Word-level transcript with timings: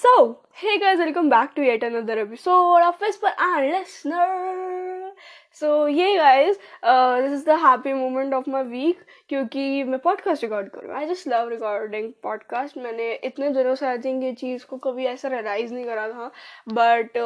So, 0.00 0.38
hey 0.54 0.78
guys, 0.78 0.98
welcome 0.98 1.28
back 1.28 1.54
to 1.56 1.62
yet 1.62 1.82
another 1.82 2.20
episode 2.20 2.82
of 2.82 2.94
Whisper 3.02 3.32
and 3.38 3.70
Listener. 3.70 5.10
So, 5.52 5.84
yeah 5.84 6.16
guys, 6.16 6.56
uh, 6.82 7.20
this 7.20 7.32
is 7.32 7.44
the 7.44 7.58
happy 7.58 7.92
moment 7.92 8.32
of 8.32 8.46
my 8.46 8.62
week 8.62 9.02
क्योंकि 9.28 9.84
मैं 9.84 9.98
podcast 10.04 10.42
record 10.44 10.68
करूँ 10.74 10.94
I 10.98 11.06
just 11.06 11.28
love 11.28 11.48
recording 11.48 12.10
podcast 12.22 12.78
मैंने 12.78 13.12
इतने 13.24 13.50
दिनों 13.58 13.74
से 13.74 13.86
I 13.86 13.98
think 14.04 14.22
ये 14.24 14.32
चीज़ 14.40 14.64
को 14.70 14.76
कभी 14.88 15.06
ऐसा 15.06 15.28
रियलाइज़ 15.28 15.74
नहीं 15.74 15.84
करा 15.84 16.08
था। 16.08 16.30
But 16.68 17.18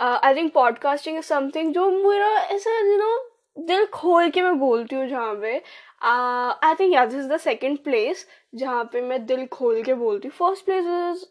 I 0.00 0.34
think 0.34 0.52
podcasting 0.54 1.18
is 1.18 1.24
something 1.24 1.72
जो 1.74 1.90
मेरा 2.10 2.30
ऐसा 2.56 2.78
यू 2.78 2.96
नो 2.98 3.16
दिल 3.66 3.84
खोल 3.94 4.30
के 4.30 4.42
मैं 4.42 4.58
बोलती 4.58 4.96
हूँ 4.96 5.06
जहाँ 5.08 5.34
पे। 5.42 5.56
I 6.04 6.74
think 6.80 6.94
yeah 6.94 7.04
this 7.06 7.18
is 7.18 7.28
the 7.32 7.36
second 7.40 7.78
place 7.84 8.26
जहाँ 8.54 8.84
पे 8.92 9.00
मैं 9.00 9.24
दिल 9.26 9.46
खोल 9.46 9.82
के 9.82 9.94
बोलती 9.94 10.28
हूँ। 10.28 10.34
First 10.38 10.64
place 10.64 10.84
is 10.86 11.24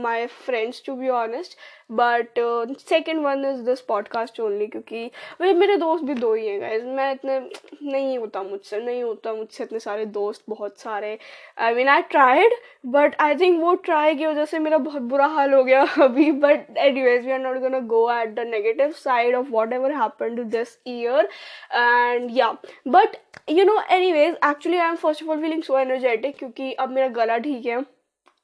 my 0.00 0.26
friends 0.26 0.82
to 0.86 0.94
be 0.94 1.08
honest 1.08 1.56
but 1.92 2.38
second 2.80 3.20
one 3.22 3.44
is 3.44 3.60
this 3.62 3.80
podcast 3.80 4.40
only 4.40 4.66
क्योंकि 4.66 5.06
भाई 5.40 5.52
मेरे 5.54 5.76
दोस्त 5.76 6.04
भी 6.04 6.14
दो 6.14 6.32
ही 6.34 6.46
हैं 6.46 6.60
गाइज़ 6.60 6.84
मैं 6.86 7.10
इतने, 7.12 7.38
नहीं 7.82 8.16
होता 8.18 8.42
मुझसे, 8.42 8.80
नहीं 8.80 9.02
होता 9.02 9.34
मुझसे 9.34 9.64
इतने 9.64 9.78
सारे 9.78 10.06
दोस्त, 10.06 10.42
बहुत 10.48 10.78
सारे। 10.80 11.18
I 11.58 11.74
mean 11.74 11.88
I 11.88 12.02
tried 12.10 12.54
but 12.86 13.16
I 13.20 13.34
think 13.34 13.60
वो 13.60 13.74
ट्राई 13.84 14.14
की 14.14 14.26
वजह 14.26 14.44
से 14.44 14.58
मेरा 14.58 14.78
बहुत 14.78 15.02
बुरा 15.02 15.26
हाल 15.26 15.54
हो 15.54 15.62
गया 15.64 15.82
अभी 16.02 16.30
but 16.32 16.76
anyways 17.02 17.26
we 17.26 17.32
are 17.32 17.38
not 17.38 17.58
gonna 17.58 17.78
go 17.94 18.10
at 18.12 18.34
the 18.34 18.46
negative 18.48 18.92
side 18.96 19.34
of 19.34 19.46
whatever 19.72 19.92
happen 19.92 20.36
to 20.36 20.44
this 20.56 20.78
year 20.86 21.28
and 21.74 22.30
yeah 22.36 22.50
but 22.88 23.16
you 23.50 23.64
know 23.64 23.80
anyways 24.12 24.36
actually 24.46 24.78
I 24.78 24.88
am 24.88 24.96
first 24.96 25.22
of 25.22 25.30
all 25.30 25.40
feeling 25.42 25.62
so 25.62 25.78
energetic 25.78 26.38
क्योंकि 26.38 26.63
अब 26.72 26.90
मेरा 26.90 27.08
गला 27.08 27.38
ठीक 27.38 27.66
है 27.66 27.82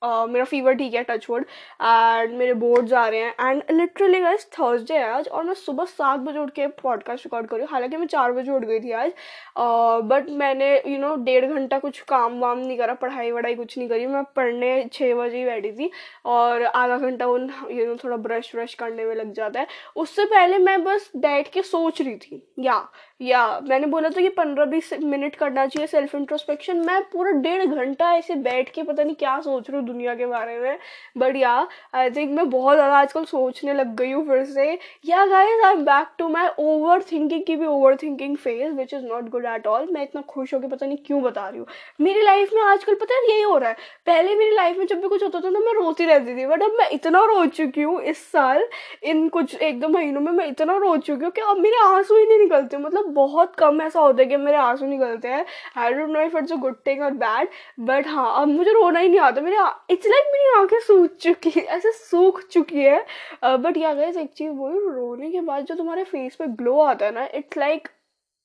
Uh, 0.03 0.29
मेरा 0.29 0.45
fever 0.45 0.75
ठीक 0.75 0.95
है 0.95 1.03
touch 1.03 1.27
wood 1.31 1.43
and 1.83 2.33
मेरे 2.35 2.53
बोर्ड्स 2.55 2.93
आ 2.93 3.07
रहे 3.09 3.21
हैं 3.21 3.35
एंड 3.41 3.63
लिटरली 3.71 4.21
गाइस 4.21 4.47
थर्सडे 4.53 4.95
है 4.95 5.11
आज 5.13 5.29
और 5.29 5.43
मैं 5.45 5.55
सुबह 5.55 5.85
सात 5.85 6.21
बजे 6.21 6.39
उठ 6.39 6.51
के 6.51 6.67
पॉडकास्ट 6.67 7.27
रिकॉर्ड 7.27 7.47
कर 7.47 7.57
रही 7.57 7.65
हूँ। 7.65 7.71
हालाँकि 7.73 7.97
मैं 7.97 8.07
चार 8.07 8.33
बजे 8.33 8.53
उठ 8.53 8.65
गई 8.65 8.81
थी 8.81 8.93
आज 8.93 9.13
बट 9.59 10.27
uh, 10.27 10.31
मैंने 10.31 10.71
यू 10.87 10.97
नो 10.99 11.15
डेढ़ 11.17 11.47
घंटा 11.47 11.79
कुछ 11.79 12.01
काम 12.01 12.39
वाम 12.41 12.59
नहीं 12.59 12.79
करा 12.79 12.95
पढ़ाई 12.95 13.31
वढ़ाई 13.31 13.55
कुछ 13.55 13.77
नहीं 13.79 13.89
करी। 13.89 14.07
मैं 14.07 14.25
पढ़ने 14.37 14.89
छः 14.93 15.15
बजे 15.15 15.39
ही 15.39 15.45
बैठी 15.45 15.73
थी 15.73 15.91
और 16.27 16.65
आधा 16.65 16.97
घंटा 16.99 17.27
उन 17.27 17.51
यू 17.71 17.87
नो 17.87 17.97
थोड़ा 18.05 18.17
ब्रश 18.17 18.55
व्रश 18.55 18.75
करने 18.75 19.05
में 19.05 19.15
लग 19.15 19.33
जाता 19.33 19.61
है। 19.61 19.67
उससे 19.97 20.25
पहले 20.25 20.59
मैं 20.59 20.83
बस 20.85 21.11
बैठ 21.17 21.53
के 21.53 21.63
सोच 21.63 22.03
रही 22.03 22.17
थी 22.17 22.43
या 22.59 22.81
या, 23.21 23.61
मैंने 23.61 23.87
बोला 23.87 24.09
था 24.09 24.21
कि 24.21 24.29
पंद्रह 24.31 24.65
बीस 24.67 24.93
मिनट 24.95 25.35
करना 25.37 25.67
चाहिए 25.67 25.87
सेल्फ 25.87 26.15
इंट्रोस्पेक्शन 26.15 26.77
मैं 26.87 27.01
पूरा 27.13 27.31
डेढ़ 27.41 27.65
घंटा 27.65 28.13
ऐसे 28.15 28.35
बैठ 28.37 28.69
के 28.75 28.83
पता 28.83 29.03
नहीं 29.05 29.15
क्या 29.15 29.39
सोच 29.41 29.71
रही 29.71 29.79
हूँ 29.79 29.87
दुनिया 29.87 30.15
के 30.15 30.27
बारे 30.27 30.59
में। 30.61 30.79
बट 31.19 31.37
या 31.37 31.53
आई 31.95 32.11
थिंक 32.11 32.31
मैं 32.31 32.49
बहुत 32.51 32.77
ज़्यादा 32.77 32.99
आजकल 32.99 33.25
सोचने 33.25 33.75
लग 33.75 33.95
गई 33.97 34.11
हूँ 34.13 34.27
फिर 34.29 34.45
से। 34.45 34.79
Yeah 35.07 35.25
guys 35.27 35.65
I 35.65 35.73
am 35.73 35.85
back 35.85 36.09
to 36.19 36.29
my 36.29 36.49
overthinking 37.13 37.43
की 37.47 37.57
भी 37.57 37.67
overthinking 37.97 38.37
phase 38.37 38.73
which 38.75 38.95
is 38.95 39.05
not 39.05 39.29
good 39.31 39.47
at 39.47 39.67
all 39.67 39.89
मैं 39.93 40.03
इतना 40.03 40.23
खुश 40.29 40.55
होकर 40.55 40.69
पता 40.69 40.87
नहीं 40.87 40.99
क्यों 41.07 41.23
बता 41.23 41.49
रही 41.49 41.59
हूँ। 41.59 41.67
मेरी 42.01 42.23
लाइफ 42.23 42.51
में 42.55 42.63
आजकल 42.63 42.95
पता 42.95 43.15
है 43.15 43.29
यही 43.31 43.43
हो 43.43 43.57
रहा 43.59 43.71
है। 43.71 43.77
पहले 44.07 44.35
मेरी 44.35 44.55
लाइफ 44.57 44.77
में 44.79 44.87
जब 44.87 45.01
भी 45.01 45.09
कुछ 45.09 45.23
होता 45.23 45.41
था 45.41 45.51
ना, 45.51 45.59
मैं 45.59 45.75
रोती 45.75 46.05
रहती 46.07 46.37
थी। 46.37 46.47
बट 46.47 46.63
अब 46.63 46.77
मैं 46.79 46.89
इतना 46.91 47.25
रो 47.27 47.45
चुकी 47.49 47.83
हूँ 47.83 48.01
इस 48.03 48.25
साल, 48.33 48.65
इन 49.05 49.29
कुछ 49.29 49.55
एक 49.57 49.81
दो 49.81 49.89
महीनों 49.89 50.21
में 50.21 50.33
मैं 50.33 50.47
इतना 50.47 50.77
रो 50.77 50.97
चुकी 50.99 51.25
हूँ 51.25 51.33
कि 51.33 51.41
अब 51.41 51.59
मेरे 51.59 51.77
आँसू 51.85 52.19
ही 52.19 52.27
नहीं 52.27 52.39
निकलते। 52.39 52.77
मतलब 52.79 53.09
बहुत 53.13 53.55
कम 53.59 53.83
ऐसा 53.83 54.01
होता 54.01 54.23
है 54.23 54.29
कि 54.29 54.37
मेरे 54.37 54.57
आँसू 54.59 54.87
निकलते 54.87 55.29
हैं। 55.29 55.45
I 55.79 55.93
don't 55.93 56.11
know 56.11 56.21
if 56.23 56.37
it's 56.39 56.53
a 56.53 56.57
good 56.57 56.77
thing 56.87 57.03
और 57.03 57.13
बैड 57.17 57.49
बट 57.81 58.07
हाँ 58.09 58.43
अब 58.43 58.49
मुझे 58.49 58.73
रोना 58.73 59.01
ही 59.01 59.09
नहीं 59.09 59.21
आता। 59.21 59.41
मेरे 59.41 59.57
इट्स 59.91 60.07
लाइक 60.07 60.25
like 60.25 60.33
मेरी 60.33 60.61
आँखें 60.61 60.79
सूख 60.81 61.17
चुकी 61.21 61.51
है, 61.51 61.63
ऐसे 61.67 61.93
सूख 61.93 62.43
चुकी 62.51 62.83
है। 62.83 63.05
बट 63.45 63.77
या 63.77 63.95
गैस 63.95 64.17
एक 64.17 64.33
चीज़ 64.33 64.53
बोलूँ, 64.53 64.95
रोने 64.95 65.31
के 65.31 65.41
बाद 65.43 65.65
जो 65.65 65.75
तुम्हारे 65.75 66.05
फेस 66.05 66.37
पे 66.37 66.47
ग्लो 66.57 66.79
आता 66.81 67.07
है 67.07 67.13
ना 67.15 67.29
it's 67.35 67.59
like 67.59 67.89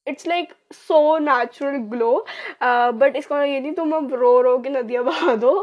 it's 0.08 0.28
like 0.28 0.52
so 0.74 1.18
natural 1.20 1.78
glow 1.92 2.26
but 2.64 3.16
इसका 3.16 3.44
ये 3.44 3.60
नहीं, 3.60 3.74
तुम 3.74 3.92
अब 3.94 4.14
रो 4.14 4.42
रो 4.42 4.58
के 4.60 4.70
नदियाँ 4.70 5.04
बहा 5.04 5.36
दो। 5.36 5.54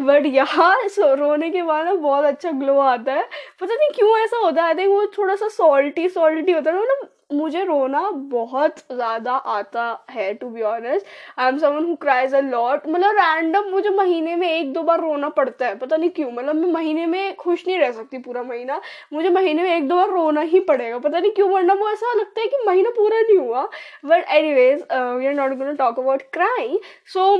बट 0.00 0.26
यहाँ 0.26 0.88
सो 0.88 1.12
रोने 1.14 1.50
के 1.50 1.62
बाद 1.62 1.84
ना 1.86 1.94
बहुत 1.94 2.24
अच्छा 2.24 2.50
ग्लो 2.52 2.78
आता 2.80 3.12
है। 3.12 3.28
पता 3.60 3.74
नहीं 3.74 3.90
क्यों 3.94 4.16
ऐसा 4.18 4.36
होता 4.44 4.64
है। 4.64 4.86
वो 4.86 5.04
थोड़ा 5.18 5.34
सा 5.36 5.48
सॉल्टी 5.48 6.08
सॉल्टी 6.08 6.52
होता 6.52 6.70
है। 6.70 6.76
ना 6.76 6.82
मतलब 6.82 7.08
मुझे 7.32 7.64
रोना 7.64 8.00
बहुत 8.10 8.78
ज़्यादा 8.92 9.32
आता 9.32 9.84
है 10.10 10.32
to 10.34 10.48
be 10.48 10.62
honest 10.62 11.06
I 11.38 11.48
am 11.48 11.58
someone 11.58 11.84
who 11.84 11.94
cries 11.96 12.34
a 12.34 12.40
lot 12.40 12.86
मतलब 12.88 13.16
रैंडम 13.18 13.70
मुझे 13.70 13.90
महीने 13.90 14.36
में 14.36 14.48
एक 14.48 14.72
दो 14.72 14.82
बार 14.82 15.00
रोना 15.00 15.28
पड़ता 15.30 15.66
है, 15.66 15.78
पता 15.78 15.96
नहीं 15.96 16.10
क्यों। 16.10 16.30
मतलब 16.32 16.54
मैं 16.56 16.72
महीने 16.72 17.06
में 17.06 17.34
खुश 17.36 17.66
नहीं 17.66 17.78
रह 17.78 17.92
सकती 17.92 18.18
पूरा 18.20 18.42
महीना। 18.42 18.80
मुझे 19.12 19.30
महीने 19.30 19.62
में 19.62 19.74
एक 19.76 19.88
दो 19.88 19.96
बार 19.96 20.10
रोना 20.10 20.40
ही 20.42 20.60
पड़ेगा, 20.62 20.98
पता 20.98 21.18
नहीं 21.18 21.32
क्यों, 21.32 21.50
वरना 21.50 21.74
वो 21.74 21.90
ऐसा 21.90 22.14
लगता 22.14 22.40
है 22.40 22.46
कि 22.46 22.64
महीना 22.66 22.90
पूरा 22.96 23.20
नहीं 23.20 23.38
हुआ। 23.38 23.68
But 24.06 24.24
anyways 24.54 24.86
we 24.92 25.26
are 25.26 25.34
not 25.34 25.58
gonna 25.58 25.72
talk 25.74 25.98
about 26.00 26.22
crying 26.32 26.78
so 27.08 27.36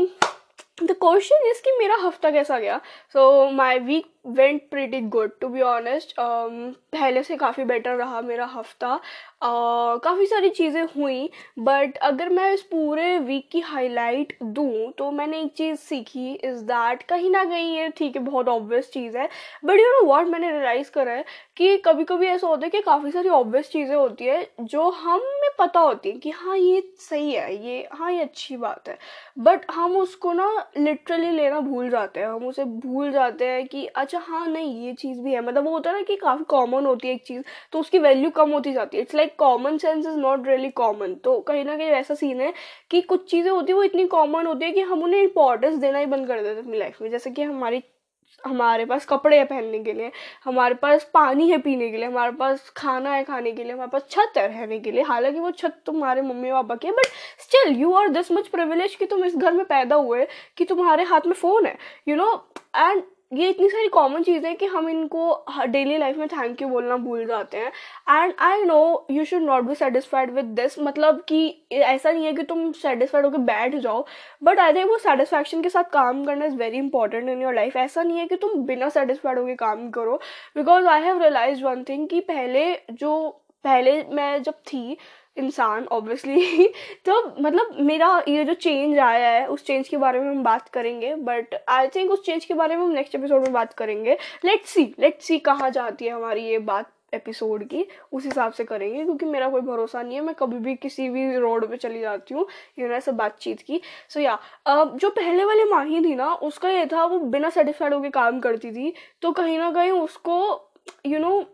the 0.83 0.95
question 1.01 1.49
is 1.49 1.61
कि 1.63 1.71
मेरा 1.79 1.97
हफ़्ता 2.01 2.31
कैसा 2.31 2.59
गया? 2.59 2.81
So 3.13 3.51
my 3.53 3.79
week 3.79 4.07
went 4.29 4.63
pretty 4.71 5.01
good 5.11 5.31
to 5.41 5.49
be 5.49 5.61
honest 5.63 6.15
पहले 6.19 7.23
से 7.23 7.37
काफ़ी 7.37 7.65
बेटर 7.65 7.95
रहा 7.97 8.21
मेरा 8.23 8.45
हफ़्ता। 8.47 8.99
काफ़ी 9.43 10.27
सारी 10.27 10.49
चीज़ें 10.51 10.83
हुई 10.97 11.29
बट 11.59 11.97
अगर 12.05 12.29
मैं 12.29 12.53
इस 12.55 12.63
पूरे 12.63 13.19
वीक 13.19 13.49
की 13.53 13.61
हाईलाइट 13.63 14.37
दूँ 14.45 14.91
तो 14.99 15.11
मैंने 15.11 15.41
एक 15.43 15.53
चीज़ 15.57 15.79
सीखी 15.79 16.33
इज़ 16.35 16.63
दैट 16.65 17.03
कहीं 17.03 17.31
ना 17.31 17.45
कहीं 17.45 17.77
ये 17.77 17.89
ठीक 17.91 18.17
है, 18.17 18.23
बहुत 18.23 18.49
ऑब्वियस 18.49 18.91
चीज़ 18.93 19.17
है 19.19 19.29
बट 19.65 19.79
यू 19.79 19.87
नो 19.93 20.05
वॉट 20.07 20.27
मैंने 20.29 20.51
रियलाइज़ 20.53 20.91
करा 20.91 21.13
है 21.13 21.25
कि 21.57 21.77
कभी 21.87 22.05
कभी 22.05 22.27
ऐसा 22.27 22.47
होता 22.47 22.67
है 22.67 22.71
कि 22.71 22.81
काफ़ी 22.83 23.11
सारी 23.11 23.29
ऑब्वियस 23.29 23.71
चीज़ें 23.71 23.95
होती 23.97 24.25
है, 24.25 24.47
जो 24.61 24.89
हमें 24.91 25.51
पता 25.59 25.81
होती 25.81 26.11
है 26.11 26.17
कि 26.19 26.31
हाँ 26.33 26.57
ये 26.57 26.83
सही 27.01 27.33
है, 27.33 27.55
ये 27.67 27.89
हाँ 27.93 28.13
ये 28.13 28.23
अच्छी 28.23 28.57
बात 28.57 28.89
है 28.89 28.99
बट 29.39 29.65
हम 29.73 29.97
उसको 29.97 30.33
ना 30.33 30.49
लिटरली 30.79 31.31
लेना 31.31 31.61
भूल 31.61 31.91
जाते 31.91 32.21
हैं, 32.21 32.27
हम 32.27 32.47
उसे 32.47 32.65
भूल 32.65 33.11
जाते 33.13 33.47
हैं 33.47 33.67
कि 33.69 33.85
अच्छा 33.87 34.19
हाँ 34.21 34.47
नहीं, 34.49 34.85
ये 34.87 34.93
चीज़ 34.95 35.21
भी 35.21 35.33
है 35.33 35.41
मतलब 35.41 35.65
वो 35.65 35.71
होता 35.73 35.91
है 35.91 35.97
ना 35.97 36.03
कि 36.03 36.17
काफ़ी 36.17 36.45
कॉमन 36.49 36.87
होती 36.87 37.09
है 37.09 37.15
एक 37.15 37.25
चीज़ 37.27 37.43
तो 37.73 37.81
उसकी 37.81 37.99
वैल्यू 37.99 38.31
कम 38.33 38.51
होती 38.53 38.73
जाती 38.73 38.97
है 38.97 39.03
it's 39.03 39.15
like 39.15 39.30
common 39.39 39.79
sense 39.79 40.07
is 40.07 40.17
not 40.17 40.47
really 40.47 40.71
common 40.73 41.15
तो 41.25 41.39
कहीं 41.41 41.65
ना 41.65 41.77
कहीं 41.77 41.89
ऐसा 41.91 42.15
सीन 42.15 42.41
है 42.41 42.53
कि 42.91 43.01
कुछ 43.03 43.31
चीज़ें 43.31 43.51
होती 43.51 43.73
है, 43.73 43.77
वो 43.77 43.83
इतनी 43.85 44.07
कॉमन 44.09 44.47
होती 44.47 44.65
है 44.65 44.71
कि 44.73 44.81
हम 44.81 45.03
उन्हें 45.05 45.23
इंपॉर्टेंस 45.23 45.79
देना 45.79 45.99
ही 45.99 46.07
बंद 46.07 46.27
कर 46.29 46.43
देते 46.43 46.49
हैं 46.51 46.63
अपनी 46.63 46.79
लाइफ 46.79 47.01
में। 47.03 47.11
जैसे 47.11 47.31
कि 47.31 47.43
हमारी, 47.43 47.83
हमारे 48.45 48.85
पास 48.85 49.07
कपड़े 49.07 49.37
हैं 49.37 49.47
पहनने 49.47 49.79
के 49.85 49.93
लिए, 49.93 50.11
हमारे 50.45 50.75
पास 50.75 51.11
पानी 51.15 51.49
है 51.51 51.59
पीने 51.59 51.91
के 51.91 51.97
लिए, 51.97 52.07
हमारे 52.07 52.33
पास 52.33 52.69
खाना 52.77 53.13
है 53.15 53.25
खाने 53.25 53.53
के 53.53 53.65
लिए, 53.65 53.73
हमारे 53.73 53.91
पास 53.91 54.07
छत 54.11 54.39
है 54.39 54.47
रहने 54.49 54.79
के 54.81 54.91
लिए। 54.91 55.03
हालाँकि 55.03 55.39
वो 55.39 55.51
छत 55.53 55.81
तुम्हारे 55.87 56.23
मम्मी 56.23 56.51
पापा 56.53 56.75
की 56.75 56.87
है 56.87 56.93
but 56.93 57.07
still 57.41 57.77
you 57.77 57.93
are 57.95 58.09
this 58.09 58.33
much 58.33 58.49
privilege 58.49 58.95
कि 58.95 59.07
तुम 59.07 59.25
इस 59.25 59.37
घर 59.37 59.53
में 59.53 59.65
पैदा 59.67 59.97
हुए 59.97 60.27
कि 60.57 60.65
तुम्हारे 60.65 61.05
हाथ 61.05 61.27
में 61.27 61.35
फ़ोन 61.35 61.67
है 61.67 61.77
यू 62.09 62.17
नो 62.17 62.35
एंड 62.77 63.03
ये 63.33 63.49
इतनी 63.51 63.69
सारी 63.71 63.89
कॉमन 63.89 64.23
चीज़ें 64.23 64.49
हैं 64.49 64.57
कि 64.59 64.67
हम 64.67 64.89
इनको 64.89 65.45
डेली 65.69 65.97
लाइफ 65.99 66.17
में 66.17 66.27
थैंक 66.29 66.63
यू 66.63 66.69
बोलना 66.69 66.97
भूल 66.97 67.25
जाते 67.27 67.57
हैं। 67.57 67.71
And 68.11 68.33
I 68.43 68.63
know 68.63 69.07
you 69.11 69.25
should 69.25 69.43
not 69.43 69.65
be 69.65 69.75
satisfied 69.75 70.31
with 70.35 70.45
this 70.55 70.79
मतलब 70.79 71.21
कि 71.29 71.67
ऐसा 71.73 72.11
नहीं 72.13 72.25
है 72.27 72.33
कि 72.33 72.43
तुम 72.43 72.71
सेटिस्फाइड 72.73 73.25
होकर 73.25 73.39
बैठ 73.51 73.75
जाओ 73.77 74.05
बट 74.43 74.59
आई 74.61 74.73
थिंक 74.75 74.91
वो 74.91 74.99
सेटिस्फैक्शन 74.99 75.63
के 75.63 75.69
साथ 75.69 75.91
काम 75.93 76.25
करना 76.25 76.45
is 76.45 76.57
very 76.57 76.79
important 76.79 77.29
in 77.29 77.43
your 77.43 77.55
life 77.55 77.77
ऐसा 77.77 78.03
नहीं 78.03 78.19
है 78.19 78.27
कि 78.27 78.37
तुम 78.37 78.65
बिना 78.67 78.89
सेटिस्फाइड 78.89 79.39
होकर 79.39 79.55
काम 79.57 79.91
करो 79.91 80.21
because 80.57 80.87
I 80.87 81.03
have 81.03 81.23
realise 81.23 81.65
one 81.65 81.85
thing 81.89 82.09
कि 82.09 82.21
पहले 82.21 82.75
जो, 82.93 83.29
पहले 83.65 84.03
मैं 84.13 84.43
जब 84.43 84.55
थी 84.67 84.97
इंसान 85.37 85.85
ऑब्वियसली 85.85 86.67
तो 87.05 87.43
मतलब 87.43 87.77
मेरा 87.81 88.25
ये 88.29 88.45
जो 88.45 88.55
चेंज 88.55 88.99
आया 88.99 89.31
है 89.31 89.47
उस 89.47 89.67
चेंज 89.67 89.89
के 89.89 89.97
बारे 89.97 90.21
में 90.21 90.31
हम 90.31 90.43
बात 90.43 90.69
करेंगे 90.69 91.15
बट 91.15 91.65
आई 91.69 91.89
थिंक 91.89 92.11
उस 92.11 92.25
चेंज 92.25 92.45
के 92.45 92.55
बारे 92.55 92.77
में 92.77 92.85
हम 92.85 92.91
नेक्स्ट 92.91 93.15
एपिसोड 93.15 93.43
में 93.43 93.53
बात 93.53 93.73
करेंगे. 93.73 94.19
लेट 94.45 94.65
सी 94.65 94.95
लेट 95.01 95.21
सी 95.21 95.39
कहाँ 95.39 95.71
जाती 95.71 96.05
है 96.05 96.11
हमारी 96.11 96.45
ये 96.45 96.59
बात 96.59 96.93
एपिसोड 97.15 97.65
की 97.65 97.87
उस 98.13 98.25
हिसाब 98.25 98.53
से 98.53 98.65
करेंगे 98.65 99.05
क्योंकि 99.05 99.27
मेरा 99.27 99.49
कोई 99.49 99.61
भरोसा 99.61 100.03
नहीं 100.03 100.15
है 100.15 100.21
मैं 100.21 100.35
कभी 100.35 100.59
भी 100.59 100.75
किसी 100.75 101.09
भी 101.09 101.37
रोड 101.37 101.71
पे 101.71 101.77
चली 101.77 102.01
जाती 102.01 102.35
हूँ 102.35 102.47
यू 102.79 102.89
नो 102.89 102.95
ऐसा 102.95 103.13
बातचीत 103.13 103.61
की. 103.61 103.81
सो 104.09 104.21
so, 104.21 104.27
या 104.27 104.39
yeah, 104.39 104.99
जो 104.99 105.11
पहले 105.11 105.45
वाली 105.45 105.65
माही 105.65 106.01
थी 106.01 106.15
ना 106.15 106.35
उसका 106.35 106.71
ये 106.71 106.87
था 106.87 107.05
वो 107.05 107.19
बिना 107.19 107.51
सेटिस्फाइड 107.51 107.95
होकर 107.95 108.11
काम 108.11 108.41
करती 108.41 108.71
थी 108.71 108.93
तो 109.23 109.33
कहीं 109.33 109.59
ना 109.59 109.73
कहीं 109.73 109.91
उसको 109.91 110.69
you 111.07 111.13
you 111.13 111.21
know 111.21 111.31
know, 111.31 111.47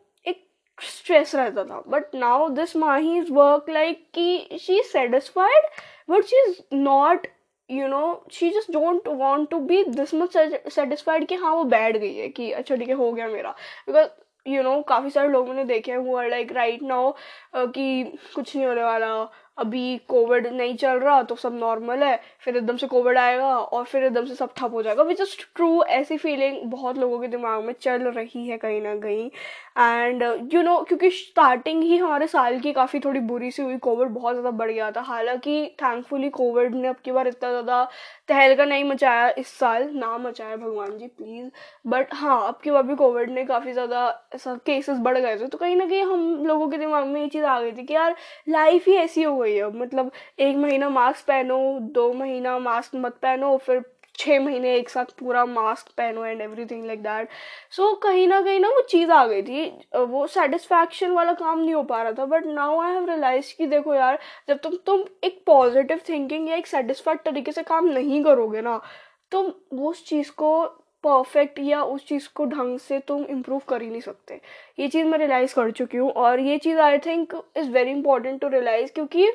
stress 0.78 1.34
रहता 1.34 1.64
था। 1.64 1.82
But 1.88 2.14
now 2.14 2.48
this 2.48 2.76
Mahi 2.76 3.16
is 3.18 3.32
work 3.32 3.70
like 3.70 4.06
कि 4.14 4.58
she 4.60 4.78
is 4.78 4.86
satisfied 4.86 5.66
but 6.10 6.24
she 6.24 6.42
is 6.42 6.60
not 6.74 7.26
you 7.70 7.86
know 7.88 8.24
she 8.32 8.50
just 8.50 8.70
don't 8.72 9.08
want 9.08 9.50
to 9.50 9.58
be 9.60 9.82
this 9.84 10.14
much 10.14 10.36
satisfied 10.36 11.26
कि 11.28 11.34
हाँ 11.34 11.54
वो 11.54 11.64
बैठ 11.64 11.96
गई 11.96 12.14
है 12.14 12.28
कि 12.28 12.50
अच्छा 12.52 12.76
ठीक 12.76 12.88
है, 12.88 12.94
हो 12.94 13.12
गया 13.12 13.28
मेरा। 13.28 13.50
बिकॉज़ 13.88 14.08
यू 14.46 14.62
नो 14.62 14.80
काफ़ी 14.88 15.10
सारे 15.10 15.28
लोगों 15.28 15.54
ने 15.54 15.64
देखे 15.64 15.92
हैं 15.92 15.98
वो 15.98 16.20
लाइक 16.22 16.52
राइट 16.52 16.82
नाउ 16.82 17.12
कि 17.56 18.04
कुछ 18.34 18.54
नहीं 18.56 18.66
होने 18.66 18.82
वाला 18.82 19.08
अभी 19.58 19.96
कोविड 20.08 20.46
नहीं 20.48 20.76
चल 20.76 20.98
रहा 20.98 21.22
तो 21.22 21.34
सब 21.36 21.54
नॉर्मल 21.54 22.02
है, 22.02 22.18
फिर 22.40 22.56
एकदम 22.56 22.76
से 22.76 22.86
कोविड 22.86 23.18
आएगा 23.18 23.46
और 23.56 23.84
फिर 23.84 24.04
एकदम 24.04 24.24
से 24.26 24.34
सब 24.34 24.52
ठप 24.56 24.72
हो 24.72 24.82
जाएगा। 24.82 25.02
विच 25.02 25.20
इज़ 25.20 25.36
ट्रू 25.56 25.82
ऐसी 25.84 26.16
फीलिंग 26.18 26.58
बहुत 26.70 26.98
लोगों 26.98 27.18
के 27.20 27.28
दिमाग 27.28 27.64
में 27.64 27.72
चल 27.80 28.02
रही 28.08 28.46
है 28.48 28.56
कहीं 28.58 28.80
ना 28.82 28.94
कहीं। 28.96 29.30
एंड 29.78 30.22
यू 30.54 30.62
नो 30.62 30.76
क्योंकि 30.82 31.10
स्टार्टिंग 31.12 31.82
ही 31.82 31.96
हमारे 31.96 32.26
साल 32.26 32.58
की 32.60 32.72
काफ़ी 32.72 32.98
थोड़ी 33.00 33.20
बुरी 33.22 33.50
सी 33.50 33.62
हुई 33.62 33.76
कोविड 33.78 34.08
बहुत 34.10 34.34
ज़्यादा 34.34 34.50
बढ़ 34.52 34.70
गया 34.70 34.90
था। 34.90 35.00
हालाँकि 35.02 35.64
थैंकफुली 35.82 36.28
कोविड 36.30 36.74
ने 36.74 36.88
अब 36.88 36.96
की 37.04 37.12
बार 37.12 37.28
इतना 37.28 37.50
ज़्यादा 37.50 37.82
तहलका 38.28 38.64
नहीं 38.64 38.84
मचाया 38.84 39.28
इस 39.38 39.48
साल, 39.48 39.88
ना 39.94 40.16
मचाया 40.18 40.56
भगवान 40.56 40.96
जी 40.98 41.06
प्लीज़ 41.08 41.50
बट 41.86 42.14
हाँ 42.14 42.40
अब 42.48 42.58
की 42.64 42.70
बार 42.70 42.82
भी 42.82 42.94
कोविड 42.96 43.30
ने 43.30 43.44
काफ़ी 43.44 43.72
ज़्यादा 43.72 44.06
ऐसा 44.34 44.54
केसेस 44.66 44.98
बढ़ 45.00 45.18
गए 45.18 45.36
थे 45.38 45.46
तो 45.48 45.58
कहीं 45.58 45.76
ना 45.76 45.86
कहीं 45.86 46.02
हम 46.04 46.44
लोगों 46.46 46.68
के 46.68 46.78
दिमाग 46.78 47.06
में 47.06 47.20
ये 47.20 47.28
चीज़ 47.28 47.44
आ 47.46 47.60
गई 47.60 47.72
थी 47.72 47.84
कि 47.84 47.94
यार 47.94 48.16
लाइफ 48.48 48.88
ही 48.88 48.94
ऐसी 48.96 49.22
हो 49.22 49.36
गई 49.36 49.45
है। 49.54 49.70
मतलब 49.72 50.10
एक 50.38 50.56
महीना 50.56 50.88
मास्क 50.90 51.26
पहनो, 51.26 51.58
दो 51.80 52.12
महीना 52.12 52.58
मास्क 52.60 52.94
मत 52.96 53.18
पहनो, 53.22 53.56
फिर 53.56 53.84
छः 54.18 54.38
महीने 54.40 54.74
एक 54.74 54.88
साथ 54.88 55.04
पूरा 55.18 55.44
मास्क 55.46 55.88
पहनो 55.96 56.24
and 56.24 56.40
everything 56.40 56.84
like 56.86 57.02
that 57.02 57.28
so 57.72 57.92
कहीं 58.02 58.26
ना 58.28 58.40
कहीं 58.42 58.60
ना 58.60 58.68
वो 58.68 58.80
चीज़ 58.82 59.10
आ 59.10 59.24
गई 59.26 59.42
थी। 59.42 59.66
वो 60.06 60.26
सेटिस्फैक्शन 60.26 61.10
वाला 61.12 61.32
काम 61.34 61.58
नहीं 61.58 61.74
हो 61.74 61.82
पा 61.82 62.02
रहा 62.02 62.12
था। 62.12 62.24
But 62.26 62.46
now 62.46 62.80
I 62.80 62.92
have 62.92 63.08
realise 63.08 63.54
कि 63.58 63.66
देखो 63.66 63.94
यार, 63.94 64.18
जब 64.48 64.58
तुम 64.58 64.76
तुम 64.86 65.04
एक 65.24 65.42
पॉजिटिव 65.46 66.00
थिंकिंग 66.08 66.48
या 66.48 66.56
एक 66.56 66.66
सेटिस्फाइड 66.66 67.18
तरीके 67.24 67.52
से 67.52 67.62
काम 67.64 67.88
नहीं 67.88 68.22
करोगे 68.24 68.60
ना 68.62 68.80
वो 69.32 69.90
उस 69.90 70.04
चीज़ 70.06 70.30
को 70.32 70.50
परफेक्ट 71.06 71.58
या 71.58 71.82
उस 71.84 72.06
चीज़ 72.08 72.28
को 72.34 72.44
ढंग 72.46 72.78
से 72.78 72.98
तुम 73.08 73.24
इम्प्रूव 73.26 73.62
कर 73.68 73.82
ही 73.82 73.88
नहीं 73.90 74.00
सकते। 74.00 74.40
ये 74.78 74.88
चीज़ 74.88 75.06
मैं 75.06 75.18
रियलाइज़ 75.18 75.54
कर 75.54 75.70
चुकी 75.72 75.96
हूँ 75.96 76.10
और 76.12 76.40
ये 76.40 76.58
चीज़ 76.58 76.78
I 76.80 76.98
think 77.06 77.34
is 77.56 77.70
very 77.70 77.90
important 77.90 78.40
to 78.40 78.48
realise 78.48 78.92
क्योंकि 78.92 79.30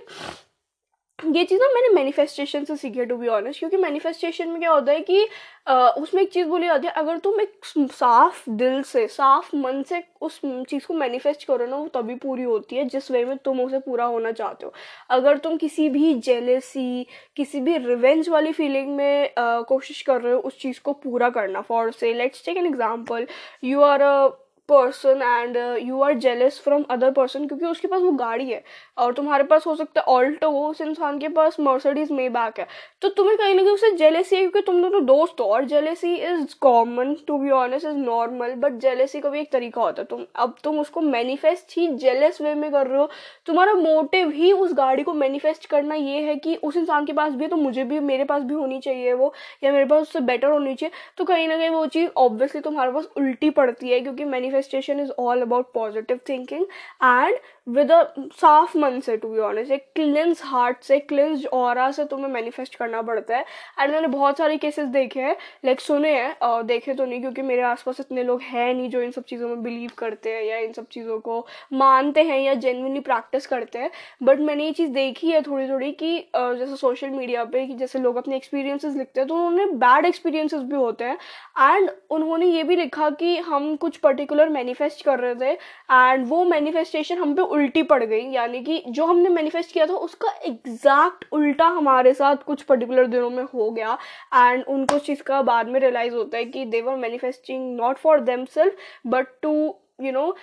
ये 1.21 1.43
चीज़ 1.45 1.59
ना 1.61 1.67
मैंने 1.73 1.89
मैनिफेस्टेशन 1.93 2.63
से 2.65 2.75
सीखी 2.75 2.99
है 2.99 3.05
टू 3.05 3.15
बी 3.17 3.27
ऑनेस्ट 3.27 3.59
क्योंकि 3.59 3.77
मैनिफेस्टेशन 3.77 4.49
में 4.49 4.59
क्या 4.59 4.71
होता 4.71 4.91
है 4.91 4.99
कि 5.01 5.27
आ, 5.67 5.89
उसमें 5.89 6.21
एक 6.21 6.31
चीज़ 6.31 6.47
बोली 6.47 6.67
जाती 6.67 6.87
है 6.87 6.93
अगर 6.93 7.17
तुम 7.19 7.41
एक 7.41 7.65
साफ़ 7.91 8.49
दिल 8.51 8.81
से 8.83 9.07
साफ़ 9.07 9.55
मन 9.55 9.81
से 9.89 10.03
उस 10.21 10.39
चीज़ 10.69 10.85
को 10.87 10.93
मैनिफेस्ट 10.93 11.43
करो 11.47 11.65
ना 11.65 11.75
वो 11.77 11.87
तभी 11.95 12.15
पूरी 12.15 12.43
होती 12.43 12.75
है 12.75 12.85
जिस 12.85 13.11
वे 13.11 13.23
में 13.25 13.37
तुम 13.37 13.61
उसे 13.61 13.79
पूरा 13.79 14.05
होना 14.05 14.31
चाहते 14.31 14.65
हो। 14.65 14.73
अगर 15.09 15.37
तुम 15.37 15.57
किसी 15.57 15.89
भी 15.89 16.13
जेलेसी 16.19 17.05
किसी 17.35 17.61
भी 17.61 17.77
रिवेंज 17.77 18.29
वाली 18.29 18.51
फीलिंग 18.51 18.95
में 18.97 19.33
आ, 19.35 19.61
कोशिश 19.61 20.01
कर 20.01 20.21
रहे 20.21 20.33
हो 20.33 20.39
उस 20.39 20.59
चीज़ 20.61 20.79
को 20.83 20.93
पूरा 21.03 21.29
करना 21.29 21.61
for 21.61 21.91
say 21.91 22.13
let's 22.13 22.45
take 22.45 22.57
an 22.57 22.65
example 22.65 23.27
you 23.63 23.81
are 23.83 24.01
a 24.01 24.29
person 24.71 25.21
and 25.23 25.57
you 25.79 26.01
are 26.01 26.13
jealous 26.19 26.59
from 26.63 26.83
other 26.89 27.11
person 27.11 27.47
क्योंकि 27.47 27.65
उसके 27.65 27.87
पास 27.87 28.01
वो 28.01 28.11
गाड़ी 28.17 28.49
है। 28.49 28.63
और 28.97 29.13
तुम्हारे 29.13 29.43
पास 29.43 29.65
हो 29.67 29.75
सकता 29.75 30.01
है 30.01 30.05
ऑल्टो 30.07 30.49
हो 30.51 30.67
उस 30.69 30.81
इंसान 30.81 31.19
के 31.19 31.27
पास 31.29 31.59
मर्सडीज 31.59 32.11
मे 32.11 32.27
बैक 32.29 32.59
है। 32.59 32.67
तो 33.01 33.09
तुम्हें 33.09 33.37
कहीं 33.37 33.55
ना 33.55 33.61
कहीं 33.63 33.73
उससे 33.73 33.91
जेलेसी 33.97 34.35
है 34.35 34.41
क्योंकि 34.41 34.61
तुम 34.61 34.81
दोनों 34.81 35.05
दोस्त 35.05 35.39
हो 35.39 35.45
और 35.45 35.65
jealousy 35.65 36.13
is 36.15 36.55
common 36.61 37.13
to 37.27 37.37
be 37.37 37.49
honest 37.51 37.85
is 37.87 37.95
normal 37.95 38.53
but 38.57 38.79
jealousy 38.81 39.19
का 39.19 39.29
भी 39.29 39.39
एक 39.39 39.51
तरीका 39.51 39.81
होता 39.81 40.01
है। 40.01 40.05
तुम, 40.05 40.25
अब 40.35 40.55
तुम 40.63 40.79
उसको 40.79 41.01
मैनिफेस्ट 41.01 41.77
ही 41.77 41.87
जेलस 41.95 42.41
वे 42.41 42.53
में 42.55 42.69
कर 42.71 42.87
रहे 42.87 42.99
हो। 42.99 43.09
तुम्हारा 43.45 43.73
मोटिव 43.73 44.29
ही 44.31 44.51
उस 44.51 44.73
गाड़ी 44.73 45.03
को 45.03 45.13
मैनिफेस्ट 45.13 45.65
करना 45.65 45.95
ये 45.95 46.21
है 46.21 46.35
कि 46.35 46.55
उस 46.55 46.77
इंसान 46.77 47.05
के 47.05 47.13
पास 47.13 47.33
भी 47.33 47.43
है 47.43 47.49
तो 47.49 47.55
मुझे 47.55 47.83
भी, 47.83 47.99
मेरे 47.99 48.23
पास 48.23 48.43
भी 48.43 48.53
होनी 48.53 48.79
चाहिए 48.79 49.13
वो, 49.13 49.33
या 49.63 49.71
मेरे 49.71 49.85
पास 49.85 50.01
उससे 50.01 50.19
बेटर 50.21 50.47
होनी 50.47 50.75
चाहिए। 50.75 50.91
तो 51.17 51.25
कहीं 51.25 51.47
ना 51.47 51.57
कहीं 51.57 51.69
वो 51.69 51.85
चीज़ 51.87 52.09
ऑब्वियसली 52.17 52.61
तुम्हारे 52.61 52.91
पास 52.91 53.07
उल्टी 53.17 53.49
पड़ती 53.51 53.89
है 53.89 53.99
क्योंकि 53.99 54.25
manifestation 54.61 54.99
is 54.99 55.11
all 55.19 55.41
about 55.41 55.71
positive 55.73 56.19
thinking 56.29 56.65
and 57.03 57.37
with 57.67 57.91
a 57.91 58.03
साफ़ 58.33 58.77
मन 58.77 58.99
से 58.99 59.15
टू 59.17 59.27
बी 59.29 59.39
ऑनेस्ट 59.39 59.71
एक 59.71 59.85
क्लिंस 59.95 60.41
हार्ट 60.45 60.83
से 60.83 60.97
क्लिंस 61.01 61.45
और 61.53 61.91
से 61.91 62.03
तुम्हें 62.05 62.27
मैनिफेस्ट 62.29 62.75
करना 62.75 63.01
पड़ता 63.01 63.37
है। 63.37 63.45
एंड 63.79 63.91
मैंने 63.91 64.07
बहुत 64.07 64.37
सारे 64.37 64.57
केसेस 64.57 64.87
देखे 64.89 65.19
हैं 65.21 65.35
लाइक 65.65 65.81
सुने 65.81 66.13
हैं, 66.13 66.35
और 66.37 66.63
देखे 66.63 66.93
तो 66.93 67.05
नहीं, 67.05 67.19
क्योंकि 67.21 67.41
मेरे 67.41 67.61
आसपास 67.63 67.99
इतने 67.99 68.23
लोग 68.23 68.41
हैं 68.43 68.73
नहीं 68.73 68.89
जो 68.89 69.01
इन 69.01 69.11
सब 69.11 69.23
चीज़ों 69.25 69.49
में 69.49 69.61
बिलीव 69.63 69.91
करते 69.97 70.33
हैं 70.33 70.43
या 70.43 70.57
इन 70.57 70.73
सब 70.73 70.87
चीज़ों 70.91 71.19
को 71.19 71.45
मानते 71.73 72.23
हैं 72.23 72.39
या 72.39 72.53
जेनविनली 72.55 72.99
प्रैक्टिस 73.01 73.47
करते 73.47 73.79
हैं। 73.79 73.91
बट 74.23 74.39
मैंने 74.39 74.65
ये 74.65 74.71
चीज़ 74.73 74.91
देखी 74.91 75.31
है 75.31 75.41
थोड़ी 75.41 75.67
थोड़ी 75.69 75.91
कि 75.93 76.17
जैसे 76.35 76.75
सोशल 76.75 77.09
मीडिया 77.09 77.43
पे 77.45 77.65
कि 77.67 77.73
जैसे 77.75 77.99
लोग 77.99 78.15
अपने 78.17 78.35
एक्सपीरियंसेस 78.35 78.95
लिखते 78.95 79.19
हैं 79.21 79.27
तो 79.27 79.35
उन्होंने 79.35 79.65
बैड 79.77 80.05
एक्सपीरियंसेस 80.05 80.61
भी 80.61 80.75
होते 80.75 81.03
हैं। 81.03 81.17
एंड 81.61 81.89
उन्होंने 82.11 82.45
ये 82.47 82.63
भी 82.63 82.75
लिखा 82.75 83.09
कि 83.11 83.37
हम 83.39 83.75
कुछ 83.77 83.97
पर्टिकुलर 83.99 84.49
मैनिफेस्ट 84.49 85.05
कर 85.05 85.19
रहे 85.19 85.35
थे 85.35 85.51
एंड 85.51 86.27
वो 86.27 86.43
मैनिफेस्टेशन 86.45 87.17
हम 87.17 87.33
पे 87.35 87.41
उल्टी 87.51 87.83
पड़ 87.83 88.03
गई, 88.03 88.21
यानी 88.31 88.63
कि 88.63 88.83
जो 88.87 89.05
हमने 89.05 89.29
मैनिफेस्ट 89.29 89.71
किया 89.73 89.85
था, 89.85 89.93
उसका 89.95 90.31
एग्जैक्ट 90.45 91.25
उल्टा 91.33 91.67
हमारे 91.69 92.13
साथ 92.13 92.43
कुछ 92.45 92.61
पर्टिकुलर 92.63 93.07
दिनों 93.07 93.29
में 93.29 93.43
हो 93.45 93.69
गया। 93.71 93.97
एंड 94.35 94.63
उनको 94.65 94.95
उस 94.95 95.05
चीज़ 95.05 95.21
का 95.23 95.41
बाद 95.41 95.67
में 95.67 95.79
रियलाइज़ 95.79 96.13
होता 96.13 96.37
है 96.37 96.45
कि 96.45 96.65
they are 96.67 96.95
manifesting 96.97 97.75
not 97.77 97.97
for 97.97 98.19
them 98.21 98.45
self 98.53 98.77
but 99.07 99.27
to 99.41 99.53
you 100.01 100.11
know 100.11 100.33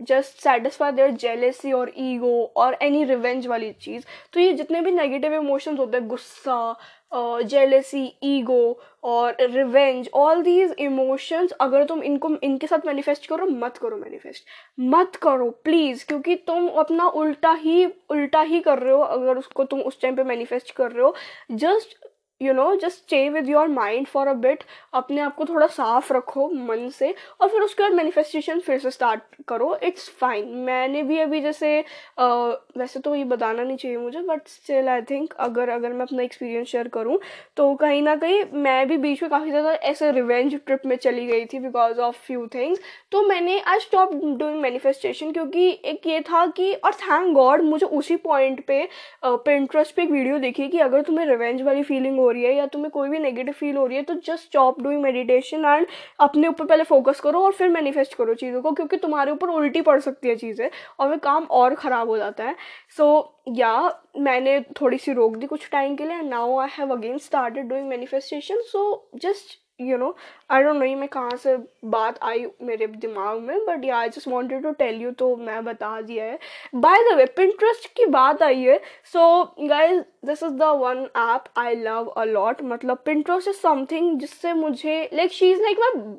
just 0.00 0.40
satisfy 0.42 0.92
their 0.92 1.10
jealousy 1.12 1.72
और 1.72 1.92
ईगो 1.98 2.42
और 2.56 2.76
एनी 2.82 3.02
रिवेंज 3.04 3.46
वाली 3.46 3.70
चीज़। 3.72 4.04
तो 4.32 4.40
ये 4.40 4.52
जितने 4.52 4.80
भी 4.80 4.90
नेगेटिव 4.90 5.34
इमोशंस 5.34 5.78
होते 5.78 5.96
हैं, 5.96 6.08
गुस्सा 6.08 6.76
जेलेसी 7.12 8.04
ईगो 8.24 8.80
और 9.04 9.36
रिवेंज 9.42 10.08
ऑल 10.14 10.42
दीज 10.42 10.74
इमोशंस 10.78 11.52
अगर 11.60 11.84
तुम 11.84 12.02
इनको, 12.02 12.28
इनके 12.42 12.66
साथ 12.66 12.86
मैनिफेस्ट 12.86 13.26
करो, 13.28 13.46
मत 13.46 13.76
करो 13.78 13.96
मैनिफेस्ट 13.96 14.44
मत 14.80 15.16
करो 15.22 15.50
प्लीज़ 15.64 16.04
क्योंकि 16.06 16.36
तुम 16.46 16.68
अपना 16.80 17.06
उल्टा 17.06 17.52
ही 17.54 17.84
उल्टा 17.86 18.40
ही 18.42 18.60
कर 18.60 18.78
रहे 18.78 18.92
हो, 18.92 19.00
अगर 19.00 19.38
उसको 19.38 19.64
तुम 19.64 19.80
उस 19.82 20.00
टाइम 20.02 20.16
पे 20.16 20.24
मैनिफेस्ट 20.24 20.70
कर 20.76 20.90
रहे 20.92 21.04
हो। 21.04 21.14
Just 21.52 21.96
you 22.42 22.52
know 22.52 22.74
just 22.76 22.98
stay 22.98 23.28
with 23.28 23.48
your 23.48 23.68
mind 23.68 24.06
for 24.06 24.28
a 24.28 24.32
bit 24.42 24.64
अपने 24.94 25.20
आप 25.20 25.34
को 25.34 25.44
थोड़ा 25.44 25.66
साफ़ 25.66 26.12
रखो 26.12 26.48
मन 26.66 26.88
से 26.88 27.14
और 27.40 27.48
फिर 27.48 27.60
उसके 27.60 27.82
बाद 27.82 27.92
मैनिफेस्टेशन 27.92 28.60
फिर 28.60 28.78
से 28.78 28.90
स्टार्ट 28.90 29.20
करो। 29.48 29.74
इट्स 29.82 30.08
फाइन 30.20 30.48
मैंने 30.66 31.02
भी 31.02 31.18
अभी 31.18 31.40
जैसे 31.40 31.80
uh, 31.82 32.52
वैसे 32.78 33.00
तो 33.00 33.14
ये 33.14 33.24
बताना 33.24 33.62
नहीं 33.62 33.76
चाहिए 33.76 33.96
मुझे 33.96 34.20
बट 34.22 34.48
स्टिल 34.48 34.88
आई 34.88 35.02
थिंक 35.02 35.32
अगर 35.40 35.68
अगर 35.68 35.92
मैं 35.92 36.02
अपना 36.02 36.22
एक्सपीरियंस 36.22 36.66
शेयर 36.68 36.88
करूँ 36.88 37.18
तो 37.56 37.74
कहीं 37.74 38.02
ना 38.02 38.14
कहीं 38.16 38.44
मैं 38.54 38.86
भी 38.88 38.96
बीच 38.96 39.22
में 39.22 39.30
काफ़ी 39.30 39.50
ज़्यादा 39.50 39.72
ऐसे 39.90 40.10
रिवेंज 40.12 40.54
ट्रिप 40.66 40.86
में 40.86 40.96
चली 40.96 41.26
गई 41.26 41.44
थी 41.44 41.58
बिकॉज़ 41.58 42.00
ऑफ़ 42.00 42.16
फ्यू 42.26 42.46
थिंग्स 42.46 42.80
तो 43.12 43.22
मैंने 43.22 43.58
आई 43.60 43.80
स्टॉप 43.80 44.14
डूइंग 44.14 44.60
मैनिफेस्टेशन 44.60 45.32
क्योंकि 45.32 45.68
एक 45.84 46.06
ये 46.06 46.20
था 46.20 46.46
कि 46.46 46.72
और 46.74 46.94
थैंक 46.94 47.32
गॉड 47.34 47.62
मुझे 47.62 47.86
उसी 47.86 48.16
पॉइंट 48.16 48.64
पे 48.66 48.88
पिंट्रस्ट 49.24 49.94
पे 49.94 50.02
एक 50.02 50.10
वीडियो 50.10 50.38
देखी 50.38 50.68
कि 50.68 50.78
अगर 50.78 51.02
तुम्हें 51.02 51.26
रिवेंज 51.26 51.62
वाली 51.62 51.82
फीलिंग 51.82 52.18
हो 52.18 52.30
रही 52.32 52.44
है 52.44 52.54
या 52.54 52.66
तुम्हें 52.66 52.90
कोई 52.90 53.08
भी 53.08 53.18
नेगेटिव 53.18 53.54
फील 53.54 53.76
हो 53.76 53.86
रही 53.86 53.96
है 53.96 54.02
तो 54.02 54.14
just 54.26 54.44
stop 54.44 54.80
doing 54.82 55.02
meditation 55.02 55.64
and 55.64 55.86
अपने 56.20 56.48
ऊपर 56.48 56.64
पहले 56.64 56.84
फोकस 56.84 57.20
करो 57.20 57.42
और 57.44 57.52
फिर 57.52 57.68
मैनिफेस्ट 57.68 58.14
करो 58.14 58.34
चीज़ों 58.34 58.62
को 58.62 58.72
क्योंकि 58.72 58.96
तुम्हारे 58.96 59.32
ऊपर 59.32 59.48
उल्टी 59.48 59.80
पड़ 59.82 59.98
सकती 60.00 60.28
है 60.28 60.36
चीज़ें 60.36 60.68
और 61.00 61.08
वह 61.08 61.16
काम 61.24 61.44
और 61.52 61.74
ख़राब 61.74 62.08
हो 62.08 62.18
जाता 62.18 62.44
है। 62.44 62.56
सो 62.96 63.04
so, 63.48 63.58
या 63.58 64.00
मैंने 64.18 64.60
थोड़ी 64.80 64.98
सी 64.98 65.12
रोक 65.12 65.36
दी 65.36 65.46
कुछ 65.46 65.68
टाइम 65.72 65.96
के 65.96 66.04
लिए 66.04 66.22
now 66.22 66.58
I 66.58 66.68
have 66.72 66.92
again 66.96 67.18
started 67.18 67.68
doing 67.68 67.88
manifestation 67.88 68.60
so 68.62 69.10
just 69.16 69.61
you 69.80 69.96
know 69.98 70.14
I 70.50 70.62
don't 70.62 70.76
know 70.76 70.96
मैं 70.96 71.08
कहाँ 71.08 71.36
से 71.36 71.56
बात 71.90 72.18
आई 72.22 72.44
मेरे 72.62 72.86
दिमाग 72.86 73.38
में 73.40 73.64
but 73.66 73.84
yeah 73.84 73.98
I 73.98 74.08
just 74.08 74.28
wanted 74.28 74.62
to 74.62 74.70
tell 74.78 75.00
you 75.02 75.10
तो 75.18 75.34
मैं 75.36 75.64
बता 75.64 76.00
दिया 76.00 76.24
है। 76.24 76.38
बाय 76.74 77.02
द 77.04 77.16
वे 77.16 77.26
पिंट्रस्ट 77.36 77.86
की 77.96 78.06
बात 78.08 78.42
आई 78.42 78.62
है। 78.62 78.80
So 79.12 79.44
guys 79.60 80.02
this 80.26 80.42
is 80.42 80.52
the 80.52 80.72
one 80.80 81.06
app 81.18 81.44
I 81.58 81.74
love 81.76 82.08
a 82.08 82.24
lot 82.24 82.62
मतलब 82.64 83.02
पिंट्रस्ट 83.06 83.48
इज़ 83.48 83.56
समथिंग 83.56 84.18
जिससे 84.20 84.52
मुझे 84.52 85.08
like 85.14 85.32
she 85.32 85.50
is 85.52 85.62
like 85.62 85.78
my 85.80 86.14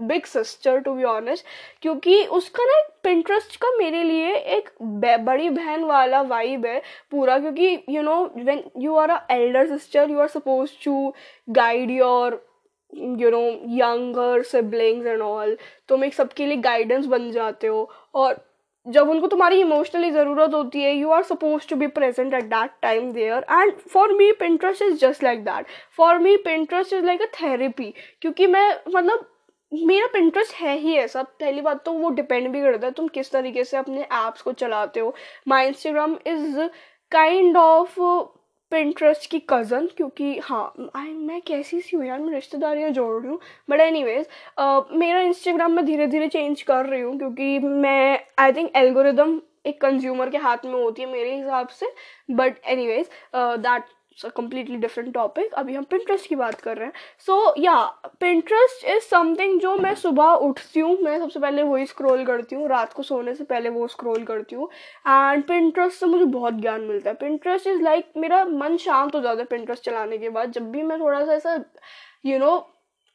big 0.00 0.24
sister 0.24 0.78
to 0.80 0.92
be 0.94 1.04
honest 1.04 1.46
क्योंकि 1.82 2.22
उसका 2.32 2.64
ना 2.64 2.80
पिंट्रस्ट 3.04 3.56
का 3.62 3.70
मेरे 3.78 4.02
लिए 4.02 4.34
एक 4.56 4.70
बड़ी 5.24 5.48
बहन 5.50 5.84
वाला 5.84 6.20
वाइब 6.22 6.66
है 6.66 6.80
पूरा, 7.10 7.38
क्योंकि 7.38 7.84
you 7.88 8.02
know 8.02 8.22
when 8.36 8.62
you 8.78 8.94
are 8.96 9.10
a 9.10 9.26
elder 9.30 9.66
sister 9.68 10.10
you 10.10 10.20
are 10.20 10.28
suppose 10.28 10.72
to 10.84 11.12
guide 11.48 11.90
your 11.90 12.40
you 12.92 13.30
know 13.30 13.40
younger 13.76 14.42
siblings 14.42 15.06
and 15.06 15.22
all 15.22 15.56
तुम 15.88 16.04
एक 16.04 16.14
सबके 16.14 16.46
लिए 16.46 16.56
गाइडेंस 16.58 17.06
बन 17.06 17.30
जाते 17.30 17.66
हो। 17.66 17.90
और 18.14 18.44
जब 18.86 19.08
उनको 19.10 19.26
तुम्हारी 19.26 19.60
इमोशनली 19.60 20.10
ज़रूरत 20.10 20.54
होती 20.54 20.82
है 20.82 20.94
you 20.94 21.10
are 21.10 21.22
suppose 21.22 21.68
to 21.68 21.76
be 21.76 21.86
present 21.88 22.34
at 22.34 22.44
that 22.44 22.70
time 22.82 23.10
there 23.12 23.44
and 23.50 23.72
for 23.92 24.12
me 24.12 24.30
Pinterest 24.40 24.82
is 24.82 24.94
just 24.98 25.24
like 25.24 25.44
that 25.44 25.66
for 25.96 26.18
me 26.18 26.36
Pinterest 26.44 26.92
is 26.92 27.04
like 27.06 27.22
a 27.22 27.26
therapy 27.34 27.92
क्योंकि 28.22 28.46
मैं 28.46 28.70
मतलब 28.94 29.26
मेरा 29.72 30.06
पिंट्रस्ट 30.12 30.54
है 30.54 30.76
ही 30.78 30.94
ऐसा। 30.98 31.22
पहली 31.22 31.60
बात 31.60 31.84
तो 31.84 31.92
वो 31.92 32.10
डिपेंड 32.10 32.48
भी 32.48 32.60
करता 32.62 32.86
है 32.86 32.92
तुम 32.92 33.08
किस 33.08 33.30
तरीके 33.32 33.64
से 33.64 33.76
अपने 33.76 34.00
ऐप्स 34.02 34.42
को 34.42 34.52
चलाते 34.52 35.00
हो। 35.00 35.14
My 35.48 35.66
Instagram 35.66 36.16
is 36.26 36.58
kind 37.12 37.56
of 37.56 38.00
Pinterest 38.72 39.30
की 39.30 39.38
कज़न 39.50 39.86
क्योंकि 39.96 40.38
हाँ 40.44 40.90
आई 40.96 41.12
मैं 41.12 41.40
कैसी 41.46 41.80
सी 41.80 41.96
हूँ 41.96 42.04
यार, 42.06 42.18
मैं 42.20 42.32
रिश्तेदारियाँ 42.34 42.90
जोड़ 42.90 43.20
रही 43.22 43.30
हूँ 43.30 43.38
बट 43.70 43.80
एनी 43.80 44.02
वेज 44.04 44.26
मेरा 44.94 45.20
इंस्टाग्राम 45.20 45.72
मैं 45.72 45.84
धीरे 45.86 46.06
धीरे 46.06 46.28
चेंज 46.28 46.62
कर 46.62 46.86
रही 46.86 47.00
हूँ, 47.02 47.16
क्योंकि 47.18 47.58
मैं 47.58 48.18
आई 48.38 48.52
थिंक 48.52 48.70
एल्गोरिदम 48.76 49.40
एक 49.66 49.80
कंज्यूमर 49.80 50.30
के 50.30 50.38
हाथ 50.38 50.64
में 50.64 50.72
होती 50.72 51.02
है 51.02 51.12
मेरे 51.12 51.34
हिसाब 51.36 51.68
से 51.70 51.92
but 52.30 52.58
anyways 52.86 53.08
that 53.36 53.84
completely 54.36 54.76
different 54.76 55.12
topic 55.14 55.52
अभी 55.52 55.74
हम 55.74 55.84
पिंट्रेस्ट 55.84 56.28
की 56.28 56.34
बात 56.34 56.60
कर 56.60 56.76
रहे 56.76 56.86
हैं। 56.86 56.92
सो 57.18 57.54
या 57.58 57.84
पिंट्रेस्ट 58.20 58.84
इज़ 58.84 59.02
समथिंग 59.02 59.60
जो 59.60 59.76
मैं 59.76 59.94
सुबह 59.94 60.24
उठती 60.24 60.80
हूँ। 60.80 60.96
मैं 61.02 61.18
सबसे 61.18 61.40
पहले 61.40 61.62
वही 61.62 61.86
स्क्रॉल 61.86 62.24
करती 62.24 62.56
हूँ। 62.56 62.68
रात 62.68 62.92
को 62.92 63.02
सोने 63.02 63.34
से 63.34 63.44
पहले 63.44 63.68
वो 63.68 63.86
स्क्रॉल 63.86 64.24
करती 64.24 64.56
हूँ। 64.56 64.68
एंड 65.08 65.44
पिंट्रेस्ट 65.44 66.00
से 66.00 66.06
मुझे 66.06 66.24
बहुत 66.24 66.54
ज्ञान 66.54 66.80
मिलता 66.80 67.10
है। 67.10 67.16
पिंट्रेस्ट 67.16 67.66
इज़ 67.66 67.82
लाइक 67.82 68.12
मेरा 68.16 68.44
मन 68.44 68.76
शांत 68.76 69.14
हो 69.14 69.20
जाता 69.20 69.40
है 69.40 69.46
पिंट्रेस्ट 69.46 69.84
चलाने 69.84 70.18
के 70.18 70.28
बाद। 70.28 70.52
जब 70.52 70.70
भी 70.70 70.82
मैं 70.82 71.00
थोड़ा 71.00 71.24
सा 71.24 71.34
ऐसा 71.34 71.54
you 71.54 72.32
you 72.32 72.40
know 72.40 72.46
know, 72.46 72.62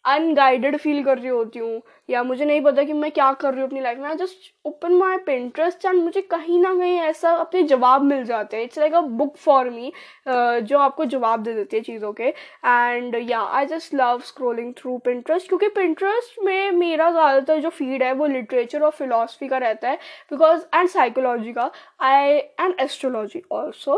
unguided 0.06 0.78
feel 0.78 1.04
कर 1.04 1.18
रही 1.18 1.28
होती 1.28 1.60
हूँ, 1.60 1.82
या 2.10 2.22
मुझे 2.24 2.46
नहीं 2.46 2.62
पता 2.62 2.84
कि 2.84 2.94
मैं 2.94 3.12
क्या 3.12 3.32
कर 3.34 3.52
रही 3.52 3.62
हूँ 3.62 3.68
अपनी 3.68 3.82
लाइफ 3.82 3.98
में। 4.00 4.08
I 4.10 4.16
just 4.16 4.52
open 4.66 4.94
my 4.94 5.18
Pinterest 5.26 5.86
and 5.86 6.04
मुझे 6.04 6.22
कहीं 6.24 6.60
ना 6.62 6.74
कहीं 6.76 6.98
ऐसा 7.00 7.30
अपने 7.36 7.62
जवाब 7.64 8.04
मिल 8.04 8.24
जाते 8.26 8.58
हैं। 8.58 8.64
It's 8.64 8.80
like 8.80 8.94
a 8.94 9.02
book 9.02 9.36
for 9.38 9.70
me 9.70 9.92
जो 10.28 10.78
आपको 10.80 11.06
जवाब 11.06 11.44
दे 11.44 11.54
देती 11.54 11.78
है 11.78 11.84
चीज़ों 11.84 12.12
के। 12.14 12.24
And 12.24 13.16
yeah 13.30 13.40
I 13.40 13.66
just 13.66 13.94
love 13.96 14.20
scrolling 14.26 14.74
through 14.78 14.98
Pinterest 15.06 15.48
क्योंकि 15.50 15.68
पिंट्रेस्ट 15.76 16.44
में 16.46 16.72
मेरा 16.74 17.10
ज़्यादातर 17.12 17.60
जो 17.62 17.70
फ़ीड 17.70 18.04
है 18.04 18.12
वो 18.14 18.26
लिटरेचर 18.28 18.84
और 18.84 18.92
फिलोसफी 18.92 19.48
का 19.48 19.58
रहता 19.58 19.90
है 19.90 19.96
बिकॉज़ 20.32 20.62
एंड 20.76 20.90
साइकोलॉजी 20.90 21.54
का 21.54 21.70
I 22.04 22.32
and 22.32 22.76
astrology 22.80 23.42
also 23.52 23.98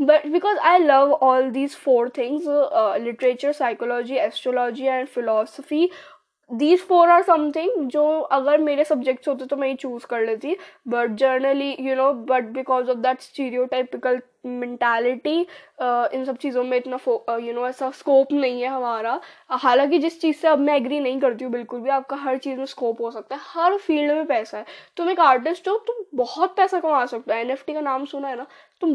but 0.00 0.26
because 0.26 0.58
I 0.60 0.78
love 0.78 1.12
all 1.12 1.50
these 1.50 1.76
four 1.76 2.08
things 2.18 2.44
literature 3.02 3.52
psychology 3.54 4.16
astrology 4.18 4.86
and 4.86 5.08
philosophy 5.22 5.88
these 6.50 6.80
four 6.86 7.08
are 7.08 7.22
something 7.22 7.88
जो 7.90 8.02
अगर 8.32 8.58
मेरे 8.58 8.84
सब्जेक्ट्स 8.84 9.28
होते 9.28 9.44
तो 9.46 9.56
मैं 9.56 9.68
ये 9.68 9.74
चूज़ 9.74 10.06
कर 10.06 10.24
लेती 10.26 10.56
but 10.88 11.14
generally 11.16 11.76
you 11.80 11.94
know 11.96 12.12
but 12.30 12.44
because 12.54 12.90
of 12.90 12.98
that 12.98 13.20
stereotypical 13.66 14.20
mentality 14.46 15.38
इन 16.14 16.24
सब 16.26 16.36
चीज़ों 16.36 16.64
में 16.64 16.76
इतना 16.76 16.98
यू 17.40 17.52
नो 17.52 17.66
ऐसा 17.68 17.90
स्कोप 17.90 18.32
नहीं 18.32 18.60
है 18.62 18.68
हमारा। 18.68 19.20
हालाँकि 19.52 19.98
जिस 19.98 20.20
चीज़ 20.20 20.36
से 20.36 20.48
अब 20.48 20.58
मैं 20.58 20.76
एग्री 20.76 21.00
नहीं 21.00 21.20
करती 21.20 21.44
हूँ 21.44 21.52
बिल्कुल 21.52 21.80
भी, 21.80 21.90
आपका 21.90 22.16
हर 22.16 22.38
चीज़ 22.38 22.58
में 22.58 22.66
स्कोप 22.66 23.00
हो 23.00 23.10
सकता 23.10 23.36
है, 23.36 23.42
हर 23.46 23.76
फ़ील्ड 23.78 24.12
में 24.12 24.26
पैसा 24.26 24.58
है। 24.58 24.64
तुम 24.96 25.10
एक 25.10 25.20
आर्टिस्ट 25.20 25.68
हो, 25.68 25.76
तुम 25.86 26.04
बहुत 26.14 26.56
पैसा 26.56 26.80
कमा 26.80 27.04
सकते 27.06 27.32
हो। 27.34 27.38
एन 27.40 27.56
का 27.68 27.80
नाम 27.80 28.04
सुना 28.04 28.28
है 28.28 28.36
ना? 28.36 28.46
तुम 28.80 28.94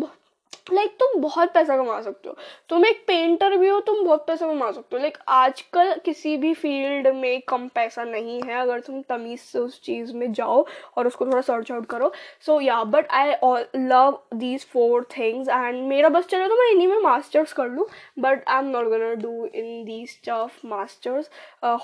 लाइक 0.72 0.88
like, 0.88 1.00
तुम 1.00 1.22
बहुत 1.22 1.54
पैसा 1.54 1.78
कमा 1.78 2.00
सकते 2.02 2.30
हो। 2.30 2.36
तुम 2.70 2.86
एक 2.86 3.04
पेंटर 3.08 3.56
भी 3.58 3.68
हो 3.68 3.80
तुम 3.80 4.04
बहुत 4.06 4.26
पैसा 4.28 4.48
कमा 4.48 4.72
सकते 4.72 4.96
हो। 4.96 5.02
लाइक 5.02 5.14
like, 5.14 5.28
आजकल 5.30 5.94
किसी 6.06 6.36
भी 6.38 6.54
फ़ील्ड 6.54 7.08
में 7.16 7.42
कम 7.48 7.68
पैसा 7.76 8.04
नहीं 8.04 8.42
है 8.46 8.60
अगर 8.62 8.80
तुम 8.80 9.02
तमीज 9.10 9.40
से 9.40 9.60
उस 9.60 9.82
चीज़ 9.84 10.14
में 10.14 10.32
जाओ 10.34 10.66
और 10.98 11.08
उसको 11.08 11.26
थोड़ा 11.26 11.42
सर्च 11.42 11.72
आउट 11.72 11.86
करो। 11.86 12.12
So 12.46 12.60
yeah 12.62 12.84
but 12.86 13.12
I 13.12 13.34
love 13.78 14.20
these 14.34 14.66
four 14.66 15.08
things 15.18 15.50
and 15.50 15.82
मेरा 15.88 16.10
बस 16.10 16.28
चले 16.28 16.48
तो 16.48 16.56
मैं 16.56 16.70
इन्हीं 16.72 16.88
में 16.88 17.02
मास्टर्स 17.04 17.54
कर 17.54 17.68
लूँ। 17.68 17.86
But 18.20 18.44
I 18.48 18.60
am 18.60 18.70
not 18.70 18.88
gonna 18.90 19.14
do 19.22 19.46
in 19.46 19.84
these 19.86 20.10
stuff 20.10 20.66
masters 20.68 21.30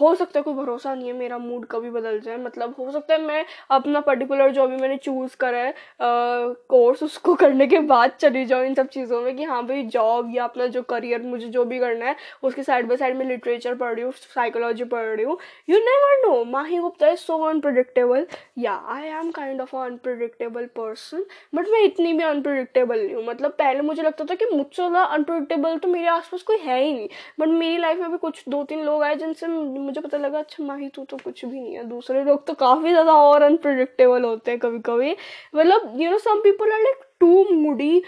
हो 0.01 0.13
सकता 0.15 0.39
है 0.39 0.43
कोई 0.43 0.53
भरोसा 0.53 0.93
नहीं 0.95 1.07
है 1.07 1.13
मेरा 1.13 1.37
मूड 1.37 1.65
कभी 1.71 1.89
बदल 1.89 2.19
जाए। 2.19 2.37
मतलब 2.37 2.75
हो 2.79 2.91
सकता 2.91 3.13
है 3.13 3.21
मैं 3.21 3.45
अपना 3.71 3.99
पर्टिकुलर 4.01 4.51
जो 4.51 4.67
भी 4.67 4.77
मैंने 4.77 4.97
चूज़ 4.97 5.35
करा 5.39 5.57
है 5.57 5.73
कोर्स 6.01 6.99
uh, 6.99 7.03
उसको 7.03 7.35
करने 7.35 7.67
के 7.67 7.79
बाद 7.79 8.11
चली 8.19 8.45
जाऊँ। 8.45 8.72
इन 8.73 8.75
सब 8.75 8.87
चीज़ों 8.89 9.19
में 9.21 9.35
कि 9.35 9.43
हाँ 9.43 9.61
भाई 9.65 9.83
जॉब 9.93 10.29
या 10.35 10.43
अपना 10.43 10.65
जो 10.67 10.81
करियर 10.83 11.21
मुझे 11.23 11.47
जो 11.47 11.63
भी 11.65 11.79
करना 11.79 12.05
है, 12.05 12.15
उसके 12.43 12.63
साइड 12.63 12.87
बाई 12.87 12.97
साइड 12.97 13.15
में 13.17 13.25
लिटरेचर 13.25 13.75
पढ़ 13.75 13.93
रही 13.93 14.03
हूँ 14.03 14.11
साइकोलॉजी 14.13 14.83
पढ़ 14.83 15.05
रही 15.05 15.25
हूँ। 15.25 15.37
You 15.69 15.79
never 15.79 16.15
know 16.21 16.43
Mahi 16.51 16.77
Gupta 16.77 17.09
is 17.09 17.19
so 17.19 17.37
unpredictable 17.45 18.25
yeah 18.59 18.73
I 18.93 19.07
am 19.09 19.29
kind 19.31 19.61
of 19.61 19.75
unpredictable 19.77 20.65
person 20.75 21.25
but 21.55 21.67
मैं 21.69 21.81
इतनी 21.81 22.13
भी 22.13 22.23
अनप्रडिक्टेबल 22.23 22.99
नहीं 22.99 23.15
हूँ। 23.15 23.23
मतलब 23.25 23.51
पहले 23.59 23.81
मुझे 23.81 24.01
लगता 24.03 24.25
था 24.25 24.35
कि 24.35 24.45
मुझसे 24.53 24.75
ज़्यादा 24.75 25.03
अनप्रडिक्टेबल 25.05 25.77
तो 25.77 25.87
मेरे 25.87 26.07
आसपास 26.07 26.43
कोई 26.43 26.57
है 26.59 26.81
ही 26.83 26.91
नहीं। 26.93 27.07
बट 27.39 27.47
मेरी 27.49 27.77
लाइफ 27.77 27.99
में 27.99 28.11
भी 28.11 28.17
कुछ 28.17 28.43
दो 28.49 28.63
तीन 28.63 28.83
लोग 28.85 29.03
आए 29.03 29.15
जिनसे 29.15 29.47
मुझे 29.47 30.01
पता 30.01 30.17
लगा 30.17 30.39
अच्छा 30.39 30.63
माही, 30.63 30.89
तू 30.89 31.05
तो 31.05 31.17
कुछ 31.23 31.45
भी 31.45 31.59
नहीं 31.59 31.75
है। 31.75 31.83
दूसरे 31.89 32.23
लोग 32.23 32.45
तो 32.47 32.53
काफ़ी 32.65 32.89
ज़्यादा 32.89 33.13
और 33.21 33.41
अनप्रडिक्टेबल 33.43 34.23
होते 34.23 34.51
हैं 34.51 34.59
कभी 34.59 34.79
कभी 34.85 35.15
मतलब 35.55 35.93
you 36.01 36.11
know 36.11 36.17
some 36.19 36.39
people 36.43 36.71
are 36.71 36.79
like 36.79 37.03
too 37.19 37.43
moody 37.51 38.01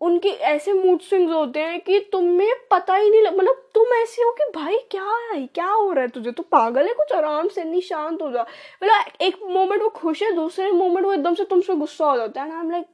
उनके 0.00 0.28
ऐसे 0.28 0.72
मूड 0.72 1.00
स्विंग्स 1.00 1.32
होते 1.32 1.60
हैं 1.60 1.80
कि 1.80 1.98
तुम्हें 2.12 2.50
पता 2.70 2.94
ही 2.94 3.10
नहीं 3.10 3.22
मतलब 3.22 3.68
तुम 3.74 3.94
ऐसे 3.94 4.22
हो 4.22 4.32
कि 4.32 4.44
भाई 4.54 4.78
क्या 4.90 5.04
है? 5.32 5.46
क्या 5.46 5.66
हो 5.66 5.92
रहा 5.92 6.02
है 6.02 6.08
तुझे? 6.08 6.30
तो 6.32 6.42
पागल 6.42 6.88
है? 6.88 6.94
कुछ 6.94 7.12
आराम 7.12 7.48
से 7.48 7.64
नहीं, 7.64 7.80
शांत 7.80 8.22
हो 8.22 8.30
जा। 8.30 8.42
मतलब 8.82 9.12
एक 9.20 9.38
मोमेंट 9.42 9.82
वो 9.82 9.88
खुश 9.88 10.22
है, 10.22 10.32
दूसरे 10.32 10.70
मोमेंट 10.72 11.06
वो 11.06 11.12
एकदम 11.12 11.34
से 11.34 11.44
तुमसे 11.44 11.74
गुस्सा 11.74 12.06
हो 12.06 12.16
जाता 12.16 12.42
है 12.42 12.48
ना। 12.48 12.62
लाइक 12.70 12.86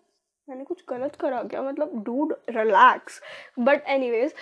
मैंने 0.49 0.65
कुछ 0.65 0.83
गलत 0.89 1.17
करा 1.21 1.43
क्या? 1.45 1.63
मतलब 1.63 1.91
dude 2.05 2.33
relax 2.51 3.21
but 3.59 3.87
anyways 4.11 4.33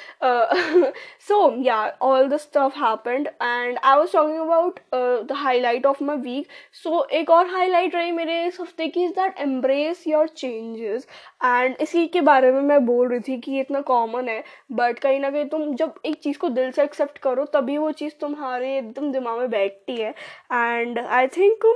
so 1.29 1.39
yeah 1.63 1.77
all 2.03 2.29
the 2.29 2.37
stuff 2.37 2.79
happened 2.79 3.27
and 3.29 3.79
I 3.79 3.97
was 3.97 4.13
talking 4.13 4.39
about 4.41 4.79
the 4.95 5.37
highlight 5.37 5.87
of 5.87 6.03
my 6.05 6.17
week 6.17 6.49
so 6.83 7.03
एक 7.13 7.31
और 7.31 7.47
हाईलाइट 7.51 7.95
रही 7.95 8.13
मेरे 8.13 8.45
इस 8.47 8.61
हफ़्ते 8.61 8.89
की 8.89 9.05
is 9.05 9.13
that 9.13 9.41
embrace 9.41 10.07
your 10.09 10.29
changes 10.29 11.07
and 11.45 11.77
इसी 11.81 12.07
के 12.07 12.21
बारे 12.21 12.53
में 12.53 12.61
मैं 12.63 12.85
बोल 12.87 13.09
रही 13.09 13.21
थी 13.29 13.39
कि 13.41 13.53
ये 13.53 13.61
इतना 13.61 13.81
कॉमन 13.91 14.29
है 14.29 14.43
बट 14.73 14.99
कहीं 14.99 15.21
ना 15.21 15.31
कहीं 15.31 15.49
तुम 15.49 15.75
जब 15.75 15.95
एक 16.07 16.21
चीज़ 16.23 16.39
को 16.39 16.49
दिल 16.51 16.71
से 16.71 16.83
एक्सेप्ट 16.83 17.19
करो, 17.19 17.45
तभी 17.47 17.79
वो 17.79 17.91
चीज़ 17.93 18.15
तुम्हारे 18.21 18.77
एकदम 18.79 19.13
दिमाग 19.13 19.39
में 19.39 19.51
बैठती 19.51 19.97
है. 19.97 20.11
And 20.53 20.99
I 20.99 21.27
think 21.37 21.67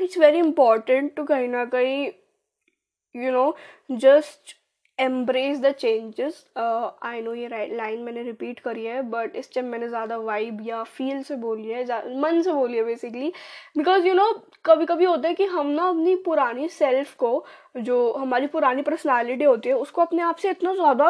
it's 0.00 0.18
very 0.18 0.38
important 0.38 1.14
to 1.16 1.24
कहीं 1.24 1.48
ना 1.48 1.64
कहीं 1.66 2.10
you 3.14 3.30
know 3.32 3.54
just 3.90 4.56
embrace 4.98 5.60
the 5.60 5.70
changes 5.72 6.44
I 6.58 7.20
know 7.22 7.34
ये 7.34 7.48
लाइन 7.48 8.00
मैंने 8.02 8.22
रिपीट 8.22 8.58
करी 8.60 8.84
है 8.84 9.00
बट 9.10 9.36
इस 9.36 9.52
टाइम 9.54 9.66
मैंने 9.66 9.88
ज़्यादा 9.88 10.16
वाइब 10.16 10.58
या 10.62 10.82
फील 10.82 11.22
से 11.22 11.36
बोली 11.36 11.68
है 11.68 11.84
मन 12.20 12.40
से 12.42 12.52
बोली 12.52 12.76
है 12.76 12.84
बेसिकली 12.84 13.32
बिकॉज़ 13.76 14.06
यू 14.06 14.14
नो 14.14 14.30
कभी 14.64 14.86
कभी 14.86 15.04
होता 15.04 15.28
है 15.28 15.34
कि 15.34 15.44
हम 15.46 15.66
ना 15.66 15.88
अपनी 15.88 16.14
पुरानी 16.24 16.68
सेल्फ 16.68 17.14
को, 17.14 17.44
जो 17.76 18.12
हमारी 18.12 18.46
पुरानी 18.46 18.82
पर्सनालिटी 18.82 19.44
होती 19.44 19.68
है, 19.68 19.74
उसको 19.76 20.02
अपने 20.02 20.22
आप 20.22 20.36
से 20.36 20.50
इतना 20.50 20.74
ज़्यादा 20.74 21.08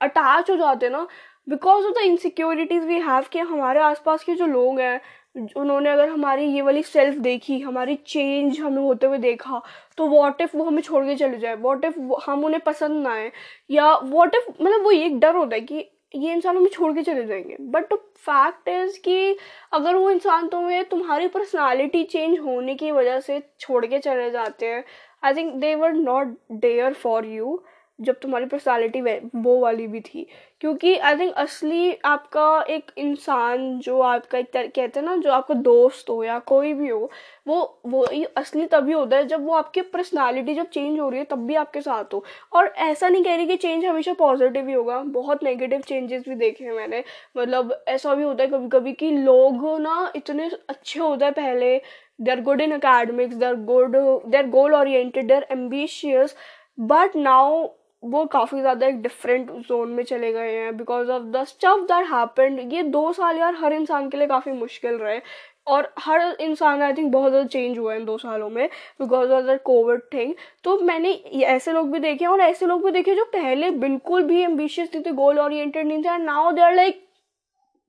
अटैच 0.00 0.50
हो 0.50 0.56
जाते 0.56 0.86
हैं 0.86 0.92
ना 0.92 1.06
because 1.48 1.86
of 1.86 1.94
the 1.94 2.04
insecurities 2.04 2.84
we 2.86 3.00
have 3.00 3.24
कि 3.32 3.38
हमारे 3.38 3.80
आसपास 3.80 4.24
के 4.24 4.34
जो 4.34 4.46
लोग 4.46 4.80
हैं 4.80 5.00
उन्होंने 5.34 5.90
अगर 5.90 6.08
हमारी 6.08 6.44
ये 6.46 6.62
वाली 6.62 6.82
सेल्फ 6.82 7.18
देखी, 7.22 7.58
हमारी 7.60 7.94
चेंज 8.06 8.58
हमें 8.60 8.82
होते 8.82 9.06
हुए 9.06 9.18
देखा 9.18 9.60
तो 9.98 10.06
वॉट 10.08 10.40
इफ़ 10.40 10.56
वो 10.56 10.64
हमें 10.64 10.80
छोड़ 10.82 11.04
के 11.06 11.14
चले 11.16 11.38
जाए? 11.38 11.54
वॉट 11.56 11.84
इफ़ 11.84 11.98
हम 12.26 12.44
उन्हें 12.44 12.60
पसंद 12.66 13.02
ना 13.02 13.12
आए? 13.14 13.30
या 13.70 13.92
वॉट 14.04 14.34
इफ़ 14.34 14.48
मतलब 14.52 14.82
वो 14.84 14.90
एक 14.90 15.18
डर 15.20 15.36
होता 15.36 15.54
है 15.56 15.60
कि 15.62 15.88
ये 16.14 16.32
इंसान 16.32 16.56
हमें 16.56 16.68
छोड़ 16.70 16.92
के 16.94 17.02
चले 17.02 17.24
जाएँगे। 17.26 17.56
बट 17.70 17.94
फैक्ट 18.18 18.68
इज़ 18.68 18.98
कि 19.04 19.36
अगर 19.72 19.94
वो 19.96 20.10
इंसान 20.10 20.48
तुम्हें 20.48 20.84
तुम्हारी 20.88 21.28
पर्सनालिटी 21.28 22.02
चेंज 22.04 22.38
होने 22.38 22.74
की 22.74 22.90
वजह 22.92 23.20
से 23.20 23.42
छोड़ 23.60 23.84
के 23.86 23.98
चले 23.98 24.30
जाते 24.30 24.66
हैं 24.66 24.84
I 25.24 25.34
think 25.34 25.54
they 25.54 25.74
were 25.74 25.92
not 25.92 26.36
there 26.52 26.92
for 26.94 27.26
you 27.26 27.62
जब 28.02 28.18
तुम्हारी 28.20 28.46
पर्सनालिटी 28.46 29.00
वो 29.36 29.58
वाली 29.60 29.86
भी 29.86 30.00
थी। 30.00 30.26
क्योंकि 30.60 30.96
आई 30.96 31.18
थिंक 31.18 31.34
असली 31.34 31.92
आपका 32.04 32.64
एक 32.70 32.90
इंसान 32.98 33.78
जो 33.80 34.00
आपका 34.00 34.38
एक 34.38 34.50
कहते 34.54 35.00
हैं 35.00 35.02
ना, 35.02 35.16
जो 35.16 35.30
आपका 35.32 35.54
दोस्त 35.54 36.10
हो 36.10 36.22
या 36.24 36.38
कोई 36.38 36.72
भी 36.74 36.88
हो, 36.88 37.10
वो 37.46 37.80
वो 37.86 38.04
असली 38.36 38.66
तभी 38.66 38.92
होता 38.92 39.16
है 39.16 39.26
जब 39.26 39.44
वो 39.46 39.54
आपकी 39.54 39.80
पर्सनालिटी 39.82 40.54
जब 40.54 40.68
चेंज 40.68 40.98
हो 41.00 41.08
रही 41.08 41.18
है, 41.18 41.24
तब 41.24 41.46
भी 41.46 41.54
आपके 41.54 41.80
साथ 41.80 42.14
हो। 42.14 42.24
और 42.52 42.66
ऐसा 42.78 43.08
नहीं 43.08 43.24
कह 43.24 43.36
रही 43.36 43.46
कि 43.46 43.56
चेंज 43.56 43.84
हमेशा 43.84 44.12
पॉजिटिव 44.14 44.68
ही 44.68 44.74
होगा, 44.74 44.98
बहुत 45.00 45.42
नेगेटिव 45.42 45.80
चेंजेस 45.80 46.24
भी 46.28 46.34
देखे 46.34 46.64
हैं 46.64 46.72
मैंने। 46.72 47.04
मतलब 47.36 47.84
ऐसा 47.88 48.14
भी 48.14 48.22
होता 48.22 48.44
है 48.44 48.50
कभी 48.50 48.68
कभी 48.68 48.92
कि 48.92 49.10
लोग 49.10 49.80
ना 49.80 50.12
इतने 50.16 50.50
अच्छे 50.68 51.00
होते 51.00 51.24
हैं 51.24 51.34
पहले 51.34 51.76
they 52.20 52.30
are 52.30 52.40
good 52.40 52.60
in 52.60 52.72
academics 52.72 53.34
they 53.34 53.46
are 53.46 53.54
good 53.64 53.96
they 53.96 54.36
are 54.38 54.46
goal 54.48 54.74
oriented 54.74 55.28
they 55.28 55.34
are 55.34 55.46
ambitious 55.50 56.34
but 56.80 57.16
now 57.16 57.66
वो 58.04 58.24
काफ़ी 58.26 58.60
ज़्यादा 58.60 58.86
एक 58.86 59.00
डिफरेंट 59.02 59.50
जोन 59.68 59.88
में 59.88 60.02
चले 60.04 60.32
गए 60.32 60.52
हैं 60.56 60.76
because 60.76 61.10
of 61.10 61.22
the 61.32 61.44
stuff 61.48 61.80
that 61.92 62.06
happened 62.12 62.72
ये 62.72 62.82
दो 62.82 63.12
साल 63.12 63.38
यार 63.38 63.54
हर 63.54 63.72
इंसान 63.72 64.08
के 64.10 64.16
लिए 64.16 64.26
काफ़ी 64.26 64.52
मुश्किल 64.52 64.94
रहे। 64.94 65.20
और 65.66 65.92
हर 65.98 66.36
इंसान 66.40 66.82
आई 66.82 66.92
थिंक 66.92 67.12
बहुत 67.12 67.30
ज़्यादा 67.30 67.48
चेंज 67.48 67.78
हुआ 67.78 67.92
है 67.92 67.98
इन 67.98 68.04
दो 68.04 68.16
सालों 68.18 68.48
में 68.50 68.66
because 69.00 69.30
of 69.30 69.44
the 69.46 69.58
Covid 69.64 70.00
thing 70.14 70.34
तो 70.64 70.78
मैंने 70.80 71.12
ऐसे 71.56 71.72
लोग 71.72 71.92
भी 71.92 71.98
देखे 71.98 72.26
और 72.26 72.40
ऐसे 72.40 72.66
लोग 72.66 72.84
भी 72.84 72.90
देखे 72.90 73.14
जो 73.14 73.24
पहले 73.24 73.70
बिल्कुल 73.70 74.22
भी 74.22 74.40
एम्बिशियस 74.42 74.94
थे 74.94 75.12
गोल 75.12 75.38
ओरिएंटेड 75.40 75.86
नहीं 75.86 76.02
थे 76.04 76.08
and 76.08 76.24
now 76.24 76.52
they 76.52 76.62
are 76.62 76.74
like 76.74 77.04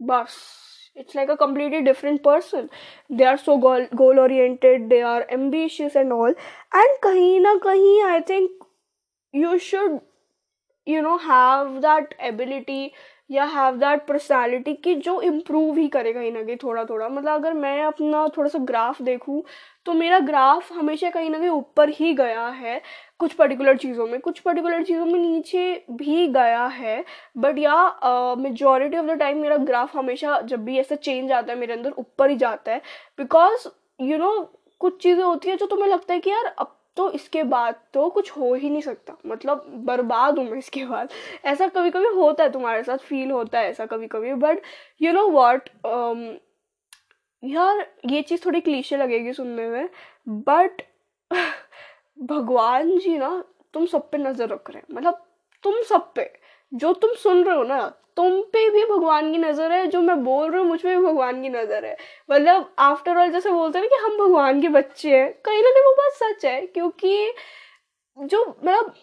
बस, 0.01 0.37
it's 0.95 1.15
like 1.17 1.29
a 1.33 1.35
completely 1.37 1.79
different 1.85 2.21
person 2.25 2.65
they 3.19 3.25
are 3.29 3.37
so 3.45 3.53
goal 3.61 3.85
goal 4.01 4.19
they 4.89 5.01
are 5.11 5.21
ambitious 5.37 5.95
and 6.01 6.15
all 6.17 6.35
and 6.81 6.99
kahin 7.05 7.47
na 7.47 7.53
kahin 7.63 8.03
i 8.09 8.19
think 8.27 8.62
you 9.33 9.57
should, 9.59 9.99
you 10.87 11.01
know, 11.01 11.17
have 11.19 11.81
that 11.81 12.15
ability 12.21 12.89
yeah 13.29 13.43
have 13.45 13.75
that 13.77 14.05
personality 14.07 14.73
कि 14.83 14.93
जो 14.95 15.19
improve 15.21 15.77
ही 15.77 15.87
करे 15.89 16.11
कहीं 16.13 16.31
ना 16.31 16.41
कहीं 16.43 16.55
थोड़ा 16.63 16.83
थोड़ा 16.85 17.07
मतलब 17.09 17.33
अगर 17.33 17.53
मैं 17.53 17.81
अपना 17.83 18.27
थोड़ा 18.37 18.49
सा 18.49 18.59
ग्राफ 18.61 19.01
देखूँ 19.01 19.41
तो 19.85 19.93
मेरा 19.93 20.19
ग्राफ 20.19 20.71
हमेशा 20.73 21.09
कहीं 21.09 21.29
ना 21.29 21.39
कहीं 21.39 21.49
ऊपर 21.49 21.89
ही 21.91 22.13
गया 22.15 22.47
है 22.49 22.81
कुछ 23.19 23.33
पर्टिकुलर 23.33 23.77
चीज़ों 23.77 24.07
में। 24.07 24.19
कुछ 24.21 24.39
पर्टिकुलर 24.39 24.83
चीज़ों 24.83 25.05
में 25.05 25.19
नीचे 25.19 25.73
भी 25.91 26.27
गया 26.29 26.65
है 26.67 27.03
but 27.37 27.57
yeah 27.59 28.35
majority 28.39 28.97
of 28.97 29.05
the 29.07 29.17
time 29.19 29.41
मेरा 29.41 29.57
ग्राफ 29.65 29.95
हमेशा 29.97 30.39
जब 30.43 30.63
भी 30.65 30.77
ऐसा 30.79 30.95
चेंज 30.97 31.31
आता 31.31 31.53
है, 31.53 31.59
मेरे 31.59 31.73
अंदर 31.73 31.91
ऊपर 31.99 32.29
ही 32.29 32.35
जाता 32.37 32.71
है। 32.71 32.81
बिकॉज़ 33.19 33.67
यू 34.01 34.17
नो 34.17 34.39
कुछ 34.81 35.01
चीज़ें 35.03 35.23
होती 35.23 35.49
है 35.49 35.55
जो 35.57 35.65
तुम्हें 35.67 35.89
लगता 35.89 36.13
है 36.13 36.19
कि 36.19 36.29
यार, 36.29 36.45
अब 36.49 36.75
तो 36.97 37.09
इसके 37.11 37.43
बाद 37.43 37.75
तो 37.93 38.09
कुछ 38.09 38.31
हो 38.31 38.53
ही 38.53 38.69
नहीं 38.69 38.81
सकता। 38.81 39.17
मतलब 39.27 39.65
बर्बाद 39.85 40.39
हूँ 40.39 40.45
मैं 40.49 40.57
इसके 40.57 40.85
बाद। 40.85 41.09
ऐसा 41.45 41.67
कभी 41.67 41.91
कभी 41.91 42.07
होता 42.15 42.43
है 42.43 42.51
तुम्हारे 42.51 42.83
साथ 42.83 42.97
फील 42.99 43.31
होता 43.31 43.59
है 43.59 43.69
ऐसा 43.69 43.85
कभी 43.85 44.07
कभी 44.07 44.33
बट 44.35 44.61
यू 45.01 45.13
नो 45.13 45.27
वॉट 45.29 45.69
यार, 47.43 47.85
ये 48.05 48.21
चीज़ 48.21 48.45
थोड़ी 48.45 48.59
क्लीशे 48.61 48.97
लगेगी 48.97 49.33
सुनने 49.33 49.67
में। 49.69 49.89
बट 50.29 50.81
भगवान 52.23 52.97
जी 52.99 53.17
ना, 53.17 53.43
तुम 53.73 53.85
सब 53.85 54.09
पे 54.11 54.17
नज़र 54.17 54.49
रख 54.49 54.69
रहे 54.69 54.79
हैं। 54.79 54.95
मतलब 54.95 55.25
तुम 55.63 55.81
सब 55.81 56.11
पे, 56.13 56.29
जो 56.71 56.93
तुम 56.93 57.13
सुन 57.13 57.43
रहे 57.43 57.55
हो 57.57 57.63
ना 57.63 57.81
तुम 58.17 58.41
पे 58.53 58.69
भी 58.69 58.83
भगवान 58.85 59.31
की 59.31 59.37
नज़र 59.37 59.71
है, 59.71 59.85
जो 59.87 60.01
मैं 60.01 60.23
बोल 60.23 60.49
रही 60.51 60.61
हूँ, 60.61 60.67
मुझ 60.69 60.81
पे 60.81 60.95
भी 60.97 61.03
भगवान 61.05 61.41
की 61.41 61.49
नज़र 61.49 61.85
है। 61.85 61.95
मतलब 62.29 62.73
आफ्टर 62.79 63.17
ऑल 63.17 63.31
जैसे 63.31 63.51
बोलते 63.51 63.79
हैं 63.79 63.85
ना 63.85 63.95
कि 63.97 64.03
हम 64.03 64.17
भगवान 64.19 64.61
के 64.61 64.69
बच्चे 64.69 65.17
हैं, 65.17 65.31
कहीं 65.45 65.63
ना 65.63 65.69
कहीं 65.69 65.83
वो 65.83 65.93
बात 65.93 66.13
सच 66.13 66.45
है, 66.45 66.59
क्योंकि 66.67 67.33
जो 68.17 68.45
मतलब 68.47 68.93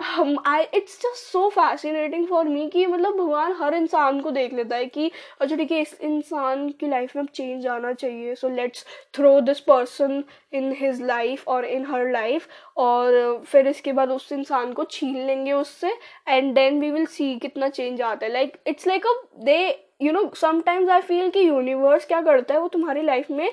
हम 0.00 0.36
I 0.46 0.64
it's 0.74 0.98
just 1.00 1.16
so 1.22 1.48
fascinating 1.50 2.26
for 2.26 2.48
me 2.48 2.66
कि 2.70 2.84
मतलब 2.86 3.14
भगवान 3.14 3.52
हर 3.60 3.74
इंसान 3.74 4.20
को 4.20 4.30
देख 4.30 4.52
लेता 4.54 4.76
है 4.76 4.86
कि 4.86 5.10
अच्छा 5.40 5.56
ठीक 5.56 5.72
है, 5.72 5.80
इस 5.80 5.96
इंसान 6.00 6.68
की 6.70 6.88
लाइफ 6.88 7.14
में 7.16 7.22
अब 7.22 7.28
चेंज 7.34 7.66
आना 7.66 7.92
चाहिए। 7.92 8.34
So 8.34 8.48
let's 8.48 8.84
throw 9.14 9.40
this 9.40 9.60
person 9.60 10.22
in 10.52 10.72
his 10.78 11.02
life 11.02 11.48
और 11.48 11.64
इन 11.64 11.86
हर 11.86 12.10
लाइफ 12.10 12.48
और 12.76 13.42
फिर 13.46 13.68
इसके 13.68 13.92
बाद 13.92 14.10
उस 14.10 14.30
इंसान 14.32 14.72
को 14.72 14.84
छीन 14.90 15.16
लेंगे 15.26 15.52
उससे 15.52 15.92
and 16.28 16.54
then 16.54 16.80
we 16.80 16.90
will 16.90 17.06
see 17.08 17.34
कितना 17.38 17.68
चेंज 17.70 18.02
आता 18.02 18.26
है। 18.26 18.32
Like 18.32 18.56
it's 18.66 18.86
like 18.86 19.06
a 19.06 19.14
they 19.44 19.58
you 20.02 20.12
know 20.12 20.30
sometimes 20.36 20.90
I 20.90 21.00
feel 21.00 21.30
कि 21.30 21.48
यूनिवर्स 21.48 22.06
क्या 22.06 22.20
करता 22.22 22.54
है, 22.54 22.60
वो 22.60 22.68
तुम्हारी 22.68 23.02
लाइफ 23.02 23.30
में 23.30 23.50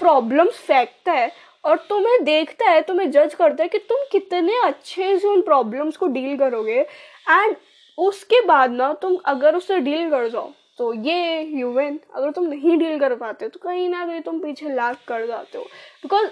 प्रॉब्लम्स 0.00 0.60
फेंकता 0.60 1.12
है 1.12 1.30
और 1.64 1.76
तुम्हें 1.88 2.24
देखता 2.24 2.70
है, 2.70 2.80
तुम्हें 2.82 3.10
जज 3.10 3.34
करता 3.34 3.62
है 3.62 3.68
कि 3.68 3.78
तुम 3.80 3.98
कितने 4.12 4.58
अच्छे 4.64 5.18
से 5.18 5.28
उन 5.28 5.42
प्रॉब्लम्स 5.42 5.96
को 5.96 6.06
डील 6.08 6.36
करोगे। 6.38 6.80
एंड 6.80 7.56
उसके 7.98 8.40
बाद 8.46 8.70
ना 8.72 8.92
तुम 9.02 9.16
अगर 9.26 9.56
उससे 9.56 9.78
डील 9.80 10.10
कर 10.10 10.28
जाओ 10.28 10.50
तो 10.78 10.92
ये 10.94 11.42
ह्यूमन 11.46 11.98
अगर 12.14 12.30
तुम 12.30 12.44
नहीं 12.46 12.76
डील 12.78 12.98
कर 13.00 13.14
पाते 13.16 13.48
तो 13.48 13.58
कहीं 13.62 13.88
ना 13.88 14.04
कहीं 14.06 14.20
तुम 14.20 14.38
पीछे 14.40 14.68
लैक 14.68 14.96
कर 15.08 15.26
जाते 15.26 15.58
हो। 15.58 15.64
बिकॉज़ 16.02 16.28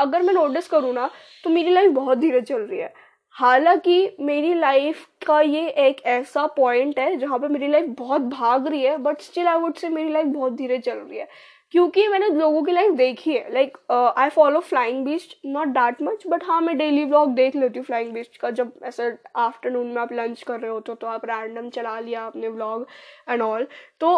अगर 0.00 0.22
मैं 0.22 0.34
नोटिस 0.34 0.68
करूँ 0.68 0.92
ना 0.94 1.08
तो 1.44 1.50
मेरी 1.50 1.70
लाइफ 1.70 1.90
बहुत 1.92 2.18
धीरे 2.18 2.40
चल 2.40 2.60
रही 2.60 2.78
है। 2.78 2.92
हालाँकि 3.36 4.16
मेरी 4.20 4.52
लाइफ 4.54 5.06
का 5.26 5.40
ये 5.40 5.68
एक 5.80 6.00
ऐसा 6.06 6.46
पॉइंट 6.56 6.98
है, 6.98 7.16
जहाँ 7.16 7.38
पे 7.38 7.48
मेरी 7.48 7.68
लाइफ 7.68 7.86
बहुत 7.98 8.22
भाग 8.22 8.66
रही 8.66 8.82
है 8.82 8.96
बट 8.98 9.20
स्टिल 9.20 9.48
आई 9.48 9.58
वुड 9.58 9.74
से 9.76 9.88
मेरी 9.88 10.12
लाइफ 10.12 10.26
बहुत 10.28 10.52
धीरे 10.52 10.78
चल 10.78 10.96
रही 10.96 11.18
है। 11.18 11.28
क्योंकि 11.72 12.06
मैंने 12.08 12.28
लोगों 12.28 12.62
की 12.62 12.72
लाइफ 12.72 12.94
देखी 12.94 13.32
है। 13.32 13.52
Like 13.54 13.76
I 14.18 14.28
follow 14.30 14.60
Flying 14.60 15.04
Beast 15.04 15.36
not 15.46 15.68
that 15.68 16.02
much 16.02 16.26
but 16.28 16.44
हाँ 16.44 16.60
मैं 16.60 16.76
डेली 16.78 17.04
व्लॉग 17.04 17.34
देख 17.34 17.56
लेती 17.56 17.78
हूँ 17.78 17.86
फ्लाइंग 17.86 18.12
बीस्ट 18.12 18.36
का। 18.36 18.50
जब 18.50 18.72
ऐसे 18.84 19.10
आफ्टरनून 19.36 19.86
में 19.86 20.00
आप 20.02 20.12
लंच 20.12 20.42
कर 20.42 20.60
रहे 20.60 20.70
होते 20.70 20.92
हो 20.92 20.96
तो 20.96 21.06
आप 21.06 21.24
रैंडम 21.26 21.68
चला 21.70 21.98
लिया 22.00 22.22
आपने 22.22 22.48
व्लॉग 22.48 22.86
एंड 23.28 23.42
ऑल 23.42 23.66
तो 24.00 24.14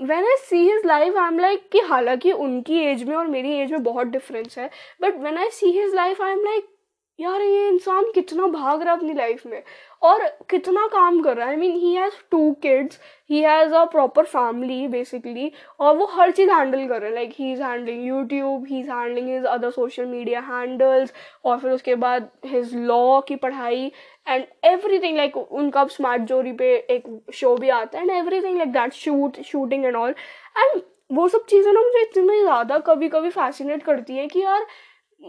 when 0.00 0.24
I 0.24 0.36
see 0.38 0.58
his 0.60 0.86
life 0.86 1.16
I 1.16 1.28
am 1.28 1.38
like 1.38 1.68
कि 1.72 1.80
हालाँकि 1.80 2.32
उनकी 2.32 2.80
एज 2.80 3.02
में 3.08 3.14
और 3.16 3.26
मेरी 3.26 3.52
एज 3.58 3.70
में 3.72 3.82
बहुत 3.82 4.06
डिफरेंस 4.06 4.58
है। 4.58 4.70
But 5.02 5.20
when 5.20 5.38
I 5.38 5.50
see 5.50 5.70
his 5.78 5.94
life 5.94 6.22
I 6.22 6.32
am 6.32 6.44
like 6.44 6.68
यार, 7.18 7.42
ये 7.42 7.68
इंसान 7.68 8.10
कितना 8.14 8.46
भाग 8.46 8.82
रहा 8.82 8.92
है 8.92 8.98
अपनी 8.98 9.12
लाइफ 9.14 9.44
में 9.46 9.62
और 10.02 10.24
कितना 10.50 10.86
काम 10.86 11.20
कर 11.22 11.36
रहा 11.36 11.46
है। 11.46 11.52
I 11.52 11.60
mean 11.60 11.76
he 11.76 11.92
has 11.94 12.14
two 12.30 12.50
kids 12.62 12.98
he 13.30 13.40
has 13.42 13.72
a 13.74 13.84
proper 13.92 14.24
family 14.24 14.86
basically 14.88 15.50
और 15.80 15.96
वो 15.96 16.06
हर 16.12 16.30
चीज़ 16.30 16.50
हैंडल 16.50 16.86
कर 16.88 17.00
रहे 17.00 17.08
हैं। 17.08 17.14
Like 17.14 17.32
he 17.38 17.52
is 17.52 17.62
handling 17.62 18.04
YouTube 18.06 18.66
he 18.66 18.80
is 18.80 18.90
handling 18.90 19.28
his 19.28 19.44
other 19.46 19.70
social 19.70 20.06
media 20.06 20.40
handles 20.48 21.12
और 21.44 21.58
फिर 21.58 21.70
उसके 21.70 21.94
बाद 21.94 22.28
हिज 22.46 22.74
लॉ 22.76 23.20
की 23.28 23.36
पढ़ाई 23.36 23.90
एंड 24.28 24.44
एवरी 24.64 24.98
थिंग 24.98 25.16
लाइक 25.16 25.36
उनका 25.36 25.80
अब 25.80 25.88
स्मार्ट 25.90 26.22
जोरी 26.24 26.52
पे 26.52 26.74
एक 26.90 27.06
शो 27.34 27.56
भी 27.56 27.68
आता 27.70 27.98
है 27.98 28.04
and 28.04 28.12
everything 28.42 28.56
like 28.58 28.72
that 28.72 28.92
shoot 28.94 29.40
shooting 29.46 29.84
and 29.84 29.96
all 29.96 30.14
and 30.58 30.82
वो 31.12 31.26
सब 31.28 31.44
चीज़ें 31.48 31.72
ना 31.72 31.80
मुझे 31.80 32.02
इतनी 32.02 32.40
ज़्यादा 32.40 32.78
कभी 32.86 33.08
कभी 33.08 33.30
फैसिनेट 33.30 33.82
करती 33.82 34.16
है 34.16 34.26
कि 34.26 34.40
यार 34.42 34.66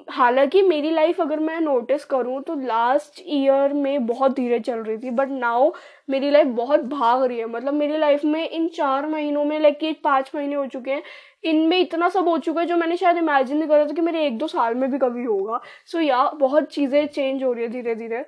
हालाँकि 0.09 0.61
मेरी 0.61 0.89
लाइफ 0.91 1.19
अगर 1.21 1.39
मैं 1.39 1.59
नोटिस 1.61 2.05
करूँ 2.05 2.41
तो 2.43 2.55
लास्ट 2.57 3.21
ईयर 3.27 3.73
में 3.73 4.05
बहुत 4.07 4.35
धीरे 4.35 4.59
चल 4.59 4.79
रही 4.79 4.97
थी 4.97 5.09
बट 5.11 5.29
नाउ 5.29 5.71
मेरी 6.09 6.29
लाइफ 6.31 6.47
बहुत 6.57 6.79
भाग 6.85 7.23
रही 7.23 7.37
है। 7.39 7.45
मतलब 7.45 7.73
मेरी 7.73 7.97
लाइफ 7.97 8.23
में 8.25 8.49
इन 8.49 8.67
चार 8.67 9.07
महीनों 9.07 9.43
में 9.45 9.59
लाइक 9.59 9.83
ये 9.83 9.93
पाँच 10.03 10.31
महीने 10.35 10.55
हो 10.55 10.65
चुके 10.67 10.91
हैं 10.91 11.03
इनमें 11.43 11.77
इतना 11.79 12.09
सब 12.09 12.27
हो 12.27 12.37
चुका 12.37 12.61
है 12.61 12.67
जो 12.67 12.77
मैंने 12.77 12.97
शायद 12.97 13.17
इमेजिन 13.17 13.57
नहीं 13.57 13.69
करा 13.69 13.85
था 13.85 13.93
कि 13.93 14.01
मेरे 14.01 14.25
एक 14.27 14.37
दो 14.37 14.47
साल 14.47 14.75
में 14.75 14.89
भी 14.91 14.97
कभी 14.97 15.23
होगा। 15.23 15.59
सो 15.85 15.97
so, 15.97 16.03
या 16.03 16.29
बहुत 16.31 16.71
चीज़ें 16.73 17.05
चेंज 17.07 17.43
हो 17.43 17.53
रही 17.53 17.63
है 17.63 17.69
धीरे 17.71 17.95
धीरे 17.95 18.25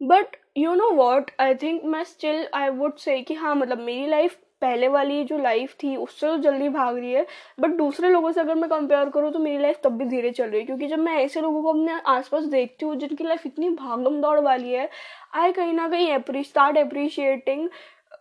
but 0.00 0.36
you 0.58 0.74
know 0.74 0.90
what 0.94 1.30
I 1.40 1.54
think 1.54 1.84
मैं 1.84 2.04
स्टिल 2.04 2.46
आई 2.54 2.68
वुड 2.70 2.96
से 2.98 3.20
कि 3.22 3.34
हाँ 3.34 3.54
मतलब 3.54 3.78
मेरी 3.80 4.06
लाइफ 4.06 4.38
पहले 4.62 4.88
वाली 4.88 5.22
जो 5.24 5.38
लाइफ 5.38 5.74
थी, 5.82 5.94
उससे 5.96 6.26
तो 6.26 6.36
जल्दी 6.38 6.68
भाग 6.70 6.98
रही 6.98 7.12
है। 7.12 7.26
बट 7.60 7.76
दूसरे 7.76 8.10
लोगों 8.10 8.32
से 8.32 8.40
अगर 8.40 8.54
मैं 8.54 8.68
कंपेयर 8.70 9.08
करूँ 9.10 9.32
तो 9.32 9.38
मेरी 9.38 9.58
लाइफ 9.58 9.80
तब 9.84 9.96
भी 9.98 10.04
धीरे 10.06 10.30
चल 10.32 10.44
रही 10.44 10.60
है। 10.60 10.66
क्योंकि 10.66 10.86
जब 10.88 10.98
मैं 11.00 11.16
ऐसे 11.16 11.40
लोगों 11.40 11.62
को 11.62 11.68
अपने 11.70 12.00
आसपास 12.08 12.44
देखती 12.46 12.86
हूँ, 12.86 12.96
जिनकी 12.96 13.24
लाइफ 13.24 13.46
इतनी 13.46 13.70
भागम 13.72 14.20
दौड़ 14.22 14.38
वाली 14.40 14.72
है 14.72 14.88
आई 15.34 15.52
कहीं 15.52 15.72
ना 15.72 15.88
कहीं 15.88 16.42
start 16.44 16.78
appreciating 16.78 17.68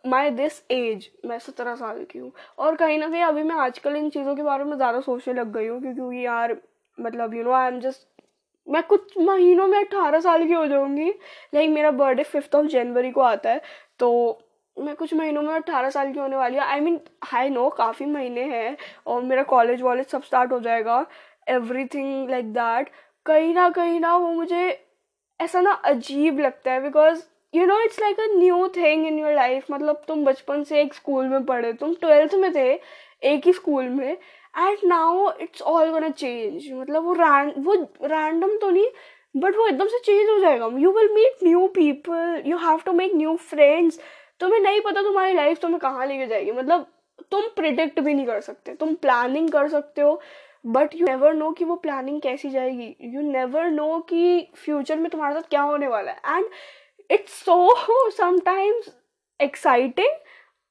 my 0.08 0.30
this 0.32 0.62
age 0.72 1.10
मैं 1.26 1.38
सत्रह 1.40 1.76
साल 1.76 2.04
की 2.12 2.20
हूँ। 2.20 2.32
और 2.60 2.76
कहीं 2.76 2.98
ना 3.00 3.10
कहीं 3.10 3.24
अभी 3.24 3.44
मैं 3.44 3.56
आजकल 3.58 3.96
इन 3.96 4.10
चीज़ों 4.10 4.36
के 4.36 4.44
बारे 4.44 4.64
में 4.64 4.76
ज़्यादा 4.76 5.00
सोचने 5.02 5.34
लग 5.34 5.52
गई 5.54 5.68
हूँ, 5.68 5.82
क्योंकि 5.84 6.26
यार 6.26 6.56
मतलब 6.98 7.34
you 7.34 7.44
know 7.44 7.52
I 7.54 7.68
am 7.68 7.80
just 7.80 8.08
मैं 8.68 8.82
कुछ 8.84 9.18
महीनों 9.20 9.68
में 9.68 9.78
अट्ठारह 9.80 10.20
साल 10.20 10.46
की 10.48 10.54
हो 10.54 10.66
जाऊँगी। 10.68 11.10
लाइक 11.54 11.70
मेरा 11.70 11.92
बर्थडे 11.94 12.24
फिफ्थ 12.24 12.56
ऑफ़ 12.56 12.66
जनवरी 12.68 13.12
को 13.12 13.22
आता 13.24 13.50
है 13.50 13.62
तो 14.00 14.10
मैं 14.78 14.96
कुछ 14.96 15.14
महीनों 15.14 15.42
में 15.42 15.54
अट्ठारह 15.54 15.90
साल 15.90 16.12
की 16.14 16.20
होने 16.20 16.36
वाली 16.36 16.58
हूँ। 16.58 16.64
आई 16.66 16.80
मीन 16.80 17.00
हाई 17.24 17.50
नो 17.50 17.68
काफ़ी 17.78 18.06
महीने 18.06 18.44
हैं 18.46 18.78
और 19.08 19.22
मेरा 19.24 19.44
कॉलेज 19.46 19.82
वॉलेज 19.82 20.08
सब 20.08 20.24
स्टार्ट 20.24 20.52
हो 20.52 20.60
जाएगा। 20.60 21.06
एवरी 21.50 21.86
थिंग 21.86 22.30
लाइक 22.30 22.54
दैट 22.54 22.90
कहीं 23.26 23.54
ना 23.54 23.70
कहीं 23.70 24.00
ना 24.00 24.16
वो 24.16 24.32
मुझे 24.34 24.64
ऐसा 25.40 25.62
ना 25.62 25.72
अजीब 25.72 26.40
लगता 26.40 26.72
है 26.72 26.82
because 26.84 27.24
you 27.54 27.66
know 27.66 27.80
it's 27.84 28.00
like 28.02 28.20
a 28.20 28.26
new 28.34 28.68
thing 28.76 29.06
in 29.08 29.20
your 29.20 29.34
life 29.36 29.66
मतलब 29.72 30.02
तुम 30.08 30.24
बचपन 30.26 30.64
से 30.64 30.82
एक 30.82 30.94
स्कूल 30.94 31.26
में 31.28 31.46
पढ़े, 31.46 31.74
तुम 31.74 31.94
ट्वेल्थ 32.02 32.34
में 32.36 32.54
थे, 32.56 32.80
एक 33.24 33.46
ही 33.46 33.54
स्कूल 33.54 33.90
में 33.90 34.12
and 34.12 34.78
now 34.86 35.32
it's 35.42 35.62
all 35.62 35.90
gonna 35.92 36.10
change 36.12 36.72
मतलब 36.72 37.04
वो 37.06 37.14
रैंड 37.14 37.54
वो 37.66 37.74
रैंडम 38.04 38.58
तो 38.58 38.70
नहीं 38.70 38.88
बट 39.36 39.56
वो 39.56 39.68
एकदम 39.68 39.88
से 39.88 40.00
चेंज 40.06 40.30
हो 40.30 40.40
जाएगा। 40.40 40.70
You 40.78 40.92
will 40.92 41.14
meet 41.14 41.44
new 41.44 41.68
people 41.76 42.42
you 42.46 42.58
have 42.58 42.80
to 42.86 42.94
make 42.94 43.12
new 43.16 43.36
friends 43.50 44.00
तुम्हें 44.42 44.60
नहीं 44.62 44.82
पता 44.82 45.02
तुम्हारी 45.02 45.34
लाइफ 45.34 45.60
तुम्हें 45.62 45.80
कहाँ 45.80 46.06
लेके 46.08 46.28
जाएगी। 46.28 46.52
मतलब 46.52 46.86
तुम 47.32 47.42
प्रिडिक्ट 47.56 48.00
भी 48.00 48.14
नहीं 48.14 48.26
कर 48.26 48.42
सकते, 48.42 48.74
तुम 48.74 48.94
प्लानिंग 48.96 49.50
कर 49.52 49.68
सकते 49.70 50.02
हो 50.02 50.22
बट 50.66 50.96
यू 50.96 51.06
नेवर 51.08 51.34
नो 51.34 51.52
कि 51.52 51.66
वो 51.66 51.76
प्लानिंग 51.76 52.22
कैसी 52.22 52.50
जाएगी। 52.50 52.96
यू 53.04 53.22
नेवर 53.22 53.70
नो 53.72 54.00
कि 54.10 54.48
फ्यूचर 54.56 54.98
में 55.00 55.10
तुम्हारे 55.12 55.36
साथ 55.36 55.50
क्या 55.50 55.62
होने 55.62 55.88
वाला 55.88 56.12
है। 56.12 56.38
And 56.38 56.46
it's 57.10 57.44
so 57.46 58.10
sometimes 58.12 58.90
exciting 59.40 60.14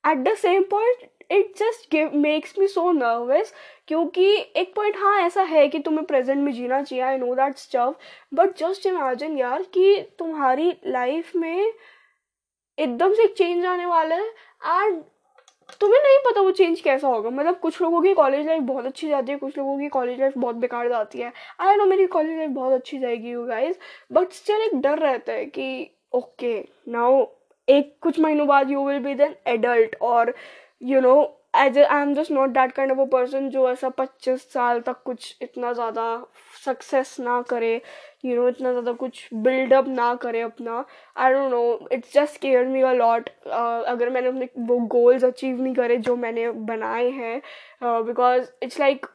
at 0.05 0.19
the 0.25 0.35
same 0.37 0.63
point 0.71 1.09
it 1.33 1.53
just 1.59 1.95
makes 2.15 2.59
me 2.59 2.67
so 2.67 2.91
nervous 2.93 3.53
क्योंकि 3.89 4.25
एक 4.57 4.73
पॉइंट 4.75 4.97
हाँ 4.97 5.19
ऐसा 5.21 5.43
है 5.43 5.67
कि 5.69 5.79
तुम्हें 5.79 6.05
प्रेजेंट 6.07 6.39
में 6.39 6.53
जीना 6.53 6.83
चाहिए 6.83 7.05
I 7.05 7.19
know 7.19 7.35
that 7.35 7.57
stuff 7.57 7.95
but 8.35 8.57
just 8.59 8.87
imagine 8.87 9.37
यार 9.39 9.63
कि 9.75 9.95
तुम्हारी 10.19 10.73
लाइफ 10.87 11.35
में 11.37 11.73
एकदम 12.81 13.12
से 13.14 13.27
चेंज 13.29 13.64
आने 13.66 13.87
वाला 13.87 14.14
है। 14.14 14.29
एंड 14.83 15.03
तुम्हें 15.81 16.01
नहीं 16.03 16.19
पता 16.25 16.40
वो 16.40 16.51
चेंज 16.51 16.81
कैसा 16.81 17.09
होगा। 17.09 17.31
मतलब 17.31 17.59
कुछ 17.59 17.81
लोगों 17.83 18.01
की 18.03 18.12
कॉलेज 18.14 18.47
लाइफ 18.47 18.62
बहुत 18.62 18.87
अच्छी 18.87 19.09
जाती 19.09 19.33
है, 19.33 19.38
कुछ 19.38 19.59
लोगों 19.59 19.79
की 19.79 19.88
कॉलेज 19.88 20.21
लाइफ 20.21 20.38
बहुत 20.38 20.57
बेकार 20.57 20.88
जाती 20.88 21.19
है। 21.19 21.33
आई 21.61 21.77
नो 21.77 21.85
मेरी 21.87 22.07
कॉलेज 22.09 22.38
लाइफ 22.38 22.51
बहुत 22.51 22.73
अच्छी 22.73 22.99
जाएगी 22.99 23.31
यू 23.31 23.45
गाइज़ 23.47 23.77
बट 24.12 24.33
स्टिल 24.33 24.62
एक 24.62 24.81
डर 24.81 24.99
रहता 24.99 25.33
है 25.33 25.45
कि 25.47 25.90
ओके 26.14 26.59
नाउ 26.88 27.25
एक 27.69 27.95
कुछ 28.03 28.19
महीनों 28.21 28.47
बाद 28.47 28.71
you 28.71 28.87
will 28.87 28.99
be 28.99 29.14
then 29.14 29.35
adult 29.47 29.97
और 30.03 30.35
you 30.83 31.01
know 31.01 31.14
as 31.57 31.79
I 31.79 32.03
am 32.03 32.14
just 32.14 32.31
not 32.31 32.51
that 32.51 32.73
kind 32.73 32.93
of 32.93 33.01
a 33.01 33.05
person 33.12 33.49
जो 33.51 33.71
ऐसा 33.71 33.88
पच्चीस 33.88 34.53
साल 34.53 34.81
तक 34.81 35.03
कुछ 35.05 35.37
इतना 35.43 35.73
ज़्यादा 35.73 36.05
सक्सेस 36.64 37.16
ना 37.20 37.40
करे 37.51 37.75
यू 38.25 38.35
नो 38.37 38.49
इतना 38.49 38.70
ज़्यादा 38.73 38.92
कुछ 39.03 39.29
बिल्डअप 39.35 39.88
ना 39.88 40.14
करे 40.23 40.40
अपना। 40.40 40.85
I 41.16 41.33
don't 41.33 41.51
know 41.51 41.88
it's 41.92 42.12
just 42.14 42.40
care 42.40 42.66
me 42.66 42.83
a 42.83 42.92
lot 42.92 43.29
अगर 43.49 44.11
मैंने 44.11 44.29
अपने 44.29 44.49
वो 44.66 44.79
गोल्स 44.96 45.25
अचीव 45.25 45.62
नहीं 45.62 45.75
करे 45.75 45.96
जो 46.09 46.16
मैंने 46.16 46.51
बनाए 46.73 47.09
हैं 47.11 47.40
बिकॉज़ 47.83 48.51
इट्स 48.62 48.81
लाइक 48.81 49.07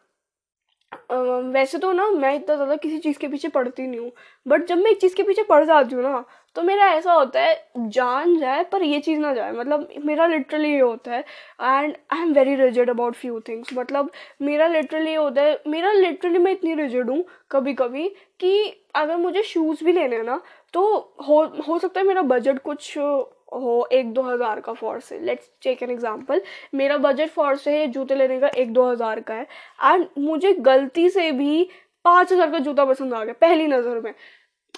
वैसे 1.12 1.77
तो 1.77 1.91
ना 1.93 2.10
मैं 2.12 2.34
इतना 2.36 2.55
ज़्यादा 2.55 2.75
किसी 2.75 2.97
चीज़ 2.99 3.17
के 3.19 3.27
पीछे 3.27 3.47
पढ़ती 3.49 3.88
नहीं 3.88 3.99
हूँ 3.99 4.12
बट 4.45 4.65
जब 4.67 4.77
मैं 4.77 4.91
एक 4.91 5.01
चीज़ 5.01 5.15
के 5.15 5.23
पीछे 5.23 5.43
पढ़ 5.49 5.65
जाती 5.65 5.95
हूँ 5.95 6.03
ना 6.03 6.23
तो 6.56 6.63
मेरा 6.63 6.86
ऐसा 6.91 7.13
होता 7.13 7.39
है, 7.39 7.56
जान 7.78 8.38
जाए 8.39 8.63
पर 8.72 8.84
ये 8.84 9.00
चीज़ 9.00 9.20
ना 9.20 9.34
जाए। 9.34 9.52
मतलब 9.52 9.88
मेरा 10.06 10.26
लिटरली 10.28 10.70
ये 10.70 10.80
होता 10.80 11.12
है 11.12 11.20
and 11.20 11.96
I 12.13 12.22
am 12.22 12.34
very 12.34 12.56
rigid 12.56 12.89
about 12.89 13.15
few 13.15 13.39
things 13.48 13.74
मतलब 13.74 14.12
मेरा 14.41 14.68
लिटरली 14.68 15.10
ये 15.10 15.15
होता 15.15 15.41
है, 15.41 15.62
मेरा 15.68 15.91
लिटरली 15.91 16.39
मैं 16.39 16.52
इतनी 16.52 16.74
रिजिड 16.76 17.10
हूँ 17.10 17.24
कभी 17.52 17.74
कभी 17.76 18.08
कि 18.39 18.82
अगर 18.96 19.18
मुझे 19.18 19.44
शूज़ 19.44 19.84
भी 19.86 19.91
लेने 19.91 20.15
हैं 20.15 20.24
ना 20.24 20.41
तो 20.74 20.84
हो 21.28 21.44
हो 21.68 21.80
सकता 21.80 22.00
है 22.00 22.06
मेरा 22.08 22.22
बजट 22.24 22.60
कुछ 22.62 22.98
हो 22.98 23.88
एक 23.91 24.12
दो 24.13 24.22
हज़ार 24.24 24.60
का 24.60 24.74
for 24.74 25.00
say 25.00 25.20
let's 25.20 25.50
take 25.63 25.84
an 25.84 25.89
example 25.91 26.41
मेरा 26.76 26.98
बजट 27.00 27.30
फॉर 27.32 27.56
से 27.58 27.86
जूते 27.88 28.15
लेने 28.15 28.39
का 28.39 28.48
एक 28.48 28.74
दो 28.74 28.89
हज़ार 28.89 29.20
का 29.22 29.34
है। 29.34 29.48
एंड 29.84 30.06
मुझे 30.18 30.54
गलती 30.62 31.10
से 31.10 31.32
भी 31.34 31.68
पाँच 32.06 32.32
हज़ार 32.34 32.52
का 32.52 32.60
जूता 32.60 32.86
पसंद 32.86 33.13
आ 33.13 33.24
गया, 33.24 33.34
पहली 33.34 33.68
नज़र 33.68 34.00
में। 34.00 34.13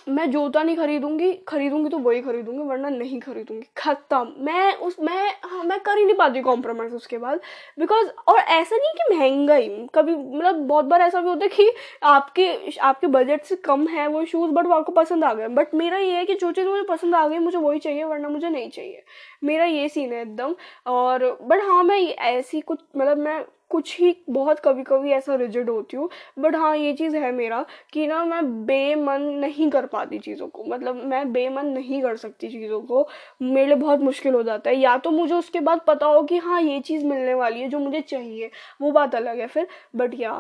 मैं 0.08 0.30
जूता 0.32 0.62
नहीं 0.63 0.76
खरीदूँगी 0.78 1.32
खरीदूँगी 1.48 1.89
तो 1.89 1.98
वही 1.98 2.22
खरीदूँगी, 2.22 2.63
वरना 2.63 2.89
नहीं 2.89 3.20
खरीदूँगी। 3.20 3.67
खत्म। 3.78 4.34
मैं 4.39 4.76
उस, 4.76 4.96
मैं 5.02 5.34
हाँ 5.46 5.63
मैं 5.63 5.80
कर 5.80 5.98
ही 5.98 6.06
नहीं 6.06 6.15
पाती 6.15 6.41
कॉम्प्रोमाइज़ 6.41 6.93
उसके 6.93 7.17
बाद। 7.17 7.39
बिकॉज़ 7.80 8.08
और 8.28 8.38
ऐसा 8.38 8.76
नहीं 8.76 8.93
कि 8.93 9.15
महँगा 9.15 9.56
ही 9.56 9.67
कभी 9.96 10.15
मतलब 10.15 10.56
बहुत 10.67 10.86
बार 10.86 11.02
ऐसा 11.02 11.22
भी 11.22 11.30
होता 11.30 11.46
है 11.46 11.50
कि 11.50 11.72
आपके 12.04 12.78
आपके 12.80 13.08
बजट 13.08 13.43
से 13.43 13.56
कम 13.56 13.88
है 13.88 14.08
वो 14.08 14.24
शूज़ 14.26 14.52
बट 14.52 14.65
वो 14.65 14.74
आपको 14.74 14.91
पसंद 14.91 15.24
आ 15.24 15.34
गए। 15.34 15.48
बट 15.48 15.74
मेरा 15.76 15.98
ये 15.98 16.15
है 16.15 16.26
कि 16.26 16.36
जो 16.36 16.52
चीज़ 16.52 16.67
मुझे 16.67 16.84
पसंद 16.89 17.15
आ 17.15 17.28
गई, 17.28 17.39
मुझे 17.39 17.58
वही 17.58 17.80
चाहिए, 17.80 18.04
वरना 18.04 18.30
मुझे 18.30 18.50
नहीं 18.50 18.70
चाहिए। 18.70 19.04
मेरा 19.43 19.65
ये 19.65 19.89
सीन 19.89 20.13
है 20.13 20.22
एकदम। 20.22 20.56
और 20.88 21.26
बट 21.41 21.62
हाँ 21.63 21.84
मैं 21.84 22.00
ऐसी 22.00 22.62
कुछ 22.62 22.80
मतलब 22.98 23.17
मैं 23.17 23.43
कुछ 23.71 23.99
ही 23.99 24.15
बहुत 24.30 24.60
कभी 24.60 24.84
कभी 24.84 25.12
ऐसा 25.12 25.36
रिजिड 25.36 25.69
होती 25.69 25.97
हूँ। 25.97 26.10
बट 26.39 26.56
हाँ 26.56 26.75
ये 26.77 26.93
चीज़ 26.93 27.15
है 27.15 27.32
मेरा 27.32 27.65
कि 27.93 28.06
ना 28.08 28.23
मैं 28.25 28.43
बेमन 28.65 29.21
नहीं 29.39 29.69
कर 29.71 29.86
पाती 29.86 30.19
चीज़ों 30.19 30.47
को। 30.47 30.63
मतलब 30.65 31.03
मैं 31.06 31.32
बेमन 31.34 31.65
नहीं 31.67 32.01
कर 32.01 32.15
सकती 32.17 32.49
चीज़ों 32.49 32.82
को। 32.82 33.08
मेरे 33.41 33.65
लिए 33.67 33.75
बहुत 33.75 33.99
मुश्किल 34.01 34.34
हो 34.34 34.43
जाता 34.43 34.69
है। 34.69 34.75
या 34.75 34.97
तो 34.97 35.12
मुझे 35.12 35.34
उसके 35.36 35.60
बाद 35.60 35.82
पता 35.88 36.06
हो 36.06 36.23
कि 36.23 36.38
हाँ 36.38 36.62
ये 36.62 36.80
चीज़ 36.82 37.06
मिलने 37.06 37.34
वाली 37.34 37.62
है, 37.62 37.69
जो 37.69 37.80
मुझे 37.80 38.01
चाहिए। 38.01 38.51
वो 38.82 38.91
बात 38.91 39.15
अलग 39.15 39.39
है 39.39 39.47
फिर। 39.47 39.67
बट 39.95 40.19
या 40.19 40.32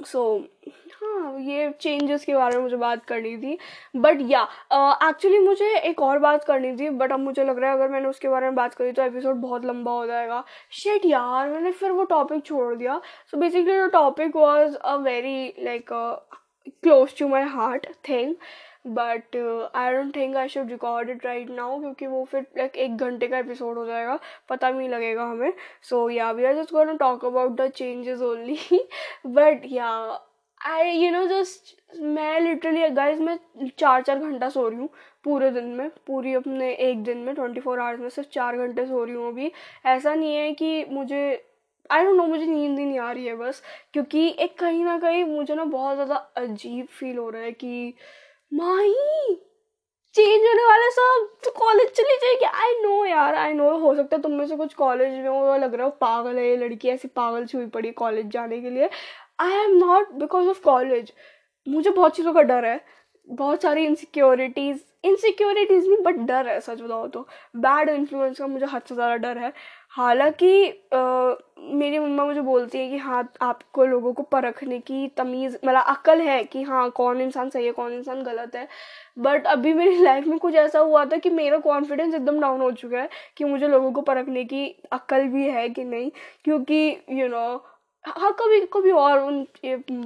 सो 0.00 0.22
हाँ 0.94 1.38
ये 1.40 1.70
चेंजेस 1.80 2.24
के 2.24 2.34
बारे 2.34 2.56
में 2.56 2.62
मुझे 2.62 2.76
बात 2.76 3.04
करनी 3.04 3.36
थी। 3.36 3.56
बट 3.96 4.18
या 4.30 4.42
एक्चुअली 5.08 5.38
मुझे 5.38 5.66
एक 5.78 6.00
और 6.02 6.18
बात 6.18 6.44
करनी 6.44 6.72
थी 6.76 6.88
बट 6.90 7.12
अब 7.12 7.20
मुझे 7.20 7.44
लग 7.44 7.58
रहा 7.58 7.70
है 7.70 7.76
अगर 7.76 7.88
मैंने 7.88 8.08
उसके 8.08 8.28
बारे 8.28 8.46
में 8.46 8.54
बात 8.54 8.74
करी 8.74 8.92
तो 8.92 9.02
एपिसोड 9.02 9.36
बहुत 9.36 9.64
लंबा 9.64 9.92
हो 9.92 10.06
जाएगा। 10.06 10.42
शेट 10.72 11.06
यार, 11.06 11.48
मैंने 11.50 11.72
फिर 11.72 11.90
वो 11.90 12.04
टॉपिक 12.06 12.44
छोड़ 12.46 12.74
दिया। 12.74 13.00
So 13.30 13.36
basically 13.36 13.76
the 13.76 13.90
topic 13.92 14.36
was 14.36 14.76
a 14.76 14.94
very 14.96 15.54
like 15.64 15.92
close 16.82 17.18
to 17.18 17.28
my 17.28 17.42
heart 17.44 17.86
thing 18.08 18.34
but 18.88 19.36
I 19.76 19.92
don't 19.92 20.14
think 20.16 20.36
I 20.36 20.48
should 20.48 20.70
record 20.70 21.10
it 21.10 21.26
right 21.26 21.50
now 21.50 21.80
क्योंकि 21.80 22.06
वो 22.06 22.24
फिर 22.24 22.46
लाइक 22.58 22.76
एक 22.76 22.96
घंटे 22.96 23.28
का 23.28 23.38
एपिसोड 23.38 23.78
हो 23.78 23.86
जाएगा। 23.86 24.18
पता 24.48 24.70
भी 24.70 24.78
नहीं 24.78 24.88
लगेगा 24.88 25.24
हमें। 25.24 25.52
So 25.82 26.08
yeah 26.10 26.30
we 26.32 26.44
are 26.44 26.54
just 26.56 26.72
gonna 26.72 26.92
talk 26.96 27.24
about 27.24 27.60
the 27.60 27.68
changes 27.70 28.22
only 28.22 28.58
but 29.26 29.62
yeah 29.66 29.90
I 30.60 30.90
you 30.90 31.10
know 31.12 31.26
just 31.26 31.76
मैं 31.96 32.40
लिटरली 32.40 32.88
गाइज़ 32.90 33.20
मैं 33.22 33.38
चार 33.78 34.02
चार 34.02 34.18
घंटा 34.18 34.48
सो 34.48 34.68
रही 34.68 34.78
हूँ 34.78 34.88
पूरे 35.24 35.50
दिन 35.50 35.64
में। 35.74 35.88
पूरी 36.06 36.32
अपने 36.34 36.72
एक 36.72 37.02
दिन 37.04 37.18
में 37.18 37.34
ट्वेंटी 37.34 37.60
फोर 37.60 37.80
आवर्स 37.80 38.00
में 38.00 38.08
सिर्फ़ 38.08 38.28
चार 38.32 38.56
घंटे 38.56 38.86
सो 38.86 39.04
रही 39.04 39.14
हूँ 39.14 39.28
अभी। 39.28 39.50
ऐसा 39.86 40.14
नहीं 40.14 40.34
है 40.36 40.52
कि 40.52 40.84
मुझे 40.90 41.20
आई 41.90 42.04
डोंट 42.04 42.16
नो 42.16 42.26
मुझे 42.26 42.46
नींद 42.46 42.78
ही 42.78 42.84
नहीं 42.84 42.98
आ 42.98 43.10
रही 43.12 43.26
है 43.26 43.34
बस। 43.36 43.62
क्योंकि 43.92 44.28
एक 44.38 44.58
कहीं 44.58 44.84
ना 44.84 44.98
कहीं 44.98 45.24
मुझे 45.24 45.54
ना 45.54 45.64
बहुत 45.66 45.94
ज़्यादा 45.94 46.14
अजीब 46.36 46.86
फील 46.88 47.16
हो 47.18 47.28
रहा 47.30 47.42
है 47.42 47.52
कि 47.52 47.94
माही 48.52 49.34
चेंज 50.14 50.42
होने 50.42 50.64
वाला 50.64 50.88
सब। 50.90 51.28
तो 51.44 51.50
कॉलेज 51.58 51.90
चली 51.96 52.16
जाएगी। 52.16 52.44
आई 52.44 52.72
नो 52.82 53.04
यार 53.04 53.34
आई 53.36 53.52
नो 53.52 53.70
हो 53.78 53.94
सकता 53.94 54.16
है 54.16 54.22
तुम 54.22 54.32
में 54.32 54.46
से 54.46 54.56
कुछ 54.56 54.74
कॉलेज 54.74 55.12
में 55.14 55.28
हो, 55.28 55.56
लग 55.56 55.74
रहा 55.74 55.86
हो 55.86 55.90
पागल 56.00 56.38
है 56.38 56.48
ये 56.48 56.56
लड़की, 56.56 56.88
ऐसी 56.88 57.08
पागल 57.08 57.46
छुई 57.46 57.66
पड़ी 57.68 57.90
कॉलेज 57.92 58.26
जाने 58.32 58.60
के 58.60 58.70
लिए। 58.70 58.88
I 59.40 59.52
am 59.54 59.76
not 59.78 60.12
because 60.14 60.48
of 60.48 60.60
college 60.62 61.12
मुझे 61.66 61.90
बहुत 61.90 62.16
चीज़ों 62.16 62.32
का 62.34 62.42
डर 62.42 62.64
है। 62.64 62.80
बहुत 63.28 63.62
सारी 63.62 63.84
इनसिक्योरिटीज़ 63.86 64.78
इनसिक्योरिटीज़ 65.04 65.88
नहीं 65.88 66.02
बट 66.02 66.16
डर 66.28 66.48
है, 66.48 66.60
सच 66.60 66.80
बताओ 66.80 67.06
तो। 67.08 67.26
बैड 67.56 67.88
इन्फ्लुएंस 67.88 68.38
का 68.38 68.46
मुझे 68.46 68.66
हद 68.66 68.82
से 68.82 68.94
ज़्यादा 68.94 69.16
डर 69.18 69.38
है। 69.38 69.52
हालाँकि 69.98 70.48
मेरी 71.74 71.98
मम्मा 71.98 72.24
मुझे 72.24 72.40
बोलती 72.40 72.78
है 72.78 72.88
कि 72.90 72.96
हाँ 72.98 73.22
आपको 73.42 73.84
लोगों 73.86 74.12
को 74.14 74.22
परखने 74.24 74.78
की 74.80 75.06
तमीज़ 75.16 75.56
मतलब 75.56 75.82
अकल 75.88 76.20
है 76.20 76.42
कि 76.44 76.62
हाँ 76.62 76.88
कौन 76.90 77.20
इंसान 77.20 77.50
सही 77.50 77.66
है 77.66 77.72
कौन 77.72 77.92
इंसान 77.92 78.22
गलत 78.22 78.56
है। 78.56 78.66
बट 79.18 79.46
अभी 79.46 79.72
मेरी 79.74 79.98
लाइफ 80.04 80.26
में 80.26 80.38
कुछ 80.38 80.54
ऐसा 80.54 80.78
हुआ 80.78 81.04
था 81.04 81.16
कि 81.16 81.30
मेरा 81.30 81.58
कॉन्फिडेंस 81.58 82.14
एकदम 82.14 82.40
डाउन 82.40 82.60
हो 82.60 82.70
चुका 82.72 82.98
है 82.98 83.08
कि 83.36 83.44
मुझे 83.44 83.68
लोगों 83.68 83.92
को 83.92 84.02
परखने 84.02 84.44
की 84.44 84.66
अक्ल 84.92 85.22
भी 85.28 85.48
है 85.50 85.68
कि 85.68 85.84
नहीं। 85.84 86.10
क्योंकि 86.44 86.80
यू 87.10 87.16
you 87.18 87.30
नो 87.30 87.36
know, 87.48 87.60
हाँ 88.04 88.30
कभी 88.32 88.60
कभी 88.72 88.90
और 88.90 89.18
उन 89.20 89.46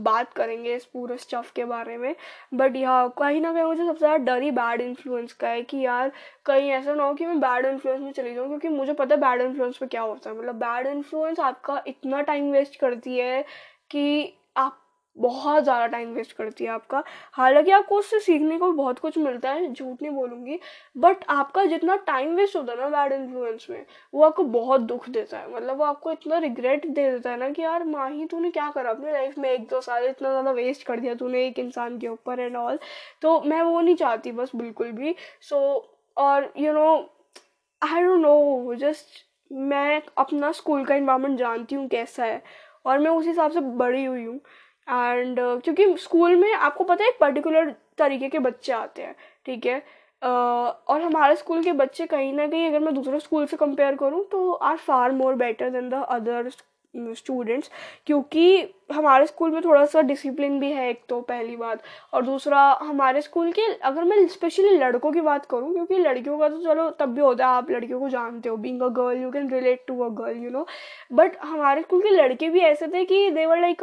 बात 0.02 0.32
करेंगे 0.32 0.74
इस 0.76 0.84
पूरे 0.84 1.16
स्टफ़ 1.18 1.52
के 1.54 1.64
बारे 1.64 1.96
में। 1.96 2.14
बट 2.54 2.76
यहाँ 2.76 3.08
कहीं 3.18 3.40
ना 3.40 3.52
कहीं 3.52 3.62
मुझे 3.64 3.84
सबसे 3.84 3.98
ज़्यादा 3.98 4.16
डर 4.26 4.42
ही 4.42 4.50
बैड 4.50 4.80
इन्फ्लुएंस 4.80 5.32
का 5.34 5.48
है 5.48 5.62
कि 5.62 5.78
यार 5.78 6.12
कहीं 6.46 6.70
ऐसा 6.72 6.94
ना 6.94 7.04
हो 7.04 7.14
कि 7.14 7.26
मैं 7.26 7.38
बैड 7.40 7.66
इन्फ्लुएंस 7.66 8.00
में 8.00 8.12
चली 8.12 8.34
जाऊँ, 8.34 8.48
क्योंकि 8.48 8.68
मुझे 8.68 8.92
पता 8.94 9.14
है 9.14 9.20
बैड 9.20 9.40
इन्फ्लुएंस 9.42 9.78
में 9.82 9.88
क्या 9.88 10.02
होता 10.02 10.30
है। 10.30 10.36
मतलब 10.36 10.54
बैड 10.56 10.86
इन्फ्लुएंस 10.86 11.40
आपका 11.40 11.82
इतना 11.86 12.20
टाइम 12.22 12.50
वेस्ट 12.52 12.76
करती 12.80 13.18
है 13.18 13.42
कि 13.90 14.32
आप 14.56 14.78
बहुत 15.16 15.62
ज़्यादा 15.64 15.86
टाइम 15.86 16.12
वेस्ट 16.14 16.32
करती 16.32 16.64
है 16.64 16.70
आपका। 16.70 17.02
हालाँकि 17.32 17.70
आपको 17.70 17.98
उससे 17.98 18.18
सीखने 18.20 18.58
को 18.58 18.70
बहुत 18.72 18.98
कुछ 18.98 19.18
मिलता 19.18 19.50
है 19.50 19.72
झूठ 19.72 20.02
नहीं 20.02 20.12
बोलूँगी 20.12 20.58
बट 20.96 21.24
आपका 21.30 21.64
जितना 21.64 21.96
टाइम 22.06 22.34
वेस्ट 22.36 22.56
होता 22.56 22.72
है 22.72 22.78
ना 22.80 22.88
बैड 22.90 23.12
इन्फ्लुएंस 23.12 23.66
में 23.70 23.84
वो 24.14 24.24
आपको 24.24 24.44
बहुत 24.44 24.80
दुख 24.82 25.08
देता 25.10 25.38
है। 25.38 25.52
मतलब 25.54 25.78
वो 25.78 25.84
आपको 25.84 26.12
इतना 26.12 26.38
रिग्रेट 26.38 26.86
दे 26.86 27.10
देता 27.10 27.30
है 27.30 27.38
ना 27.38 27.50
कि 27.50 27.62
यार 27.62 27.84
माँ 27.84 28.08
ही 28.10 28.26
तूने 28.26 28.50
क्या 28.50 28.70
करा 28.70 28.90
अपनी 28.90 29.12
लाइफ 29.12 29.38
में? 29.38 29.48
एक 29.50 29.66
दो 29.68 29.80
साल 29.80 30.04
इतना 30.06 30.30
ज़्यादा 30.30 30.50
वेस्ट 30.52 30.86
कर 30.86 31.00
दिया 31.00 31.14
तूने 31.14 31.46
एक 31.46 31.58
इंसान 31.58 31.98
के 31.98 32.08
ऊपर 32.08 32.40
एंड 32.40 32.56
ऑल 32.56 32.78
तो 33.22 33.40
मैं 33.42 33.62
वो 33.62 33.80
नहीं 33.80 33.96
चाहती 33.96 34.32
बस 34.32 34.50
बिल्कुल 34.56 34.92
भी। 34.92 35.14
सो 35.40 35.56
so, 35.56 35.90
और 36.16 36.52
you 36.58 36.72
know 36.72 36.88
I 37.82 38.02
don't 38.02 38.20
know 38.20 38.74
just 38.78 39.24
मैं 39.50 40.02
अपना 40.18 40.50
स्कूल 40.52 40.84
का 40.84 40.94
इन्वायरमेंट 40.94 41.38
जानती 41.38 41.74
हूँ 41.74 41.86
कैसा 41.88 42.24
है 42.24 42.42
और 42.86 42.98
मैं 42.98 43.10
उस 43.10 43.26
हिसाब 43.26 43.50
से 43.50 43.60
बड़ी 43.60 44.04
हुई 44.04 44.24
हूँ। 44.24 44.38
एंड 44.88 45.40
uh, 45.40 45.62
क्योंकि 45.64 45.96
स्कूल 45.98 46.36
में 46.36 46.52
आपको 46.52 46.84
पता 46.84 47.04
है 47.04 47.10
एक 47.10 47.18
पर्टिकुलर 47.20 47.74
तरीके 47.98 48.28
के 48.28 48.38
बच्चे 48.38 48.72
आते 48.72 49.02
हैं 49.02 49.14
ठीक 49.46 49.66
है? 49.66 49.80
Uh, 49.80 50.28
और 50.28 51.00
हमारे 51.02 51.36
स्कूल 51.36 51.62
के 51.64 51.72
बच्चे 51.72 52.06
कहीं 52.06 52.32
ना 52.32 52.46
कहीं 52.46 52.66
अगर 52.68 52.80
मैं 52.80 52.94
दूसरे 52.94 53.20
स्कूल 53.20 53.46
से 53.46 53.56
कंपेयर 53.56 53.94
करूँ 53.96 54.24
तो 54.30 54.52
are 54.52 54.76
far 54.76 55.12
more 55.12 55.34
better 55.34 55.70
than 55.70 55.88
the 55.90 56.04
other 56.08 56.50
students 56.94 57.70
क्योंकि 58.06 58.74
हमारे 58.92 59.26
स्कूल 59.26 59.50
में 59.50 59.60
थोड़ा 59.64 59.84
सा 59.86 60.00
डिसिप्लिन 60.02 60.58
भी 60.60 60.70
है 60.72 60.88
एक 60.90 61.02
तो 61.08 61.20
पहली 61.20 61.56
बात। 61.56 61.82
और 62.12 62.22
दूसरा 62.22 62.60
हमारे 62.82 63.20
स्कूल 63.22 63.52
के 63.52 63.66
अगर 63.82 64.04
मैं 64.04 64.26
स्पेशली 64.28 64.76
लड़कों 64.78 65.12
की 65.12 65.20
बात 65.20 65.46
करूँ 65.46 65.72
क्योंकि 65.74 65.98
लड़कियों 65.98 66.38
का 66.38 66.48
तो 66.48 66.62
चलो 66.64 66.88
तब 66.90 67.14
भी 67.14 67.20
होता 67.20 67.46
है 67.46 67.56
आप 67.56 67.70
लड़कियों 67.70 68.00
को 68.00 68.08
जानते 68.08 68.48
हो 68.48 68.56
being 68.56 68.82
a 68.82 68.88
girl 68.98 69.22
you 69.22 69.30
can 69.30 69.48
relate 69.50 69.84
to 69.88 69.98
a 70.00 70.08
girl 70.20 70.44
you 70.44 70.50
know 70.50 70.66
but 71.12 71.36
हमारे 71.44 71.82
स्कूल 71.82 72.02
के 72.02 72.10
लड़के 72.10 72.48
भी 72.50 72.60
ऐसे 72.60 72.88
थे 72.88 73.04
कि 73.04 73.30
they were 73.30 73.60
like 73.60 73.82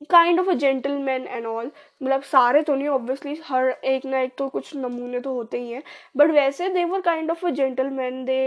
kind 0.00 0.40
of 0.40 0.48
a 0.50 0.52
gentleman 0.54 1.26
and 1.26 1.46
all 1.46 1.70
मतलब 2.00 2.22
सारे 2.22 2.62
तो 2.62 2.74
नहीं 2.74 2.88
ऑब्वियसली 2.88 3.36
हर 3.44 3.68
एक 3.84 4.04
ना 4.06 4.20
एक 4.20 4.32
तो 4.38 4.48
कुछ 4.48 4.74
नमूने 4.76 5.20
तो 5.20 5.34
होते 5.34 5.60
ही 5.60 5.70
हैं। 5.72 5.82
बट 6.16 6.30
वैसे 6.30 6.68
they 6.68 6.84
were 6.84 7.00
kind 7.00 7.30
of 7.30 7.46
a 7.46 7.50
gentleman 7.50 8.24
they 8.24 8.40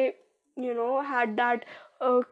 you 0.58 0.74
know 0.74 1.00
had 1.10 1.30
that 1.36 1.66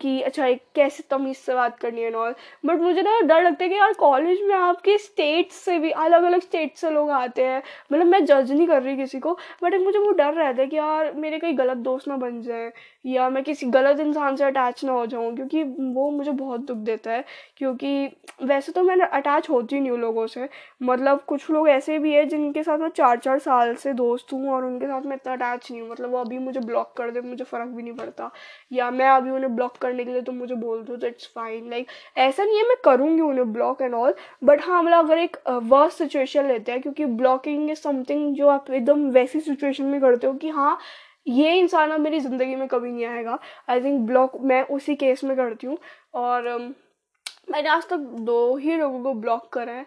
कि 0.01 0.21
अच्छा 0.21 0.45
एक 0.45 0.61
कैसे 0.75 1.03
तमीज 1.09 1.35
से 1.37 1.53
बात 1.55 1.77
करनी 1.79 2.01
है 2.01 2.11
ऑल 2.13 2.33
बट 2.65 2.79
मुझे 2.81 3.01
ना 3.01 3.19
डर 3.21 3.43
लगता 3.43 3.63
है 3.63 3.69
कि 3.69 3.75
यार 3.75 3.93
कॉलेज 3.99 4.41
में 4.47 4.53
आपके 4.55 4.97
स्टेट 4.97 5.51
से 5.51 5.77
भी 5.79 5.91
अलग 5.91 6.23
अलग 6.23 6.41
स्टेट 6.41 6.75
से 6.77 6.89
लोग 6.91 7.09
आते 7.11 7.45
हैं। 7.45 7.61
मतलब 7.93 8.05
मैं 8.05 8.23
जज 8.25 8.51
नहीं 8.51 8.67
कर 8.67 8.81
रही 8.83 8.95
किसी 8.97 9.19
को 9.19 9.33
बट 9.63 9.73
एक 9.73 9.81
मुझे 9.81 9.99
वो 9.99 10.11
डर 10.11 10.33
रहता 10.33 10.61
है 10.61 10.67
कि 10.67 10.77
यार 10.77 11.11
मेरे 11.15 11.39
कहीं 11.39 11.57
गलत 11.57 11.77
दोस्त 11.79 12.07
ना 12.07 12.17
बन 12.17 12.41
जाए। 12.41 12.71
या 13.05 13.29
मैं 13.29 13.43
किसी 13.43 13.65
गलत 13.67 13.99
इंसान 13.99 14.35
से 14.35 14.43
अटैच 14.43 14.83
ना 14.85 14.91
हो 14.91 15.05
जाऊँ, 15.05 15.35
क्योंकि 15.35 15.63
वो 15.63 16.09
मुझे 16.11 16.31
बहुत 16.33 16.61
दुख 16.61 16.77
देता 16.79 17.11
है, 17.11 17.23
क्योंकि 17.57 18.09
वैसे 18.43 18.71
तो 18.71 18.83
मैं 18.83 18.95
अटैच 18.99 19.49
होती 19.49 19.79
नहीं 19.79 19.91
हूँ 19.91 19.99
लोगों 19.99 20.25
से। 20.27 20.47
मतलब 20.83 21.23
कुछ 21.27 21.49
लोग 21.51 21.69
ऐसे 21.69 21.97
भी 21.99 22.13
है 22.13 22.25
जिनके 22.25 22.63
साथ 22.63 22.77
मैं 22.79 22.89
चार 22.91 23.17
चार 23.19 23.39
साल 23.39 23.73
से 23.75 23.93
दोस्त 23.93 24.33
हूँ 24.33 24.49
और 24.51 24.65
उनके 24.65 24.87
साथ 24.87 25.05
मैं 25.05 25.15
इतना 25.15 25.33
अटैच 25.33 25.71
नहीं 25.71 25.81
हूँ। 25.81 25.89
मतलब 25.91 26.11
वो 26.11 26.17
अभी 26.19 26.37
मुझे 26.39 26.59
ब्लॉक 26.61 26.93
कर 26.97 27.11
दे, 27.11 27.21
मुझे 27.21 27.43
फ़र्क 27.43 27.67
भी 27.67 27.83
नहीं 27.83 27.93
पड़ता। 27.95 28.29
या 28.71 28.89
मैं 28.91 29.07
अभी 29.09 29.29
उन्हें 29.31 29.55
ब्लॉक 29.55 29.77
करने 29.77 30.05
के 30.05 30.11
लिए 30.11 30.21
तो 30.21 30.31
मुझे 30.31 30.55
बोल 30.55 30.83
दो 30.83 30.95
तो 30.97 31.07
इट्स 31.07 31.27
फाइन 31.35 31.69
लाइक 31.69 31.87
ऐसा 32.17 32.43
नहीं 32.43 32.57
है 32.57 32.63
मैं 32.67 32.77
करूँगी 32.85 33.21
उन्हें 33.21 33.51
ब्लॉक 33.53 33.81
एंड 33.81 33.93
ऑल 33.95 34.13
बट 34.43 34.61
हाँ 34.63 34.81
मतलब 34.83 35.05
अगर 35.05 35.17
एक 35.19 35.37
वर्स्ट 35.47 35.97
सिचुएशन 35.97 36.47
लेते 36.47 36.71
हैं, 36.71 36.81
क्योंकि 36.81 37.05
ब्लॉकिंग 37.05 37.69
इज़ 37.71 37.79
समथिंग 37.79 38.33
जो 38.35 38.47
आप 38.49 38.69
एकदम 38.71 39.09
वैसी 39.11 39.39
सिचुएशन 39.41 39.85
में 39.85 39.99
करते 40.01 40.27
हो 40.27 40.33
कि 40.33 40.49
हाँ 40.49 40.77
ये 41.27 41.53
इंसान 41.59 41.91
अब 41.91 41.99
मेरी 41.99 42.19
ज़िंदगी 42.19 42.55
में 42.55 42.67
कभी 42.67 42.91
नहीं 42.91 43.05
आएगा। 43.05 43.37
आई 43.69 43.81
थिंक 43.83 43.99
ब्लॉक 44.07 44.37
मैं 44.41 44.61
उसी 44.67 44.95
केस 44.95 45.23
में 45.23 45.35
करती 45.37 45.67
हूँ। 45.67 45.77
और 46.13 46.47
um, 46.49 46.71
मैंने 47.51 47.69
आज 47.69 47.87
तक 47.89 47.97
दो 48.21 48.55
ही 48.57 48.75
लोगों 48.77 49.03
को 49.03 49.13
ब्लॉक 49.13 49.49
करा 49.53 49.73
है। 49.73 49.85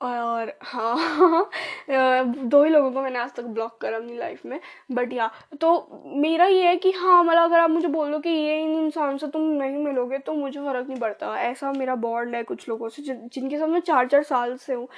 और 0.00 0.52
हाँ 0.62 1.50
दो 1.90 2.62
ही 2.64 2.70
लोगों 2.70 2.90
को 2.92 3.02
मैंने 3.02 3.18
आज 3.18 3.32
तक 3.34 3.44
ब्लॉक 3.44 3.78
करा 3.80 3.96
अपनी 3.96 4.16
लाइफ 4.18 4.44
में। 4.46 4.58
बट 4.92 5.12
या 5.12 5.30
तो 5.60 5.70
मेरा 6.16 6.46
ये 6.46 6.66
है 6.68 6.76
कि 6.76 6.90
हाँ 6.92 7.22
मतलब 7.24 7.42
अगर 7.42 7.58
आप 7.58 7.70
मुझे 7.70 7.88
बोल 7.88 8.10
दो 8.12 8.18
कि 8.18 8.30
ये 8.30 8.60
इन 8.62 8.72
इंसान 8.84 9.16
से 9.18 9.26
तुम 9.28 9.42
नहीं 9.52 9.76
मिलोगे 9.84 10.18
तो 10.18 10.32
मुझे 10.34 10.60
फ़र्क 10.60 10.88
नहीं 10.88 11.00
पड़ता। 11.00 11.36
ऐसा 11.42 11.72
मेरा 11.72 11.94
बॉन्ड 11.96 12.34
है 12.34 12.42
कुछ 12.44 12.68
लोगों 12.68 12.88
से 12.88 13.02
जिनके 13.02 13.58
साथ 13.58 13.68
मैं 13.68 13.80
चार 13.80 14.08
चार 14.08 14.22
साल 14.22 14.56
से 14.56 14.74
हूँ। 14.74 14.88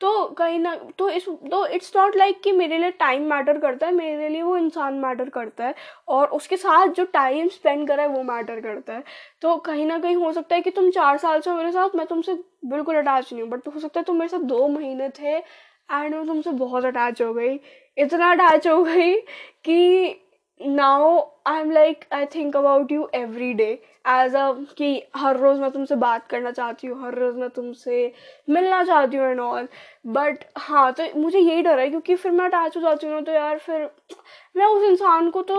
तो 0.00 0.26
कहीं 0.38 0.58
ना 0.58 0.74
तो 0.98 1.08
इस 1.10 1.28
तो 1.28 1.64
इट्स 1.66 1.92
नॉट 1.96 2.16
लाइक 2.16 2.40
कि 2.42 2.52
मेरे 2.52 2.78
लिए 2.78 2.90
टाइम 2.92 3.22
मैटर 3.30 3.58
करता 3.58 3.86
है, 3.86 3.92
मेरे 3.92 4.28
लिए 4.28 4.42
वो 4.42 4.56
इंसान 4.56 4.94
मैटर 4.96 5.28
करता 5.30 5.64
है, 5.64 5.74
और 6.08 6.28
उसके 6.30 6.56
साथ 6.56 6.92
जो 6.94 7.04
टाइम 7.12 7.48
स्पेंड 7.48 7.86
करा 7.88 8.02
है 8.02 8.08
वो 8.08 8.22
मैटर 8.24 8.60
करता 8.60 8.92
है। 8.92 9.02
तो 9.42 9.56
कहीं 9.66 9.86
ना 9.86 9.98
कहीं 9.98 10.16
हो 10.16 10.32
सकता 10.32 10.54
है 10.56 10.62
कि 10.62 10.70
तुम 10.70 10.90
चार 10.90 11.18
साल 11.18 11.40
से 11.40 11.52
मेरे 11.52 11.72
साथ, 11.72 11.96
मैं 11.96 12.06
तुमसे 12.06 12.34
बिल्कुल 12.66 12.96
अटैच 12.96 13.32
नहीं 13.32 13.42
हूँ 13.42 13.50
बट 13.50 13.62
तो 13.64 13.70
हो 13.70 13.80
सकता 13.80 14.00
है 14.00 14.04
तुम 14.04 14.16
मेरे 14.18 14.28
साथ 14.28 14.44
दो 14.46 14.66
महीने 14.68 15.08
थे 15.18 15.36
एंड 15.36 16.14
मैं 16.14 16.26
तुमसे 16.26 16.50
बहुत 16.54 16.84
अटैच 16.84 17.22
हो 17.22 17.32
गई। 17.34 17.58
इतना 17.96 18.30
अटैच 18.32 18.66
हो 18.68 18.82
गई 18.84 19.14
कि 19.64 20.22
now 20.60 21.18
I 21.46 21.60
am 21.60 21.70
like 21.70 22.04
I 22.12 22.26
think 22.26 22.56
about 22.56 22.92
you 22.92 23.08
every 23.14 23.52
day 23.54 23.66
as 24.08 24.34
a 24.36 24.50
कि 24.78 25.02
हर 25.16 25.36
रोज़ 25.36 25.60
मैं 25.60 25.70
तुमसे 25.70 25.96
बात 25.96 26.26
करना 26.28 26.50
चाहती 26.50 26.86
हूँ, 26.86 27.00
हर 27.04 27.14
रोज़ 27.14 27.36
मैं 27.36 27.48
तुमसे 27.50 28.12
मिलना 28.48 28.82
चाहती 28.84 29.16
हूँ 29.16 29.26
एंड 29.26 29.40
ऑल 29.40 29.68
बट 30.08 30.44
हाँ 30.58 30.92
तो 30.92 31.04
मुझे 31.18 31.38
यही 31.38 31.62
डर 31.62 31.78
है 31.78 31.88
क्योंकि 31.90 32.14
फिर 32.16 32.32
मैं 32.32 32.44
अटैच 32.44 32.76
हो 32.76 32.82
जाती 32.82 33.06
हूँ 33.06 33.14
ना 33.14 33.20
तो 33.20 33.32
यार 33.32 33.58
फिर 33.58 33.88
मैं 34.56 34.66
उस 34.66 34.82
इंसान 34.90 35.30
को 35.30 35.42
तो 35.42 35.58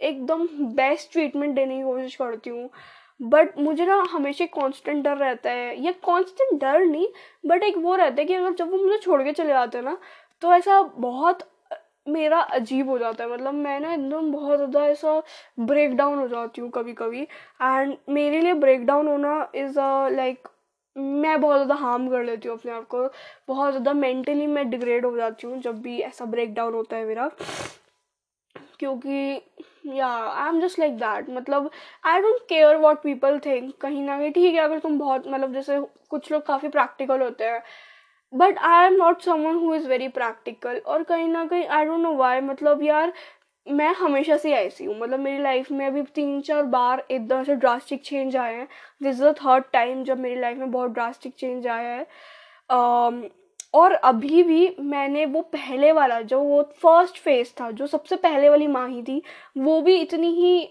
एकदम 0.00 0.46
बेस्ट 0.76 1.12
ट्रीटमेंट 1.12 1.54
देने 1.54 1.76
की 1.76 1.82
कोशिश 1.82 2.14
करती 2.16 2.50
हूँ. 2.50 2.68
बट 3.20 3.58
मुझे 3.58 3.86
ना 3.86 3.96
हमेशा 4.10 4.46
कॉन्स्टेंट 4.52 5.04
डर 5.04 5.16
रहता 5.16 5.50
है. 5.50 5.80
या 5.84 5.92
कॉन्स्टेंट 6.04 6.60
डर 6.60 6.84
नहीं 6.84 7.08
बट 7.44 7.62
एक 7.62 7.76
वो 7.78 7.94
रहता 7.96 8.20
है 8.20 8.26
कि 8.26 8.34
अगर 8.34 8.54
जब 8.54 8.70
वो 8.72 8.78
मुझे 8.84 8.98
छोड़ 8.98 9.22
के 9.22 9.32
चले 9.32 9.48
जाते 9.48 9.78
हैं 9.78 9.84
ना 9.84 9.96
तो 10.42 10.52
ऐसा 10.54 10.80
बहुत 10.82 11.48
मेरा 12.08 12.40
अजीब 12.40 12.88
हो 12.90 12.98
जाता 12.98 13.24
है। 13.24 13.30
मतलब 13.30 13.54
मैं 13.54 13.78
ना 13.80 13.92
एकदम 13.94 14.30
बहुत 14.32 14.56
ज़्यादा 14.58 14.84
ऐसा 14.86 15.20
ब्रेक 15.60 15.96
डाउन 15.96 16.18
हो 16.18 16.28
जाती 16.28 16.60
हूँ 16.60 16.70
कभी 16.70 16.92
कभी 16.94 17.22
एंड 17.22 17.96
मेरे 18.10 18.40
लिए 18.40 18.54
ब्रेक 18.56 18.86
डाउन 18.86 19.08
होना 19.08 19.50
इज़ 19.56 19.78
अ 19.80 20.08
लाइक 20.10 20.48
मैं 20.96 21.40
बहुत 21.40 21.56
ज़्यादा 21.56 21.74
हार्म 21.76 22.08
कर 22.10 22.24
लेती 22.24 22.48
हूँ 22.48 22.56
अपने 22.58 22.72
आप 22.72 22.86
को। 22.88 23.02
बहुत 23.48 23.70
ज़्यादा 23.72 23.92
मेंटली 23.94 24.46
मैं 24.48 24.68
डिग्रेड 24.70 25.04
हो 25.06 25.16
जाती 25.16 25.46
हूँ 25.46 25.60
जब 25.62 25.80
भी 25.82 25.98
ऐसा 26.02 26.24
ब्रेक 26.26 26.54
डाउन 26.54 26.74
होता 26.74 26.96
है 26.96 27.04
मेरा। 27.06 27.30
क्योंकि 28.80 29.40
yeah 29.88 30.06
I 30.08 30.48
am 30.48 30.60
just 30.60 30.78
like 30.78 30.96
that 30.98 31.28
मतलब 31.30 31.70
I 32.06 32.20
don't 32.20 32.40
care 32.48 32.76
what 32.76 33.02
people 33.02 33.38
think 33.46 33.72
कहीं 33.80 34.02
ना 34.02 34.18
कहीं, 34.18 34.30
ठीक 34.32 34.54
है, 34.54 34.60
अगर 34.60 34.78
तुम 34.78 34.98
बहुत 34.98 35.26
मतलब 35.28 35.52
जैसे 35.52 35.80
कुछ 36.10 36.30
लोग 36.32 36.44
काफ़ी 36.46 36.68
प्रैक्टिकल 36.68 37.22
होते 37.22 37.44
हैं। 37.44 37.62
But 38.32 38.58
I 38.58 38.86
am 38.86 38.94
not 38.94 39.22
someone 39.22 39.54
who 39.56 39.74
is 39.74 39.88
very 39.88 40.08
practical 40.10 40.78
और 40.86 41.02
कहीं 41.02 41.28
ना 41.28 41.44
कहीं 41.46 41.66
आई 41.66 41.84
डोंट 41.84 42.00
नो 42.00 42.14
वाई 42.16 42.40
मतलब 42.40 42.82
यार 42.82 43.12
मैं 43.66 43.92
हमेशा 43.94 44.36
से 44.36 44.52
ऐसी 44.54 44.84
हूँ। 44.84 44.98
मतलब 45.00 45.20
मेरी 45.20 45.42
लाइफ 45.42 45.70
में 45.72 45.86
अभी 45.86 46.02
तीन 46.14 46.40
चार 46.42 46.62
बार 46.66 47.04
एकदम 47.10 47.42
से 47.44 47.54
ड्रास्टिक 47.56 48.02
चेंज 48.04 48.36
आए 48.36 48.54
हैं। 48.54 48.68
This 49.02 49.14
is 49.14 49.24
the 49.24 49.34
third 49.36 49.64
time 49.72 50.04
जब 50.04 50.18
मेरी 50.20 50.40
लाइफ 50.40 50.58
में 50.58 50.70
बहुत 50.70 50.90
ड्रास्टिक 50.90 51.34
चेंज 51.38 51.66
आया 51.66 51.90
है। 51.90 52.06
Um, 52.70 53.22
और 53.74 53.92
अभी 53.92 54.42
भी 54.42 54.76
मैंने 54.80 55.24
वो 55.26 55.40
पहले 55.52 55.90
वाला 55.92 56.20
जो 56.22 56.40
वो 56.40 56.62
फ़र्स्ट 56.82 57.18
फ़ेज़ 57.18 57.52
था 57.60 57.70
जो 57.70 57.86
सबसे 57.86 58.16
पहले 58.16 58.48
वाली 58.48 58.66
माँ 58.66 58.88
ही 58.88 59.02
थी 59.02 59.22
वो 59.58 59.80
भी 59.82 59.96
इतनी 59.96 60.30
ही 60.34 60.68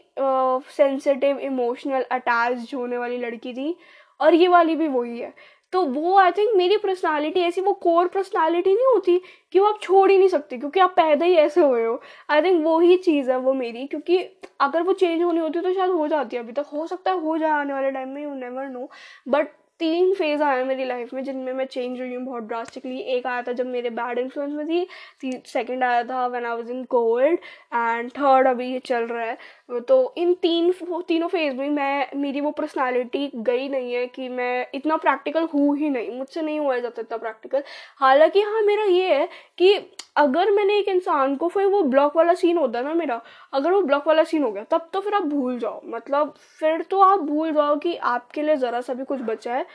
सेंसिटिव 0.71 1.39
इमोशनल 1.39 2.05
अटैच 2.11 2.73
होने 2.73 2.97
वाली 2.97 3.17
लड़की 3.17 3.53
थी। 3.53 3.75
और 4.19 4.33
ये 4.33 4.47
वाली 4.47 4.75
भी 4.75 4.87
वही 4.87 5.19
है। 5.19 5.33
तो 5.73 5.81
वो 5.83 6.17
आई 6.17 6.31
थिंक 6.31 6.55
मेरी 6.55 6.77
पर्सनालिटी 6.77 7.39
ऐसी, 7.41 7.61
वो 7.61 7.73
कोर 7.73 8.07
पर्सनालिटी 8.07 8.73
नहीं 8.73 8.85
होती 8.85 9.19
कि 9.51 9.59
वो 9.59 9.65
आप 9.67 9.79
छोड़ 9.81 10.09
ही 10.11 10.17
नहीं 10.17 10.27
सकते, 10.29 10.57
क्योंकि 10.57 10.79
आप 10.79 10.93
पैदा 10.95 11.25
ही 11.25 11.35
ऐसे 11.37 11.61
हुए 11.61 11.85
हो। 11.85 11.99
आई 12.29 12.41
थिंक 12.41 12.63
वो 12.65 12.79
ही 12.79 12.97
चीज़ 12.97 13.31
है 13.31 13.37
वो 13.39 13.53
मेरी, 13.53 13.85
क्योंकि 13.87 14.17
अगर 14.61 14.81
वो 14.81 14.93
चेंज 14.93 15.21
होनी 15.23 15.39
होती 15.39 15.61
तो 15.61 15.73
शायद 15.73 15.91
हो 15.91 16.07
जाती 16.07 16.35
है 16.35 16.43
अभी 16.43 16.53
तक। 16.53 16.65
हो 16.73 16.87
सकता 16.87 17.11
है 17.11 17.21
हो 17.21 17.37
जाए 17.37 17.51
आने 17.51 17.73
वाले 17.73 17.91
टाइम 17.91 18.09
में 18.09 18.21
यू 18.23 18.33
नेवर 18.35 18.67
नो 18.69 18.89
बट 19.27 19.47
तीन 19.79 20.13
फ़ेज़ 20.13 20.41
आए 20.43 20.63
मेरी 20.63 20.85
लाइफ 20.85 21.13
में 21.13 21.23
जिनमें 21.23 21.51
मैं 21.53 21.65
चेंज 21.65 21.99
हुई 21.99 22.13
हूँ 22.15 22.23
बहुत 22.25 22.43
ड्रास्टिकली 22.43 22.99
एक 23.15 23.27
आया 23.27 23.41
था 23.41 23.51
जब 23.53 23.65
मेरे 23.67 23.89
बैड 23.89 24.19
इन्फ्लुएंस 24.19 24.53
में 24.53 24.65
थी 24.67 25.31
सेकंड 25.47 25.83
आया 25.83 26.03
था 26.03 26.25
when 26.27 26.45
I 26.45 26.55
was 26.55 26.69
in 26.71 26.83
Covid 26.89 27.39
and 27.73 28.09
third 28.11 28.47
अभी 28.47 28.71
ये 28.73 28.79
चल 28.85 29.03
रहा 29.07 29.25
है। 29.25 29.37
तो 29.87 30.13
इन 30.17 30.33
तीन 30.41 30.71
तीनों 31.07 31.27
फ़ेज़ 31.27 31.55
में 31.55 31.69
मैं, 31.69 32.07
मेरी 32.15 32.41
वो 32.41 32.51
पर्सनालिटी 32.51 33.31
गई 33.35 33.67
नहीं 33.69 33.93
है 33.93 34.05
कि 34.07 34.29
मैं 34.29 34.67
इतना 34.75 34.97
प्रैक्टिकल 34.97 35.47
हूँ 35.53 35.77
ही 35.77 35.89
नहीं, 35.89 36.11
मुझसे 36.17 36.41
नहीं 36.41 36.59
हुआ 36.59 36.77
जाता 36.79 37.01
इतना 37.01 37.17
प्रैक्टिकल 37.17 37.63
हालाँकि 37.99 38.41
हाँ 38.41 38.61
मेरा 38.61 38.83
ये 38.83 39.13
है 39.15 39.27
कि 39.57 39.75
अगर 40.17 40.51
मैंने 40.51 40.77
एक 40.79 40.87
इंसान 40.89 41.35
को 41.35 41.47
फिर 41.47 41.65
वो 41.65 41.81
ब्लॉक 41.83 42.15
वाला 42.17 42.33
सीन 42.33 42.57
होता 42.57 42.81
ना 42.81 42.93
मेरा 42.93 43.21
अगर 43.53 43.71
वो 43.71 43.81
ब्लॉक 43.81 44.07
वाला 44.07 44.23
सीन 44.23 44.43
हो 44.43 44.51
गया, 44.51 44.63
तब 44.63 44.89
तो 44.93 44.99
फिर 45.01 45.13
आप 45.13 45.23
भूल 45.23 45.59
जाओ। 45.59 45.81
मतलब 45.85 46.33
फिर 46.59 46.81
तो 46.81 47.01
आप 47.01 47.19
भूल 47.19 47.51
जाओ 47.53 47.75
कि 47.77 47.95
आपके 47.95 48.41
लिए 48.41 48.55
ज़रा 48.55 48.81
सा 48.81 48.93
भी 48.93 49.05
कुछ 49.05 49.21
बचा 49.21 49.55
है। 49.55 49.65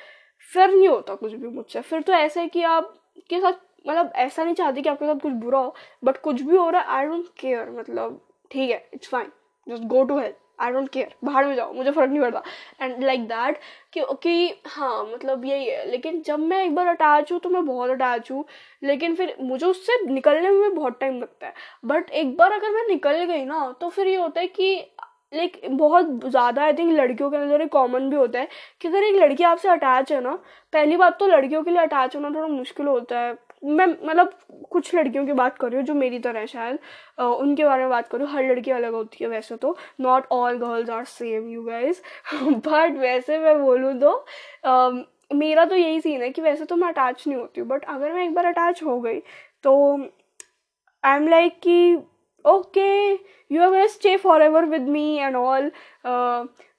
फिर 0.52 0.68
नहीं 0.68 0.88
होता 0.88 1.14
कुछ 1.14 1.32
भी 1.32 1.48
मुझसे। 1.48 1.80
फिर 1.80 2.02
तो 2.02 2.12
ऐसा 2.12 2.40
है 2.40 2.48
कि 2.48 2.62
आप 2.62 2.94
के 3.30 3.40
साथ 3.40 3.52
मतलब 3.88 4.12
ऐसा 4.16 4.44
नहीं 4.44 4.54
चाहती 4.54 4.82
कि 4.82 4.88
आपके 4.88 5.06
साथ 5.06 5.20
कुछ 5.20 5.32
बुरा 5.32 5.58
हो 5.58 5.74
बट 6.04 6.16
कुछ 6.16 6.42
भी 6.42 6.56
हो 6.56 6.68
रहा 6.70 6.80
है 6.82 6.88
आई 6.88 7.06
डोंट 7.06 7.26
केयर 7.40 7.70
मतलब 7.70 8.20
ठीक 8.50 8.70
है 8.70 8.88
it's 8.94 9.08
fine 9.08 9.30
just 9.66 9.82
go 9.82 10.02
to 10.04 10.18
health 10.18 10.36
I 10.62 10.70
don't 10.72 10.88
care 10.88 11.14
बाहर 11.24 11.44
में 11.46 11.54
जाओ, 11.56 11.72
मुझे 11.72 11.90
फ़र्क 11.90 12.10
नहीं 12.10 12.20
पड़ता। 12.20 12.42
एंड 12.82 13.04
लाइक 13.04 13.26
दैट 13.28 13.58
कि 13.94 14.54
हाँ 14.66 15.04
मतलब 15.04 15.44
यही 15.44 15.66
है। 15.66 15.84
लेकिन 15.90 16.20
जब 16.22 16.38
मैं 16.40 16.62
एक 16.64 16.74
बार 16.74 16.86
अटैच 16.88 17.32
हूँ 17.32 17.38
तो 17.40 17.48
मैं 17.50 17.64
बहुत 17.66 17.90
अटैच 17.90 18.30
हूँ। 18.30 18.44
लेकिन 18.82 19.14
फिर 19.14 19.36
मुझे 19.40 19.66
उससे 19.66 20.00
निकलने 20.06 20.50
में 20.50 20.74
बहुत 20.74 20.98
टाइम 21.00 21.20
लगता 21.20 21.46
है। 21.46 21.54
बट 21.84 22.10
एक 22.12 22.36
बार 22.36 22.52
अगर 22.52 22.70
मैं 22.70 22.86
निकल 22.88 23.24
गई 23.24 23.44
ना 23.44 23.70
तो 23.80 23.88
फिर 23.90 24.06
ये 24.08 24.16
होता 24.16 24.40
है 24.40 24.46
कि 24.48 24.74
लाइक 25.32 25.60
बहुत 25.70 26.06
ज़्यादा 26.26 26.62
आई 26.64 26.72
थिंक 26.72 26.92
लड़कियों 26.92 27.30
के 27.30 27.36
अंदर 27.36 27.60
एक 27.62 27.70
कॉमन 27.72 28.08
भी 28.10 28.16
होता 28.16 28.38
है 28.38 28.48
कि 28.80 28.88
अगर 28.88 29.02
एक 29.04 29.14
लड़की 29.16 29.44
आपसे 29.44 29.68
अटैच 29.68 30.12
है 30.12 30.20
ना, 30.20 30.34
पहली 30.72 30.96
बात 30.96 31.18
तो 31.18 31.26
लड़कियों 31.26 31.62
के 31.64 31.70
लिए 31.70 31.80
अटैच 31.82 32.16
होना 32.16 32.30
थोड़ा 32.30 32.46
मुश्किल 32.48 32.86
होता 32.86 33.20
है। 33.20 33.32
मैं 33.62 33.86
मतलब 33.86 34.32
कुछ 34.72 34.94
लड़कियों 34.94 35.24
की 35.26 35.32
बात 35.32 35.58
कर 35.58 35.68
रही 35.68 35.76
हूँ 35.76 35.84
जो 35.86 35.94
मेरी 35.94 36.18
तरह 36.18 36.46
शायद 36.46 36.78
उनके 37.20 37.64
बारे 37.64 37.82
में 37.82 37.90
बात 37.90 38.08
करूँ 38.08 38.28
हर 38.28 38.44
लड़की 38.44 38.70
अलग 38.70 38.94
होती 38.94 39.24
है 39.24 39.30
वैसे 39.30 39.56
तो। 39.56 39.76
Not 40.00 40.26
all 40.32 40.58
girls 40.58 40.90
are 40.90 41.04
same 41.06 41.48
you 41.48 41.62
guys 41.64 42.00
but 42.34 42.98
वैसे 42.98 43.38
मैं 43.38 43.58
बोलूँ 43.62 43.94
तो 44.00 45.06
मेरा 45.34 45.64
तो 45.64 45.76
यही 45.76 46.00
सीन 46.00 46.22
है 46.22 46.30
कि 46.30 46.42
वैसे 46.42 46.64
तो 46.64 46.76
मैं 46.76 46.88
अटैच 46.88 47.24
नहीं 47.26 47.38
होती 47.38 47.60
हूँ। 47.60 47.68
बट 47.68 47.84
अगर 47.84 48.12
मैं 48.12 48.24
एक 48.24 48.34
बार 48.34 48.46
अटैच 48.46 48.82
हो 48.82 49.00
गई 49.00 49.20
तो 49.64 49.72
आई 51.04 51.16
एम 51.16 51.28
लाइक 51.28 51.58
कि 51.62 51.94
okay 52.44 52.90
you 53.50 53.62
are 53.62 53.86
stay 53.88 54.16
for 54.16 54.42
ever 54.42 54.64
with 54.66 54.88
me 54.88 55.16
and 55.16 55.36
all 55.36 55.70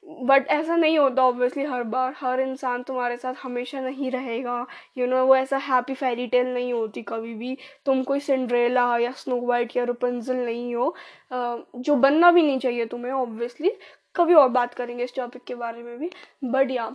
but 0.06 0.48
ऐसा 0.52 0.76
नहीं 0.76 0.98
होता 1.00 1.24
ऑब्वियसली 1.24 1.64
हर 1.64 1.84
बार, 1.84 2.14
हर 2.18 2.40
इंसान 2.42 2.84
तुम्हारे 2.84 3.18
साथ 3.18 3.34
हमेशा 3.44 3.82
नहीं 3.82 4.12
रहेगा। 4.12 4.66
यू 4.98 5.08
नो 5.08 5.26
वो 5.26 5.36
ऐसा 5.36 5.58
हैप्पी 5.60 5.94
फेरी 5.94 6.28
टेल 6.28 6.48
नहीं 6.54 6.74
होती 6.74 7.02
कभी 7.04 7.34
भी। 7.36 7.58
तुम 7.86 8.04
कोई 8.04 8.20
सिंड्रेला 8.20 8.98
या 8.98 9.12
स्नो 9.14 9.40
वाइट 9.42 9.76
या 9.78 9.84
रुपंजल 9.84 10.36
नहीं 10.36 10.76
हो। 10.76 10.94
जो 11.34 11.96
बनना 11.96 12.32
भी 12.32 12.42
नहीं 12.42 12.60
चाहिए 12.60 12.86
तुम्हें 12.86 13.12
ऑब्वियसली 13.14 13.72
कभी 14.16 14.34
और 14.34 14.50
बात 14.50 14.74
करेंगे 14.74 15.04
इस 15.04 15.16
टॉपिक 15.16 15.44
के 15.44 15.56
बारे 15.56 15.84
में 15.84 15.98
भी। 16.00 16.10
बट 16.44 16.72
या 16.72 16.94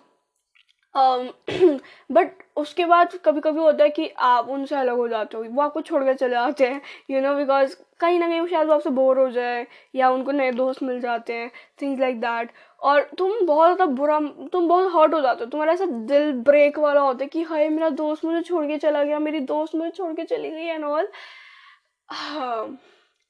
बट 2.12 2.30
उसके 2.56 2.84
बाद 2.86 3.14
कभी 3.24 3.40
कभी 3.40 3.60
होता 3.60 3.84
है 3.84 3.90
कि 3.90 4.08
आप 4.18 4.48
उनसे 4.50 4.74
अलग 4.76 4.96
हो 4.96 5.08
जाते 5.08 5.36
हो, 5.36 5.42
वो 5.44 5.62
आपको 5.62 5.80
छोड़ 5.80 6.02
कर 6.04 6.14
चले 6.14 6.30
जाते 6.30 6.66
हैं 6.66 6.80
यू 7.10 7.20
नो 7.22 7.34
बिकॉज़ 7.34 7.74
कहीं 8.00 8.18
ना 8.18 8.28
कहीं 8.28 8.46
शायद 8.46 8.66
वो 8.68 8.74
आपसे 8.74 8.90
बोर 8.90 9.18
हो 9.18 9.28
जाए, 9.30 9.66
या 9.94 10.10
उनको 10.10 10.32
नए 10.32 10.50
दोस्त 10.52 10.82
मिल 10.82 11.00
जाते 11.00 11.32
हैं 11.34 11.50
थिंग्स 11.82 12.00
लाइक 12.00 12.20
दैट 12.20 12.50
और 12.82 13.02
तुम 13.18 13.46
बहुत 13.46 13.74
ज़्यादा 13.76 13.86
बुरा, 13.92 14.18
तुम 14.52 14.68
बहुत 14.68 14.92
हर्ट 14.94 15.14
हो 15.14 15.20
जाते 15.20 15.44
हो, 15.44 15.50
तुम्हारा 15.50 15.72
ऐसा 15.72 15.86
दिल 15.86 16.32
ब्रेक 16.42 16.78
वाला 16.78 17.00
होता 17.00 17.24
है 17.24 17.28
कि 17.28 17.42
हाय, 17.42 17.68
मेरा 17.68 17.88
दोस्त 17.92 18.24
मुझे 18.24 18.40
छोड़ 18.42 18.66
के 18.66 18.78
चला 18.78 19.04
गया, 19.04 19.18
मेरी 19.18 19.40
दोस्त 19.42 19.74
मुझे 19.74 19.90
छोड़ 19.90 20.12
के 20.16 20.24
चली 20.24 20.50
गई 20.50 20.66
एंड 20.66 20.84
ऑल 20.84 21.08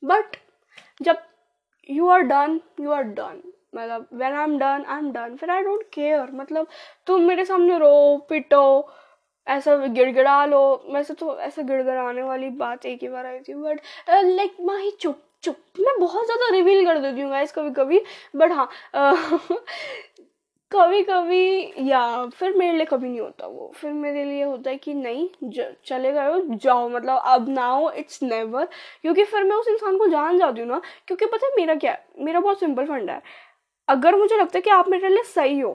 बट 0.02 0.36
जब 1.02 1.16
you 1.88 2.08
are 2.08 2.20
done 2.22 2.60
you 2.80 2.90
are 2.92 3.02
done 3.02 3.40
मतलब 3.78 4.08
when 4.14 4.32
I 4.32 4.44
am 4.44 4.58
done 4.58 4.84
I 4.88 4.98
am 4.98 5.10
done 5.12 5.36
फिर 5.36 5.50
आई 5.50 5.62
डोंट 5.62 5.82
केयर 5.92 6.30
मतलब 6.34 6.66
तुम 7.06 7.22
मेरे 7.22 7.44
सामने 7.44 7.78
रो, 7.78 8.26
पिटो, 8.28 8.88
ऐसा 9.46 9.76
गिड़गिड़ा 9.86 10.44
लो। 10.46 10.60
वैसे 10.92 11.14
तो 11.14 11.38
ऐसा 11.40 11.62
गिड़गिड़ाने 11.62 12.22
वाली 12.22 12.48
बात 12.58 12.86
एक 12.86 13.02
ही 13.02 13.08
बार 13.08 13.26
आई 13.26 13.38
थी 13.40 13.54
बट 13.54 13.80
लाइक 14.10 14.56
माही 14.62 14.90
चुप 15.00 15.22
चुप। 15.44 15.56
मैं 15.80 15.94
बहुत 16.00 16.24
ज़्यादा 16.26 16.48
रिवील 16.52 16.84
कर 16.86 16.98
देती 17.00 17.20
हूँ 17.20 17.30
गाइस 17.30 17.52
कभी 17.52 17.70
कभी 17.72 18.00
बट 18.36 18.52
हाँ 18.52 18.68
कभी 20.72 21.02
कभी 21.02 21.72
या, 21.88 22.26
फिर 22.28 22.56
मेरे 22.56 22.72
लिए 22.76 22.86
कभी 22.86 23.08
नहीं 23.08 23.20
होता 23.20 23.46
वो। 23.46 23.70
फिर 23.76 23.92
मेरे 23.92 24.24
लिए 24.24 24.42
होता 24.44 24.70
है 24.70 24.76
कि 24.76 24.94
नहीं 24.94 25.28
चले 25.86 26.12
गए 26.12 26.56
जाओ। 26.56 26.88
मतलब 26.88 27.18
अब 27.26 27.48
नाउ 27.48 27.90
इट्स 27.92 28.22
नेवर 28.22 28.68
क्योंकि 29.02 29.24
फिर 29.24 29.44
मैं 29.44 29.56
उस 29.56 29.68
इंसान 29.68 29.96
को 29.98 30.06
जान 30.08 30.38
जाती 30.38 30.60
हूँ 30.60 30.68
ना, 30.68 30.80
क्योंकि 31.06 31.26
पता 31.26 31.46
है 31.46 31.52
मेरा 31.56 31.74
क्या 31.74 31.92
है? 31.92 32.04
मेरा 32.18 32.40
बहुत 32.40 32.60
सिंपल 32.60 32.86
फंडा 32.86 33.12
है। 33.12 33.22
अगर 33.88 34.16
मुझे 34.16 34.36
लगता 34.36 34.58
है 34.58 34.62
कि 34.62 34.70
आप 34.70 34.88
मेरे 34.88 35.08
लिए 35.08 35.22
सही 35.24 35.58
हो 35.60 35.72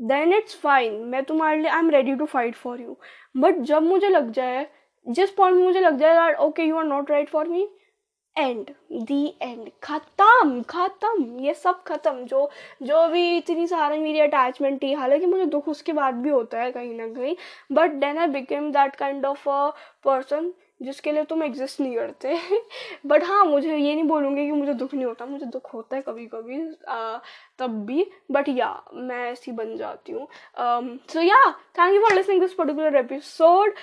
देन 0.00 0.32
इट्स 0.34 0.56
फाइन 0.60 0.92
मैं 1.04 1.22
तुम्हारे 1.24 1.58
लिए 1.60 1.70
I 1.70 1.78
am 1.78 1.90
ready 1.90 2.14
to 2.16 2.24
fight 2.26 2.54
for 2.56 2.80
you 2.80 2.96
but 3.36 3.58
जब 3.62 3.82
मुझे 3.82 4.08
लग 4.08 4.30
जाए, 4.32 4.66
जिस 5.06 5.30
पॉइंट 5.30 5.56
में 5.56 5.64
मुझे 5.64 5.80
लग 5.80 5.98
जाए 5.98 6.34
okay 6.36 6.62
you 6.62 6.76
are 6.78 6.84
not 6.84 7.10
right 7.10 7.28
for 7.28 7.48
me 7.48 7.68
and 8.36 8.70
the 8.92 9.26
end 9.42 9.68
खत्म 9.82 10.62
खत्म. 10.68 11.38
ये 11.40 11.54
सब 11.54 11.82
खत्म. 11.84 12.24
जो 12.24 12.50
जो 12.82 13.06
भी 13.08 13.36
इतनी 13.36 13.66
सारी 13.66 13.98
मेरी 13.98 14.20
अटैचमेंट 14.20 14.82
थी, 14.82 14.92
हालाँकि 14.94 15.26
मुझे 15.26 15.46
दुख 15.46 15.68
उसके 15.68 15.92
बाद 15.92 16.14
भी 16.14 16.30
होता 16.30 16.60
है 16.60 16.70
कहीं 16.72 16.94
ना 16.94 17.06
कहीं 17.14 17.34
but 17.72 17.90
then 18.00 18.18
I 18.18 18.26
became 18.28 18.70
that 18.72 18.96
kind 18.96 19.26
of 19.26 19.48
a 19.50 19.70
person 20.04 20.52
जिसके 20.80 21.12
लिए 21.12 21.24
तुम 21.24 21.42
एग्जिस्ट 21.42 21.80
नहीं 21.80 21.94
करते। 21.96 22.36
बट 23.06 23.24
हाँ 23.24 23.44
मुझे 23.44 23.76
ये 23.76 23.94
नहीं 23.94 24.04
बोलूँगी 24.04 24.44
कि 24.46 24.52
मुझे 24.52 24.74
दुख 24.74 24.94
नहीं 24.94 25.04
होता, 25.06 25.26
मुझे 25.26 25.46
दुख 25.46 25.72
होता 25.74 25.96
है 25.96 26.02
कभी 26.02 26.26
कभी 26.26 26.60
तब 27.60 27.84
भी 27.86 28.06
बट 28.30 28.48
या 28.48 28.68
मैं 28.94 29.24
ऐसी 29.30 29.52
बन 29.52 29.76
जाती 29.76 30.12
हूँ। 30.12 30.26
So 31.08 31.20
yeah 31.20 31.50
thank 31.78 31.94
you 31.94 32.00
for 32.00 32.14
listening 32.14 32.40
this 32.40 32.52
particular 32.54 32.96
episode 32.96 33.74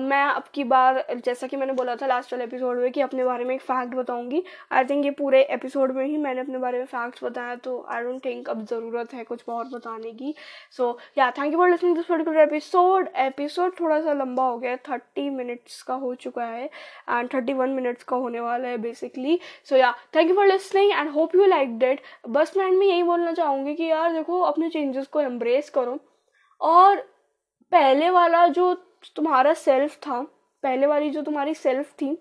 मैं 0.00 0.22
अब 0.24 0.44
की 0.54 0.64
बार, 0.64 1.04
जैसा 1.24 1.46
कि 1.46 1.56
मैंने 1.56 1.72
बोला 1.72 1.96
था 1.96 2.06
लास्ट 2.06 2.32
वाले 2.32 2.44
एपिसोड 2.44 2.78
में 2.78 2.90
कि 2.92 3.00
अपने 3.00 3.24
बारे 3.24 3.44
में 3.44 3.54
एक 3.54 3.60
फैक्ट 3.62 3.94
बताऊँगी। 3.94 4.42
आई 4.72 4.84
थिंक 4.84 5.04
ये 5.04 5.10
पूरे 5.10 5.42
एपिसोड 5.50 5.92
में 5.96 6.04
ही 6.06 6.16
मैंने 6.16 6.40
अपने 6.40 6.58
बारे 6.58 6.78
में 6.78 6.84
फैक्ट्स 6.86 7.24
बताया 7.24 7.54
तो 7.64 7.84
आई 7.90 8.02
डोंट 8.02 8.24
थिंक 8.24 8.48
अब 8.48 8.64
ज़रूरत 8.66 9.14
है 9.14 9.24
कुछ 9.24 9.48
और 9.48 9.64
बताने 9.64 10.12
की। 10.12 10.34
So 10.70 10.96
yeah 11.18 11.30
thank 11.30 11.52
you 11.52 11.58
for 11.58 11.70
listening 11.70 11.96
this 11.96 12.06
particular 12.06 12.40
episode 12.40 13.08
episode 13.16 13.72
थोड़ा 13.80 14.00
सा 14.00 14.12
लंबा 14.12 14.44
हो 14.44 14.58
गया 14.58 14.76
थर्टी 14.88 15.28
मिनट्स 15.30 15.82
का 15.82 15.94
हो 15.94 16.14
चुका 16.14 16.44
है 16.44 16.64
एंड 16.64 17.28
थर्टी 17.34 17.52
वन 17.52 17.70
मिनट्स 17.70 18.04
का 18.04 18.16
होने 18.16 18.40
वाला 18.40 18.68
है 18.68 18.78
basically 18.78 19.38
so 19.68 19.76
yeah 19.76 19.92
thank 20.16 20.28
you 20.30 20.36
for 20.36 20.46
listening 20.46 20.92
and 20.92 21.10
hope 21.10 21.34
you 21.34 21.46
like 21.46 21.78
that 21.78 22.00
बस 22.28 22.56
मैं, 22.56 22.70
में 22.70 22.86
यही 22.86 23.02
बोलना 23.14 23.32
चाहूँगी 23.32 23.74
कि 23.74 23.84
यार 23.84 24.12
देखो, 24.12 24.40
अपने 24.40 24.70
चेंजेस 24.70 25.06
को 25.06 25.20
एम्ब्रेस 25.20 25.70
करो। 25.70 25.98
और 26.60 27.00
पहले 27.72 28.10
वाला 28.10 28.46
जो 28.46 28.74
तुम्हारा 29.16 29.54
सेल्फ 29.54 29.96
था, 29.96 30.20
पहले 30.62 30.86
वाली 30.86 31.10
जो 31.10 31.22
तुम्हारी 31.22 31.54
सेल्फ 31.54 31.92
थी, 31.92 32.18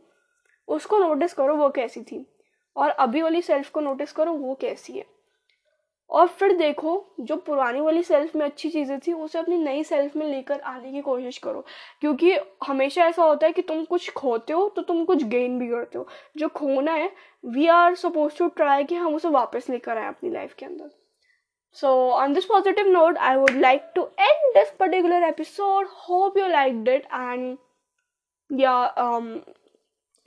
उसको 0.67 0.97
नोटिस 0.97 1.33
करो 1.33 1.55
वो 1.55 1.69
कैसी 1.69 2.01
थी। 2.01 2.25
और 2.75 2.89
अभी 2.89 3.21
वाली 3.21 3.41
सेल्फ 3.41 3.69
को 3.69 3.81
नोटिस 3.81 4.11
करो 4.11 4.33
वो 4.33 4.55
कैसी 4.55 4.93
है। 4.93 5.05
और 6.13 6.27
फिर 6.27 6.53
देखो, 6.57 7.05
जो 7.19 7.35
पुरानी 7.35 7.81
वाली 7.81 8.03
सेल्फ 8.03 8.35
में 8.35 8.45
अच्छी 8.45 8.69
चीज़ें 8.69 8.99
थी, 8.99 9.13
उसे 9.13 9.39
अपनी 9.39 9.57
नई 9.57 9.83
सेल्फ 9.83 10.15
में 10.15 10.25
लेकर 10.27 10.59
आने 10.59 10.91
की 10.91 11.01
कोशिश 11.01 11.37
करो। 11.37 11.65
क्योंकि 12.01 12.37
हमेशा 12.67 13.05
ऐसा 13.05 13.23
होता 13.23 13.47
है 13.47 13.53
कि 13.53 13.61
तुम 13.61 13.83
कुछ 13.85 14.11
खोते 14.13 14.53
हो 14.53 14.67
तो 14.69 14.81
तुम 14.81 15.05
कुछ 15.05 15.23
गेन 15.23 15.59
भी 15.59 15.67
करते 15.67 15.97
हो। 15.97 16.07
जो 16.37 16.47
खोना 16.47 16.93
है 16.93 17.11
we 17.45 17.67
are 17.67 17.95
suppose 17.95 18.37
to 18.37 18.47
try 18.47 18.83
कि 18.83 18.95
हम 18.95 19.15
उसे 19.15 19.29
वापस 19.29 19.69
लेकर 19.69 19.97
आए 19.97 20.07
अपनी 20.07 20.29
लाइफ 20.29 20.53
के 20.53 20.65
अंदर। 20.65 20.91
On 21.75 22.33
this 22.33 22.45
positive 22.45 22.89
note, 22.95 23.15
i 23.17 23.29
would 23.35 23.55
like 23.61 23.85
to 23.93 24.01
end 24.23 24.49
this 24.55 24.67
particular 24.81 25.19
episode. 25.27 25.87
Hope 26.09 26.35
you 26.37 26.49
liked 26.49 26.89
it 26.95 27.05
and, 27.19 27.57
yeah 28.49 28.91
um 29.03 29.29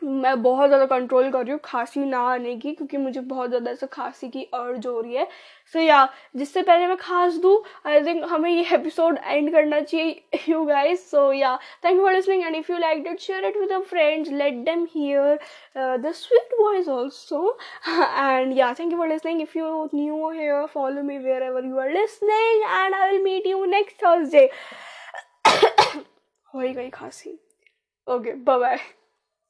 मैं 0.02 0.42
बहुत 0.42 0.68
ज़्यादा 0.68 0.86
कंट्रोल 0.86 1.30
कर 1.32 1.42
रही 1.42 1.52
हूँ 1.52 1.60
खांसी 1.64 2.00
ना 2.00 2.18
आने 2.30 2.54
की, 2.56 2.72
क्योंकि 2.72 2.96
मुझे 2.96 3.20
बहुत 3.22 3.48
ज़्यादा 3.48 3.70
ऐसा 3.70 3.86
खांसी 3.92 4.28
की 4.30 4.42
अर्ज़ 4.54 4.86
हो 4.88 5.00
रही 5.00 5.14
है। 5.16 5.26
सो 5.74 5.80
या 5.80 6.08
जिससे 6.36 6.62
पहले 6.62 6.86
मैं 6.86 6.96
खांस 6.96 7.36
दूँ 7.42 7.56
आई 7.86 8.02
थिंक 8.04 8.24
हमें 8.30 8.50
ये 8.50 8.64
एपिसोड 8.74 9.18
एंड 9.24 9.50
करना 9.52 9.80
चाहिए 9.80 10.42
you 10.48 10.64
guys 10.64 11.10
so 11.10 11.32
yeah 11.32 11.56
thank 11.84 11.96
you 11.96 12.02
for 12.02 12.12
listening 12.12 12.42
and 12.42 12.56
if 12.56 12.70
you 12.72 12.78
like 12.78 13.06
it 13.06 13.20
share 13.20 13.44
it 13.44 13.56
with 13.56 13.72
a 13.72 13.78
friends 13.90 14.30
let 14.32 14.54
them 14.64 14.86
hear 14.94 15.38
the 15.98 16.12
sweet 16.14 16.54
voice 16.60 16.88
also 16.88 17.56
and 17.88 18.56
yeah 18.58 18.72
thank 18.80 18.92
you 18.92 18.98
for 18.98 19.08
listening 19.08 19.40
if 19.42 19.56
you 19.58 19.88
new 19.94 20.30
here 20.30 20.66
follow 20.74 21.02
me 21.02 21.18
wherever 21.42 21.64
you 21.66 21.78
are 21.80 21.90
listening 21.92 22.62
and 22.64 22.94
I 22.94 23.10
will 23.10 23.22
meet 23.22 23.46
you 23.46 23.64
next 23.64 24.04
Thursday 24.04 24.48
हो 26.48 26.60
ही 26.60 26.72
गई 26.72 26.88
खांसी। 26.90 27.38
Okay 28.06 28.34
bye 28.34 28.58
bye 28.58 28.78